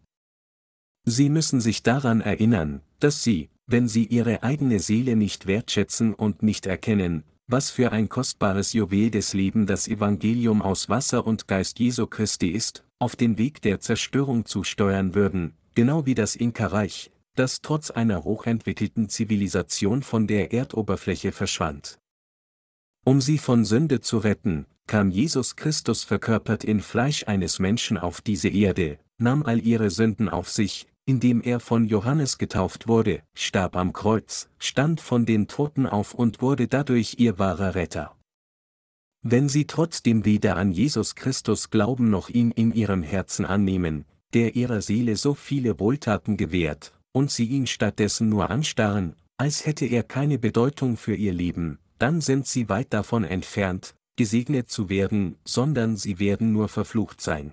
Sie 1.07 1.29
müssen 1.29 1.61
sich 1.61 1.83
daran 1.83 2.21
erinnern, 2.23 2.81
dass 2.99 3.23
sie, 3.23 3.51
wenn 3.67 3.89
sie 3.89 4.05
ihre 4.07 4.43
eigene 4.43 4.81
Seele 4.81 5.17
nicht 5.17 5.47
wertschätzen 5.47 6.15
und 6.15 6.43
nicht 6.43 6.67
erkennen, 6.67 7.25
was 7.47 7.71
für 7.71 7.93
ein 7.93 8.09
kostbares 8.09 8.73
Juwel 8.73 9.11
des 9.11 9.35
Lebens 9.35 9.67
das 9.67 9.87
Evangelium 9.87 10.63
aus 10.63 10.89
Wasser 10.89 11.27
und 11.27 11.47
Geist 11.47 11.79
Jesu 11.79 12.07
Christi 12.07 12.49
ist, 12.49 12.85
auf 12.99 13.17
den 13.17 13.37
Weg 13.37 13.61
der 13.61 13.81
Zerstörung 13.81 14.47
zu 14.47 14.65
steuern 14.65 15.15
würden, 15.15 15.55
genau 15.75 16.07
wie 16.07 16.15
das 16.15 16.37
Inka-Reich, 16.37 17.11
das 17.35 17.61
trotz 17.61 17.91
einer 17.91 18.25
hochentwickelten 18.25 19.11
Zivilisation 19.11 20.03
von 20.03 20.27
der 20.27 20.55
Erdoberfläche 20.55 21.33
verschwand. 21.33 21.99
Um 23.05 23.21
sie 23.21 23.37
von 23.37 23.67
Sünde 23.67 24.01
zu 24.01 24.17
retten, 24.17 24.65
kam 24.87 25.11
Jesus 25.11 25.57
Christus 25.57 26.03
verkörpert 26.05 26.65
in 26.65 26.81
Fleisch 26.81 27.25
eines 27.27 27.59
Menschen 27.59 27.99
auf 27.99 28.23
diese 28.23 28.49
Erde, 28.49 28.99
nahm 29.19 29.43
all 29.43 29.61
ihre 29.61 29.91
Sünden 29.91 30.31
auf 30.31 30.49
sich, 30.49 30.87
indem 31.07 31.43
er 31.43 31.61
von 31.61 31.87
Johannes 31.87 32.39
getauft 32.39 32.89
wurde, 32.89 33.23
starb 33.35 33.77
am 33.77 33.93
Kreuz, 33.93 34.49
stand 34.59 35.01
von 35.01 35.27
den 35.27 35.49
Toten 35.49 35.87
auf 35.87 36.15
und 36.15 36.41
wurde 36.41 36.69
dadurch 36.69 37.17
ihr 37.19 37.39
wahrer 37.39 37.75
Retter. 37.75 38.17
Wenn 39.23 39.49
sie 39.49 39.67
trotzdem 39.67 40.25
weder 40.25 40.57
an 40.57 40.71
Jesus 40.71 41.15
Christus 41.15 41.71
glauben 41.71 42.11
noch 42.11 42.29
ihn 42.29 42.51
in 42.51 42.73
ihrem 42.73 43.03
Herzen 43.03 43.45
annehmen, 43.47 44.05
der 44.35 44.55
ihrer 44.57 44.83
Seele 44.83 45.17
so 45.17 45.35
viele 45.35 45.79
Wohltaten 45.79 46.37
gewährt, 46.37 46.93
und 47.13 47.31
sie 47.31 47.47
ihn 47.47 47.67
stattdessen 47.67 48.29
nur 48.29 48.51
anstarren, 48.51 49.15
als 49.37 49.67
hätte 49.67 49.87
er 49.87 50.03
keine 50.03 50.39
Bedeutung 50.39 50.97
für 50.97 51.15
ihr 51.15 51.33
Leben, 51.33 51.79
dann 51.99 52.21
sind 52.21 52.47
sie 52.47 52.69
weit 52.69 52.93
davon 52.93 53.25
entfernt, 53.25 53.95
gesegnet 54.17 54.69
zu 54.69 54.89
werden, 54.89 55.37
sondern 55.45 55.97
sie 55.97 56.19
werden 56.19 56.53
nur 56.53 56.69
verflucht 56.69 57.21
sein. 57.21 57.53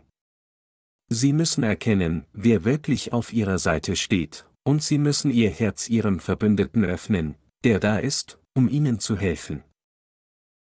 Sie 1.13 1.33
müssen 1.33 1.63
erkennen, 1.63 2.25
wer 2.31 2.63
wirklich 2.63 3.11
auf 3.11 3.33
ihrer 3.33 3.59
Seite 3.59 3.97
steht, 3.97 4.45
und 4.63 4.81
sie 4.81 4.97
müssen 4.97 5.29
ihr 5.29 5.49
Herz 5.49 5.89
ihrem 5.89 6.21
Verbündeten 6.21 6.85
öffnen, 6.85 7.35
der 7.65 7.81
da 7.81 7.97
ist, 7.97 8.39
um 8.53 8.69
ihnen 8.69 9.01
zu 9.01 9.17
helfen. 9.17 9.61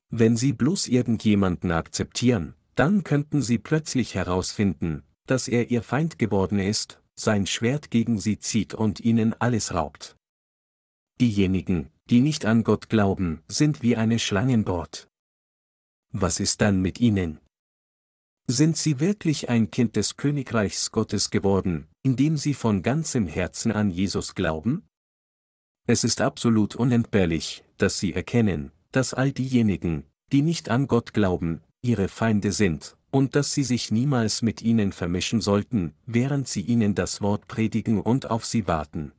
Wenn 0.09 0.35
sie 0.35 0.53
bloß 0.53 0.87
irgendjemanden 0.87 1.69
akzeptieren, 1.69 2.55
dann 2.73 3.03
könnten 3.03 3.43
sie 3.43 3.59
plötzlich 3.59 4.15
herausfinden, 4.15 5.03
dass 5.27 5.47
er 5.47 5.69
ihr 5.69 5.83
Feind 5.83 6.17
geworden 6.17 6.57
ist, 6.57 6.99
sein 7.13 7.45
Schwert 7.45 7.91
gegen 7.91 8.17
sie 8.17 8.39
zieht 8.39 8.73
und 8.73 8.99
ihnen 9.01 9.35
alles 9.39 9.75
raubt. 9.75 10.17
Diejenigen, 11.21 11.91
die 12.09 12.21
nicht 12.21 12.47
an 12.47 12.63
Gott 12.63 12.89
glauben, 12.89 13.43
sind 13.47 13.83
wie 13.83 13.95
eine 13.95 14.17
Schlangenbord. 14.17 15.09
Was 16.11 16.39
ist 16.39 16.61
dann 16.61 16.81
mit 16.81 16.99
ihnen? 16.99 17.39
Sind 18.51 18.77
sie 18.77 18.99
wirklich 18.99 19.47
ein 19.47 19.69
Kind 19.69 19.95
des 19.95 20.17
Königreichs 20.17 20.89
Gottes 20.89 21.29
geworden, 21.29 21.87
indem 22.01 22.35
sie 22.35 22.55
von 22.55 22.81
ganzem 22.81 23.27
Herzen 23.27 23.71
an 23.71 23.91
Jesus 23.91 24.33
glauben? 24.33 24.87
Es 25.85 26.03
ist 26.03 26.19
absolut 26.19 26.75
unentbehrlich, 26.75 27.63
dass 27.77 27.99
sie 27.99 28.11
erkennen, 28.11 28.71
dass 28.91 29.13
all 29.13 29.31
diejenigen, 29.31 30.03
die 30.31 30.41
nicht 30.41 30.69
an 30.69 30.87
Gott 30.87 31.13
glauben, 31.13 31.61
ihre 31.83 32.07
Feinde 32.07 32.51
sind, 32.51 32.97
und 33.11 33.35
dass 33.35 33.53
sie 33.53 33.63
sich 33.63 33.91
niemals 33.91 34.41
mit 34.41 34.63
ihnen 34.63 34.93
vermischen 34.93 35.41
sollten, 35.41 35.93
während 36.07 36.47
sie 36.47 36.61
ihnen 36.61 36.95
das 36.95 37.21
Wort 37.21 37.47
predigen 37.47 38.01
und 38.01 38.31
auf 38.31 38.47
sie 38.47 38.65
warten. 38.65 39.11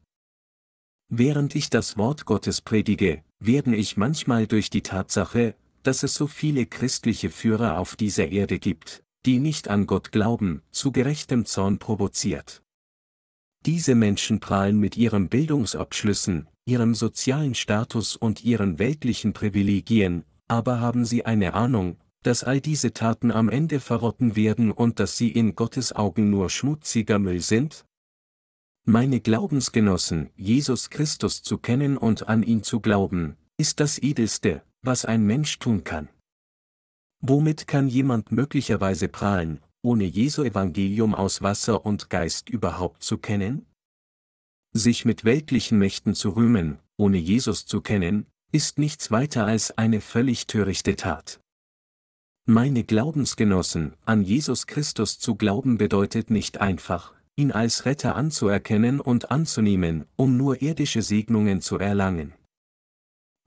Während 1.09 1.55
ich 1.55 1.71
das 1.71 1.97
Wort 1.97 2.25
Gottes 2.25 2.63
predige, 2.63 3.23
werde 3.39 3.77
ich 3.77 3.97
manchmal 3.97 4.49
durch 4.49 4.71
die 4.71 4.83
Tatsache, 4.83 5.55
dass 5.85 6.03
es 6.03 6.15
so 6.15 6.27
viele 6.27 6.67
christliche 6.67 7.31
Führer 7.31 7.79
auf 7.79 7.95
dieser 7.95 8.27
Erde 8.27 8.59
gibt, 8.59 9.05
die 9.27 9.39
nicht 9.39 9.69
an 9.69 9.87
Gott 9.87 10.13
glauben, 10.13 10.63
zu 10.71 10.93
gerechtem 10.93 11.45
Zorn 11.45 11.79
provoziert. 11.79 12.63
Diese 13.67 13.95
Menschen 13.95 14.41
prahlen 14.41 14.79
mit 14.79 14.97
ihren 14.97 15.29
Bildungsabschlüssen, 15.29 16.49
ihrem 16.65 16.95
sozialen 16.95 17.55
Status 17.55 18.17
und 18.17 18.43
ihren 18.43 18.79
weltlichen 18.79 19.33
Privilegien, 19.33 20.25
aber 20.49 20.81
haben 20.81 21.05
sie 21.05 21.27
eine 21.27 21.55
Ahnung, 21.55 21.99
dass 22.23 22.45
all 22.45 22.61
diese 22.61 22.93
Taten 22.93 23.31
am 23.31 23.49
Ende 23.49 23.81
verrotten 23.81 24.37
werden 24.37 24.71
und 24.71 24.99
dass 24.99 25.17
sie 25.17 25.31
in 25.31 25.55
Gottes 25.55 25.93
Augen 25.95 26.31
nur 26.31 26.51
schmutziger 26.51 27.19
Müll 27.19 27.41
sind? 27.41 27.85
Meine 28.87 29.21
Glaubensgenossen, 29.21 30.31
Jesus 30.37 30.89
Christus 30.91 31.43
zu 31.43 31.59
kennen 31.59 31.97
und 31.97 32.29
an 32.29 32.43
ihn 32.43 32.63
zu 32.63 32.81
glauben, 32.81 33.37
ist 33.59 33.79
das 33.81 33.99
Edelste, 33.99 34.63
was 34.83 35.05
ein 35.05 35.25
Mensch 35.25 35.59
tun 35.59 35.85
kann. 35.85 36.09
Womit 37.21 37.67
kann 37.67 37.89
jemand 37.89 38.33
möglicherweise 38.33 39.09
prahlen, 39.09 39.61
ohne 39.83 40.05
Jesu 40.05 40.43
Evangelium 40.43 41.15
aus 41.15 41.43
Wasser 41.43 41.85
und 41.85 42.09
Geist 42.09 42.49
überhaupt 42.49 43.03
zu 43.03 43.19
kennen? 43.19 43.67
Sich 44.73 45.05
mit 45.05 45.25
weltlichen 45.25 45.79
Mächten 45.79 46.15
zu 46.15 46.31
rühmen, 46.31 46.79
ohne 46.97 47.19
Jesus 47.19 47.67
zu 47.67 47.81
kennen, 47.81 48.27
ist 48.53 48.79
nichts 48.79 49.11
weiter 49.11 49.47
als 49.47 49.77
eine 49.77 50.01
völlig 50.01 50.47
törichte 50.47 50.97
Tat. 50.97 51.41
Meine 52.47 52.85
Glaubensgenossen, 52.85 53.95
an 54.05 54.23
Jesus 54.23 54.67
Christus 54.67 55.19
zu 55.19 55.35
glauben 55.35 55.77
bedeutet 55.77 56.31
nicht 56.31 56.61
einfach, 56.61 57.15
ihn 57.37 57.53
als 57.53 57.85
Retter 57.85 58.17
anzuerkennen 58.17 58.99
und 58.99 59.31
anzunehmen, 59.31 60.07
um 60.17 60.37
nur 60.37 60.63
irdische 60.63 61.03
Segnungen 61.03 61.61
zu 61.61 61.79
erlangen. 61.79 62.33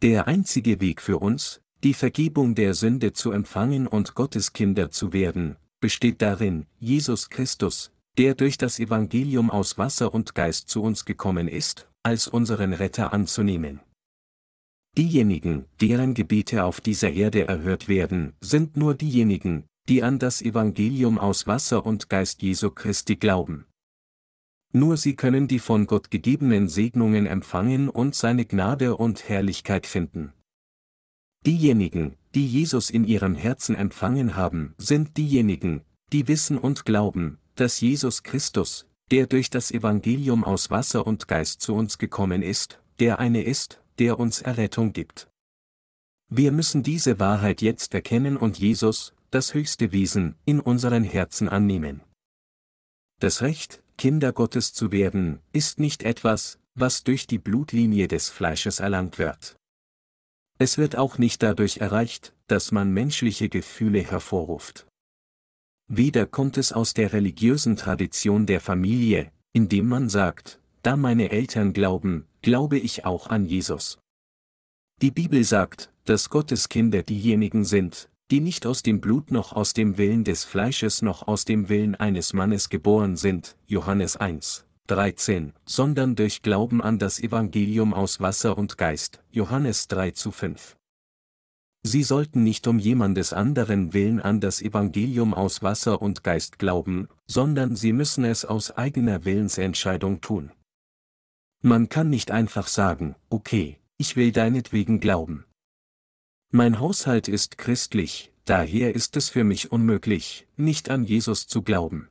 Der 0.02 0.28
einzige 0.28 0.80
Weg 0.80 1.02
für 1.02 1.20
uns, 1.20 1.63
die 1.84 1.94
Vergebung 1.94 2.56
der 2.56 2.74
Sünde 2.74 3.12
zu 3.12 3.32
empfangen 3.32 3.88
und 3.88 4.16
Gottes 4.16 4.54
Kinder 4.54 4.90
zu 4.90 5.12
werden, 5.12 5.58
besteht 5.82 6.22
darin, 6.22 6.66
Jesus 6.80 7.30
Christus, 7.30 7.92
der 8.18 8.36
durch 8.36 8.58
das 8.58 8.80
Evangelium 8.80 9.50
aus 9.50 9.78
Wasser 9.78 10.14
und 10.14 10.34
Geist 10.34 10.70
zu 10.70 10.82
uns 10.82 11.04
gekommen 11.04 11.50
ist, 11.50 11.90
als 12.02 12.28
unseren 12.28 12.72
Retter 12.72 13.12
anzunehmen. 13.12 13.82
Diejenigen, 14.98 15.66
deren 15.82 16.14
Gebete 16.14 16.64
auf 16.64 16.80
dieser 16.80 17.12
Erde 17.12 17.48
erhört 17.48 17.90
werden, 17.90 18.34
sind 18.40 18.78
nur 18.78 18.94
diejenigen, 18.94 19.66
die 19.90 20.04
an 20.04 20.20
das 20.20 20.42
Evangelium 20.42 21.18
aus 21.18 21.48
Wasser 21.48 21.86
und 21.86 22.10
Geist 22.10 22.44
Jesu 22.44 22.70
Christi 22.70 23.18
glauben. 23.18 23.66
Nur 24.72 24.96
sie 24.96 25.16
können 25.16 25.48
die 25.48 25.60
von 25.60 25.86
Gott 25.88 26.12
gegebenen 26.12 26.70
Segnungen 26.70 27.26
empfangen 27.26 27.90
und 27.90 28.16
seine 28.16 28.46
Gnade 28.46 28.96
und 28.96 29.28
Herrlichkeit 29.28 29.86
finden. 29.86 30.32
Diejenigen, 31.46 32.16
die 32.36 32.48
Jesus 32.48 32.90
in 32.90 33.04
ihrem 33.04 33.36
Herzen 33.36 33.76
empfangen 33.76 34.36
haben, 34.36 34.74
sind 34.78 35.18
diejenigen, 35.18 35.82
die 36.12 36.28
wissen 36.28 36.58
und 36.58 36.86
glauben, 36.86 37.38
dass 37.56 37.82
Jesus 37.82 38.24
Christus, 38.24 38.88
der 39.12 39.28
durch 39.28 39.50
das 39.50 39.72
Evangelium 39.72 40.44
aus 40.44 40.72
Wasser 40.72 41.06
und 41.06 41.28
Geist 41.28 41.62
zu 41.62 41.74
uns 41.74 41.98
gekommen 41.98 42.42
ist, 42.42 42.80
der 43.00 43.20
eine 43.20 43.44
ist, 43.44 43.82
der 44.00 44.20
uns 44.20 44.42
Errettung 44.42 44.94
gibt. 44.94 45.28
Wir 46.30 46.52
müssen 46.52 46.82
diese 46.82 47.20
Wahrheit 47.20 47.62
jetzt 47.62 47.94
erkennen 47.94 48.38
und 48.38 48.58
Jesus, 48.58 49.14
das 49.30 49.54
höchste 49.54 49.92
Wesen, 49.92 50.36
in 50.46 50.60
unseren 50.60 51.04
Herzen 51.04 51.50
annehmen. 51.50 52.02
Das 53.20 53.42
Recht, 53.42 53.84
Kinder 53.98 54.32
Gottes 54.32 54.74
zu 54.74 54.92
werden, 54.92 55.40
ist 55.52 55.80
nicht 55.80 56.04
etwas, 56.04 56.60
was 56.74 57.04
durch 57.04 57.28
die 57.28 57.38
Blutlinie 57.38 58.08
des 58.08 58.30
Fleisches 58.30 58.80
erlangt 58.80 59.20
wird. 59.20 59.58
Es 60.60 60.78
wird 60.78 60.96
auch 60.96 61.18
nicht 61.18 61.44
dadurch 61.44 61.78
erreicht, 61.78 62.34
dass 62.48 62.72
man 62.72 62.92
menschliche 62.92 63.50
Gefühle 63.50 64.00
hervorruft. 64.00 64.88
Weder 65.88 66.26
kommt 66.26 66.58
es 66.58 66.72
aus 66.72 66.94
der 66.94 67.14
religiösen 67.14 67.76
Tradition 67.76 68.46
der 68.46 68.62
Familie, 68.62 69.32
indem 69.52 69.88
man 69.88 70.10
sagt, 70.10 70.60
da 70.82 70.98
meine 70.98 71.32
Eltern 71.32 71.74
glauben, 71.74 72.26
glaube 72.42 72.78
ich 72.78 73.06
auch 73.06 73.28
an 73.28 73.46
Jesus. 73.46 74.00
Die 75.02 75.12
Bibel 75.12 75.44
sagt, 75.44 75.92
dass 76.06 76.30
Gottes 76.30 76.70
Kinder 76.70 77.04
diejenigen 77.04 77.66
sind, 77.66 78.10
die 78.32 78.40
nicht 78.40 78.66
aus 78.66 78.84
dem 78.84 79.02
Blut 79.02 79.32
noch 79.32 79.54
aus 79.54 79.74
dem 79.74 79.98
Willen 79.98 80.24
des 80.24 80.44
Fleisches 80.44 81.02
noch 81.02 81.28
aus 81.28 81.46
dem 81.46 81.70
Willen 81.70 81.96
eines 81.96 82.34
Mannes 82.34 82.70
geboren 82.70 83.16
sind, 83.16 83.58
Johannes 83.68 84.18
1, 84.18 84.66
13, 84.88 85.54
sondern 85.66 86.16
durch 86.16 86.42
Glauben 86.42 86.82
an 86.82 87.00
das 87.00 87.20
Evangelium 87.20 87.94
aus 87.94 88.20
Wasser 88.20 88.58
und 88.58 88.78
Geist, 88.78 89.24
Johannes 89.32 89.88
3 89.88 90.12
zu 90.12 90.32
5. 90.32 90.76
Sie 91.86 92.04
sollten 92.04 92.44
nicht 92.44 92.68
um 92.68 92.80
jemandes 92.80 93.34
anderen 93.34 93.94
Willen 93.94 94.22
an 94.22 94.40
das 94.40 94.62
Evangelium 94.62 95.34
aus 95.34 95.64
Wasser 95.64 96.02
und 96.02 96.24
Geist 96.24 96.60
glauben, 96.60 97.08
sondern 97.28 97.76
sie 97.76 97.94
müssen 97.94 98.26
es 98.26 98.46
aus 98.46 98.72
eigener 98.72 99.26
Willensentscheidung 99.26 100.22
tun. 100.22 100.52
Man 101.62 101.88
kann 101.88 102.10
nicht 102.10 102.32
einfach 102.32 102.68
sagen, 102.68 103.16
okay, 103.30 103.80
ich 103.98 104.16
will 104.18 104.32
deinetwegen 104.32 105.00
glauben. 105.00 105.46
Mein 106.52 106.80
Haushalt 106.80 107.28
ist 107.28 107.58
christlich, 107.58 108.34
daher 108.46 108.96
ist 108.96 109.16
es 109.16 109.30
für 109.30 109.46
mich 109.46 109.72
unmöglich, 109.72 110.46
nicht 110.58 110.90
an 110.90 111.06
Jesus 111.06 111.48
zu 111.48 111.62
glauben. 111.62 112.10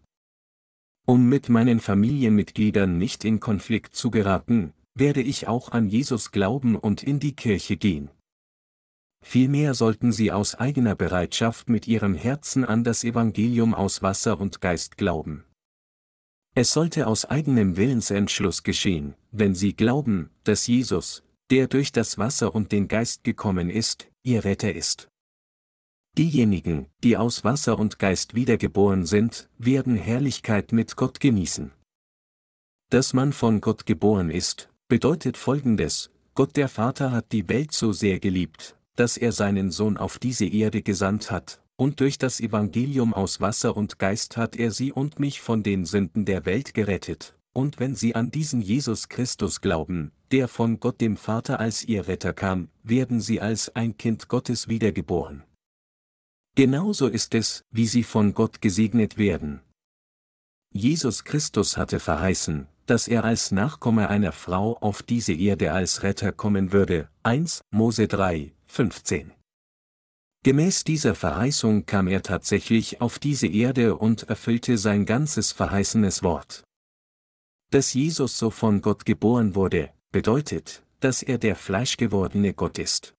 Um 1.04 1.28
mit 1.28 1.48
meinen 1.48 1.80
Familienmitgliedern 1.80 2.96
nicht 2.96 3.24
in 3.24 3.40
Konflikt 3.40 3.94
zu 3.94 4.10
geraten, 4.10 4.72
werde 4.94 5.20
ich 5.20 5.48
auch 5.48 5.72
an 5.72 5.88
Jesus 5.88 6.30
glauben 6.30 6.76
und 6.76 7.02
in 7.02 7.18
die 7.18 7.34
Kirche 7.34 7.76
gehen. 7.76 8.10
Vielmehr 9.24 9.74
sollten 9.74 10.12
sie 10.12 10.32
aus 10.32 10.54
eigener 10.56 10.94
Bereitschaft 10.94 11.68
mit 11.68 11.86
ihrem 11.86 12.14
Herzen 12.14 12.64
an 12.64 12.84
das 12.84 13.04
Evangelium 13.04 13.74
aus 13.74 14.02
Wasser 14.02 14.40
und 14.40 14.60
Geist 14.60 14.96
glauben. 14.96 15.44
Es 16.54 16.72
sollte 16.72 17.06
aus 17.06 17.24
eigenem 17.24 17.76
Willensentschluss 17.76 18.62
geschehen, 18.62 19.14
wenn 19.30 19.54
sie 19.54 19.74
glauben, 19.74 20.28
dass 20.44 20.66
Jesus, 20.66 21.22
der 21.50 21.66
durch 21.66 21.92
das 21.92 22.18
Wasser 22.18 22.54
und 22.54 22.72
den 22.72 22.88
Geist 22.88 23.24
gekommen 23.24 23.70
ist, 23.70 24.08
ihr 24.22 24.44
Retter 24.44 24.74
ist. 24.74 25.08
Diejenigen, 26.18 26.88
die 27.02 27.16
aus 27.16 27.42
Wasser 27.42 27.78
und 27.78 27.98
Geist 27.98 28.34
wiedergeboren 28.34 29.06
sind, 29.06 29.48
werden 29.56 29.96
Herrlichkeit 29.96 30.72
mit 30.72 30.96
Gott 30.96 31.20
genießen. 31.20 31.72
Dass 32.90 33.14
man 33.14 33.32
von 33.32 33.62
Gott 33.62 33.86
geboren 33.86 34.28
ist, 34.28 34.68
bedeutet 34.88 35.38
Folgendes, 35.38 36.10
Gott 36.34 36.56
der 36.56 36.68
Vater 36.68 37.12
hat 37.12 37.32
die 37.32 37.48
Welt 37.48 37.72
so 37.72 37.92
sehr 37.92 38.20
geliebt, 38.20 38.76
dass 38.94 39.16
er 39.16 39.32
seinen 39.32 39.70
Sohn 39.70 39.96
auf 39.96 40.18
diese 40.18 40.44
Erde 40.44 40.82
gesandt 40.82 41.30
hat, 41.30 41.62
und 41.76 42.00
durch 42.00 42.18
das 42.18 42.40
Evangelium 42.40 43.14
aus 43.14 43.40
Wasser 43.40 43.74
und 43.74 43.98
Geist 43.98 44.36
hat 44.36 44.54
er 44.56 44.70
sie 44.70 44.92
und 44.92 45.18
mich 45.18 45.40
von 45.40 45.62
den 45.62 45.86
Sünden 45.86 46.26
der 46.26 46.44
Welt 46.44 46.74
gerettet, 46.74 47.38
und 47.54 47.80
wenn 47.80 47.94
sie 47.94 48.14
an 48.14 48.30
diesen 48.30 48.60
Jesus 48.60 49.08
Christus 49.08 49.62
glauben, 49.62 50.12
der 50.30 50.48
von 50.48 50.78
Gott 50.78 51.00
dem 51.00 51.16
Vater 51.16 51.58
als 51.58 51.84
ihr 51.84 52.06
Retter 52.06 52.34
kam, 52.34 52.68
werden 52.82 53.22
sie 53.22 53.40
als 53.40 53.74
ein 53.74 53.96
Kind 53.96 54.28
Gottes 54.28 54.68
wiedergeboren. 54.68 55.44
Genauso 56.54 57.08
ist 57.08 57.34
es, 57.34 57.64
wie 57.70 57.86
sie 57.86 58.02
von 58.02 58.34
Gott 58.34 58.60
gesegnet 58.60 59.16
werden. 59.16 59.60
Jesus 60.74 61.24
Christus 61.24 61.76
hatte 61.76 61.98
verheißen, 61.98 62.66
dass 62.86 63.08
er 63.08 63.24
als 63.24 63.52
Nachkomme 63.52 64.08
einer 64.08 64.32
Frau 64.32 64.76
auf 64.78 65.02
diese 65.02 65.32
Erde 65.32 65.72
als 65.72 66.02
Retter 66.02 66.32
kommen 66.32 66.72
würde. 66.72 67.08
1 67.22 67.62
Mose 67.70 68.06
3, 68.06 68.52
15. 68.66 69.32
Gemäß 70.44 70.84
dieser 70.84 71.14
Verheißung 71.14 71.86
kam 71.86 72.08
er 72.08 72.22
tatsächlich 72.22 73.00
auf 73.00 73.18
diese 73.18 73.46
Erde 73.46 73.96
und 73.96 74.24
erfüllte 74.24 74.76
sein 74.76 75.06
ganzes 75.06 75.52
verheißenes 75.52 76.22
Wort. 76.22 76.64
Dass 77.70 77.94
Jesus 77.94 78.38
so 78.38 78.50
von 78.50 78.82
Gott 78.82 79.06
geboren 79.06 79.54
wurde, 79.54 79.90
bedeutet, 80.10 80.82
dass 81.00 81.22
er 81.22 81.38
der 81.38 81.56
fleischgewordene 81.56 82.54
Gott 82.54 82.78
ist. 82.78 83.14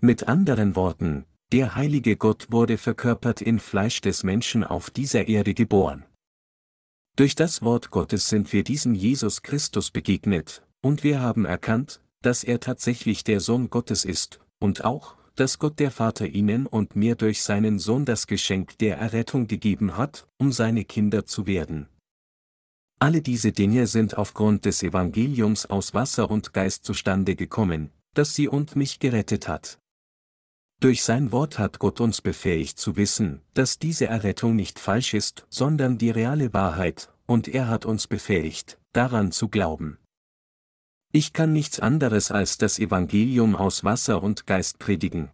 Mit 0.00 0.28
anderen 0.28 0.76
Worten, 0.76 1.24
der 1.52 1.74
heilige 1.74 2.16
Gott 2.16 2.50
wurde 2.50 2.76
verkörpert 2.76 3.40
in 3.40 3.58
Fleisch 3.58 4.00
des 4.00 4.22
Menschen 4.22 4.64
auf 4.64 4.90
dieser 4.90 5.28
Erde 5.28 5.54
geboren. 5.54 6.04
Durch 7.16 7.34
das 7.34 7.62
Wort 7.62 7.90
Gottes 7.90 8.28
sind 8.28 8.52
wir 8.52 8.62
diesem 8.62 8.94
Jesus 8.94 9.42
Christus 9.42 9.90
begegnet, 9.90 10.62
und 10.82 11.02
wir 11.02 11.20
haben 11.20 11.46
erkannt, 11.46 12.00
dass 12.22 12.44
er 12.44 12.60
tatsächlich 12.60 13.24
der 13.24 13.40
Sohn 13.40 13.70
Gottes 13.70 14.04
ist, 14.04 14.40
und 14.60 14.84
auch, 14.84 15.16
dass 15.34 15.58
Gott 15.58 15.78
der 15.78 15.90
Vater 15.90 16.26
ihnen 16.26 16.66
und 16.66 16.96
mir 16.96 17.14
durch 17.14 17.42
seinen 17.42 17.78
Sohn 17.78 18.04
das 18.04 18.26
Geschenk 18.26 18.76
der 18.78 18.98
Errettung 18.98 19.46
gegeben 19.46 19.96
hat, 19.96 20.26
um 20.36 20.52
seine 20.52 20.84
Kinder 20.84 21.26
zu 21.26 21.46
werden. 21.46 21.88
Alle 23.00 23.22
diese 23.22 23.52
Dinge 23.52 23.86
sind 23.86 24.18
aufgrund 24.18 24.64
des 24.64 24.82
Evangeliums 24.82 25.66
aus 25.66 25.94
Wasser 25.94 26.30
und 26.30 26.52
Geist 26.52 26.84
zustande 26.84 27.36
gekommen, 27.36 27.90
das 28.14 28.34
sie 28.34 28.48
und 28.48 28.74
mich 28.74 28.98
gerettet 28.98 29.46
hat. 29.46 29.78
Durch 30.80 31.02
sein 31.02 31.32
Wort 31.32 31.58
hat 31.58 31.80
Gott 31.80 32.00
uns 32.00 32.20
befähigt 32.20 32.78
zu 32.78 32.96
wissen, 32.96 33.42
dass 33.54 33.80
diese 33.80 34.06
Errettung 34.06 34.54
nicht 34.54 34.78
falsch 34.78 35.12
ist, 35.12 35.44
sondern 35.48 35.98
die 35.98 36.10
reale 36.10 36.52
Wahrheit, 36.52 37.12
und 37.26 37.48
er 37.48 37.66
hat 37.66 37.84
uns 37.84 38.06
befähigt, 38.06 38.78
daran 38.92 39.32
zu 39.32 39.48
glauben. 39.48 39.98
Ich 41.10 41.32
kann 41.32 41.52
nichts 41.52 41.80
anderes 41.80 42.30
als 42.30 42.58
das 42.58 42.78
Evangelium 42.78 43.56
aus 43.56 43.82
Wasser 43.82 44.22
und 44.22 44.46
Geist 44.46 44.78
predigen. 44.78 45.30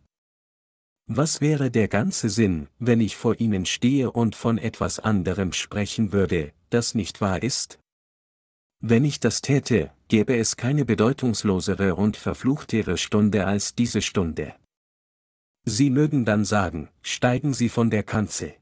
Was 1.06 1.42
wäre 1.42 1.70
der 1.70 1.88
ganze 1.88 2.30
Sinn, 2.30 2.68
wenn 2.78 3.00
ich 3.00 3.14
vor 3.16 3.38
Ihnen 3.38 3.66
stehe 3.66 4.10
und 4.10 4.36
von 4.36 4.56
etwas 4.56 4.98
anderem 4.98 5.52
sprechen 5.52 6.12
würde, 6.12 6.52
das 6.70 6.94
nicht 6.94 7.20
wahr 7.20 7.42
ist? 7.42 7.78
Wenn 8.80 9.04
ich 9.04 9.20
das 9.20 9.42
täte, 9.42 9.90
gäbe 10.08 10.36
es 10.36 10.56
keine 10.56 10.86
bedeutungslosere 10.86 11.96
und 11.96 12.16
verfluchtere 12.16 12.96
Stunde 12.96 13.46
als 13.46 13.74
diese 13.74 14.00
Stunde. 14.00 14.54
Sie 15.66 15.88
mögen 15.90 16.24
dann 16.24 16.44
sagen, 16.44 16.90
steigen 17.02 17.54
Sie 17.54 17.68
von 17.68 17.90
der 17.90 18.02
Kanzel. 18.02 18.54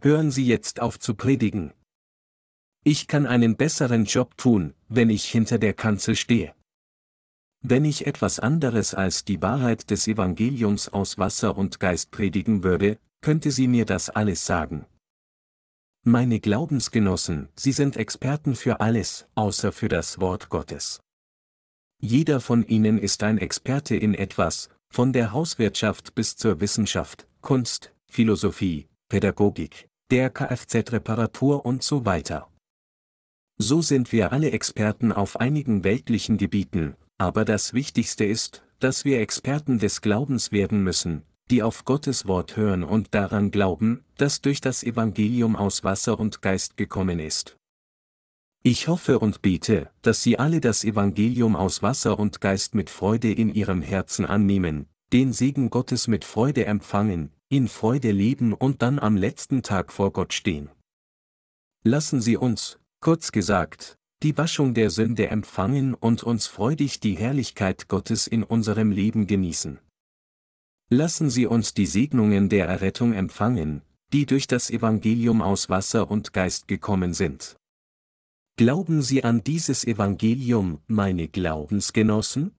Hören 0.00 0.30
Sie 0.30 0.46
jetzt 0.46 0.80
auf 0.80 0.98
zu 0.98 1.14
predigen. 1.14 1.74
Ich 2.84 3.06
kann 3.06 3.26
einen 3.26 3.56
besseren 3.56 4.06
Job 4.06 4.38
tun, 4.38 4.72
wenn 4.88 5.10
ich 5.10 5.26
hinter 5.26 5.58
der 5.58 5.74
Kanzel 5.74 6.16
stehe. 6.16 6.54
Wenn 7.62 7.84
ich 7.84 8.06
etwas 8.06 8.40
anderes 8.40 8.94
als 8.94 9.26
die 9.26 9.42
Wahrheit 9.42 9.90
des 9.90 10.08
Evangeliums 10.08 10.88
aus 10.88 11.18
Wasser 11.18 11.58
und 11.58 11.78
Geist 11.78 12.10
predigen 12.10 12.64
würde, 12.64 12.98
könnte 13.20 13.50
sie 13.50 13.68
mir 13.68 13.84
das 13.84 14.08
alles 14.08 14.46
sagen. 14.46 14.86
Meine 16.02 16.40
Glaubensgenossen, 16.40 17.50
Sie 17.54 17.72
sind 17.72 17.98
Experten 17.98 18.56
für 18.56 18.80
alles, 18.80 19.26
außer 19.34 19.70
für 19.70 19.88
das 19.88 20.18
Wort 20.18 20.48
Gottes. 20.48 21.02
Jeder 22.00 22.40
von 22.40 22.66
Ihnen 22.66 22.96
ist 22.96 23.22
ein 23.22 23.36
Experte 23.36 23.96
in 23.96 24.14
etwas, 24.14 24.70
von 24.92 25.12
der 25.12 25.32
Hauswirtschaft 25.32 26.14
bis 26.14 26.36
zur 26.36 26.60
Wissenschaft, 26.60 27.26
Kunst, 27.40 27.92
Philosophie, 28.06 28.88
Pädagogik, 29.08 29.88
der 30.10 30.30
Kfz-Reparatur 30.30 31.64
und 31.64 31.82
so 31.82 32.04
weiter. 32.04 32.48
So 33.58 33.82
sind 33.82 34.10
wir 34.10 34.32
alle 34.32 34.50
Experten 34.50 35.12
auf 35.12 35.38
einigen 35.38 35.84
weltlichen 35.84 36.38
Gebieten, 36.38 36.96
aber 37.18 37.44
das 37.44 37.74
Wichtigste 37.74 38.24
ist, 38.24 38.62
dass 38.78 39.04
wir 39.04 39.20
Experten 39.20 39.78
des 39.78 40.00
Glaubens 40.00 40.50
werden 40.50 40.82
müssen, 40.82 41.22
die 41.50 41.62
auf 41.62 41.84
Gottes 41.84 42.26
Wort 42.26 42.56
hören 42.56 42.82
und 42.82 43.14
daran 43.14 43.50
glauben, 43.50 44.02
dass 44.16 44.40
durch 44.40 44.60
das 44.60 44.82
Evangelium 44.82 45.56
aus 45.56 45.84
Wasser 45.84 46.18
und 46.18 46.42
Geist 46.42 46.76
gekommen 46.76 47.18
ist. 47.18 47.59
Ich 48.62 48.88
hoffe 48.88 49.18
und 49.18 49.42
bete, 49.42 49.90
dass 50.02 50.22
Sie 50.22 50.38
alle 50.38 50.60
das 50.60 50.84
Evangelium 50.84 51.56
aus 51.56 51.82
Wasser 51.82 52.18
und 52.18 52.40
Geist 52.40 52.74
mit 52.74 52.90
Freude 52.90 53.32
in 53.32 53.54
Ihrem 53.54 53.80
Herzen 53.80 54.26
annehmen, 54.26 54.86
den 55.12 55.32
Segen 55.32 55.70
Gottes 55.70 56.08
mit 56.08 56.24
Freude 56.24 56.66
empfangen, 56.66 57.32
in 57.48 57.68
Freude 57.68 58.10
leben 58.10 58.52
und 58.52 58.82
dann 58.82 58.98
am 58.98 59.16
letzten 59.16 59.62
Tag 59.62 59.92
vor 59.92 60.12
Gott 60.12 60.34
stehen. 60.34 60.68
Lassen 61.84 62.20
Sie 62.20 62.36
uns, 62.36 62.80
Kurz 63.02 63.32
gesagt, 63.32 63.96
die 64.22 64.36
Waschung 64.36 64.74
der 64.74 64.90
Sünde 64.90 65.28
empfangen 65.28 65.94
und 65.94 66.22
uns 66.22 66.46
freudig 66.46 67.00
die 67.00 67.14
Herrlichkeit 67.14 67.88
Gottes 67.88 68.26
in 68.26 68.42
unserem 68.42 68.90
Leben 68.90 69.26
genießen. 69.26 69.78
Lassen 70.90 71.30
Sie 71.30 71.46
uns 71.46 71.72
die 71.72 71.86
Segnungen 71.86 72.50
der 72.50 72.66
Errettung 72.66 73.14
empfangen, 73.14 73.80
die 74.12 74.26
durch 74.26 74.46
das 74.46 74.68
Evangelium 74.68 75.40
aus 75.40 75.70
Wasser 75.70 76.10
und 76.10 76.34
Geist 76.34 76.68
gekommen 76.68 77.14
sind. 77.14 77.56
Glauben 78.60 79.00
Sie 79.00 79.24
an 79.24 79.42
dieses 79.42 79.86
Evangelium, 79.86 80.82
meine 80.86 81.28
Glaubensgenossen? 81.28 82.54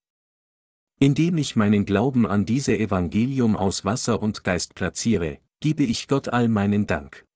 Indem 0.99 1.37
ich 1.37 1.55
meinen 1.55 1.85
Glauben 1.85 2.25
an 2.25 2.43
diese 2.43 2.75
Evangelium 2.75 3.55
aus 3.55 3.85
Wasser 3.85 4.19
und 4.19 4.43
Geist 4.43 4.73
platziere, 4.73 5.37
gebe 5.59 5.83
ich 5.83 6.07
Gott 6.07 6.27
all 6.27 6.47
meinen 6.47 6.87
Dank. 6.87 7.27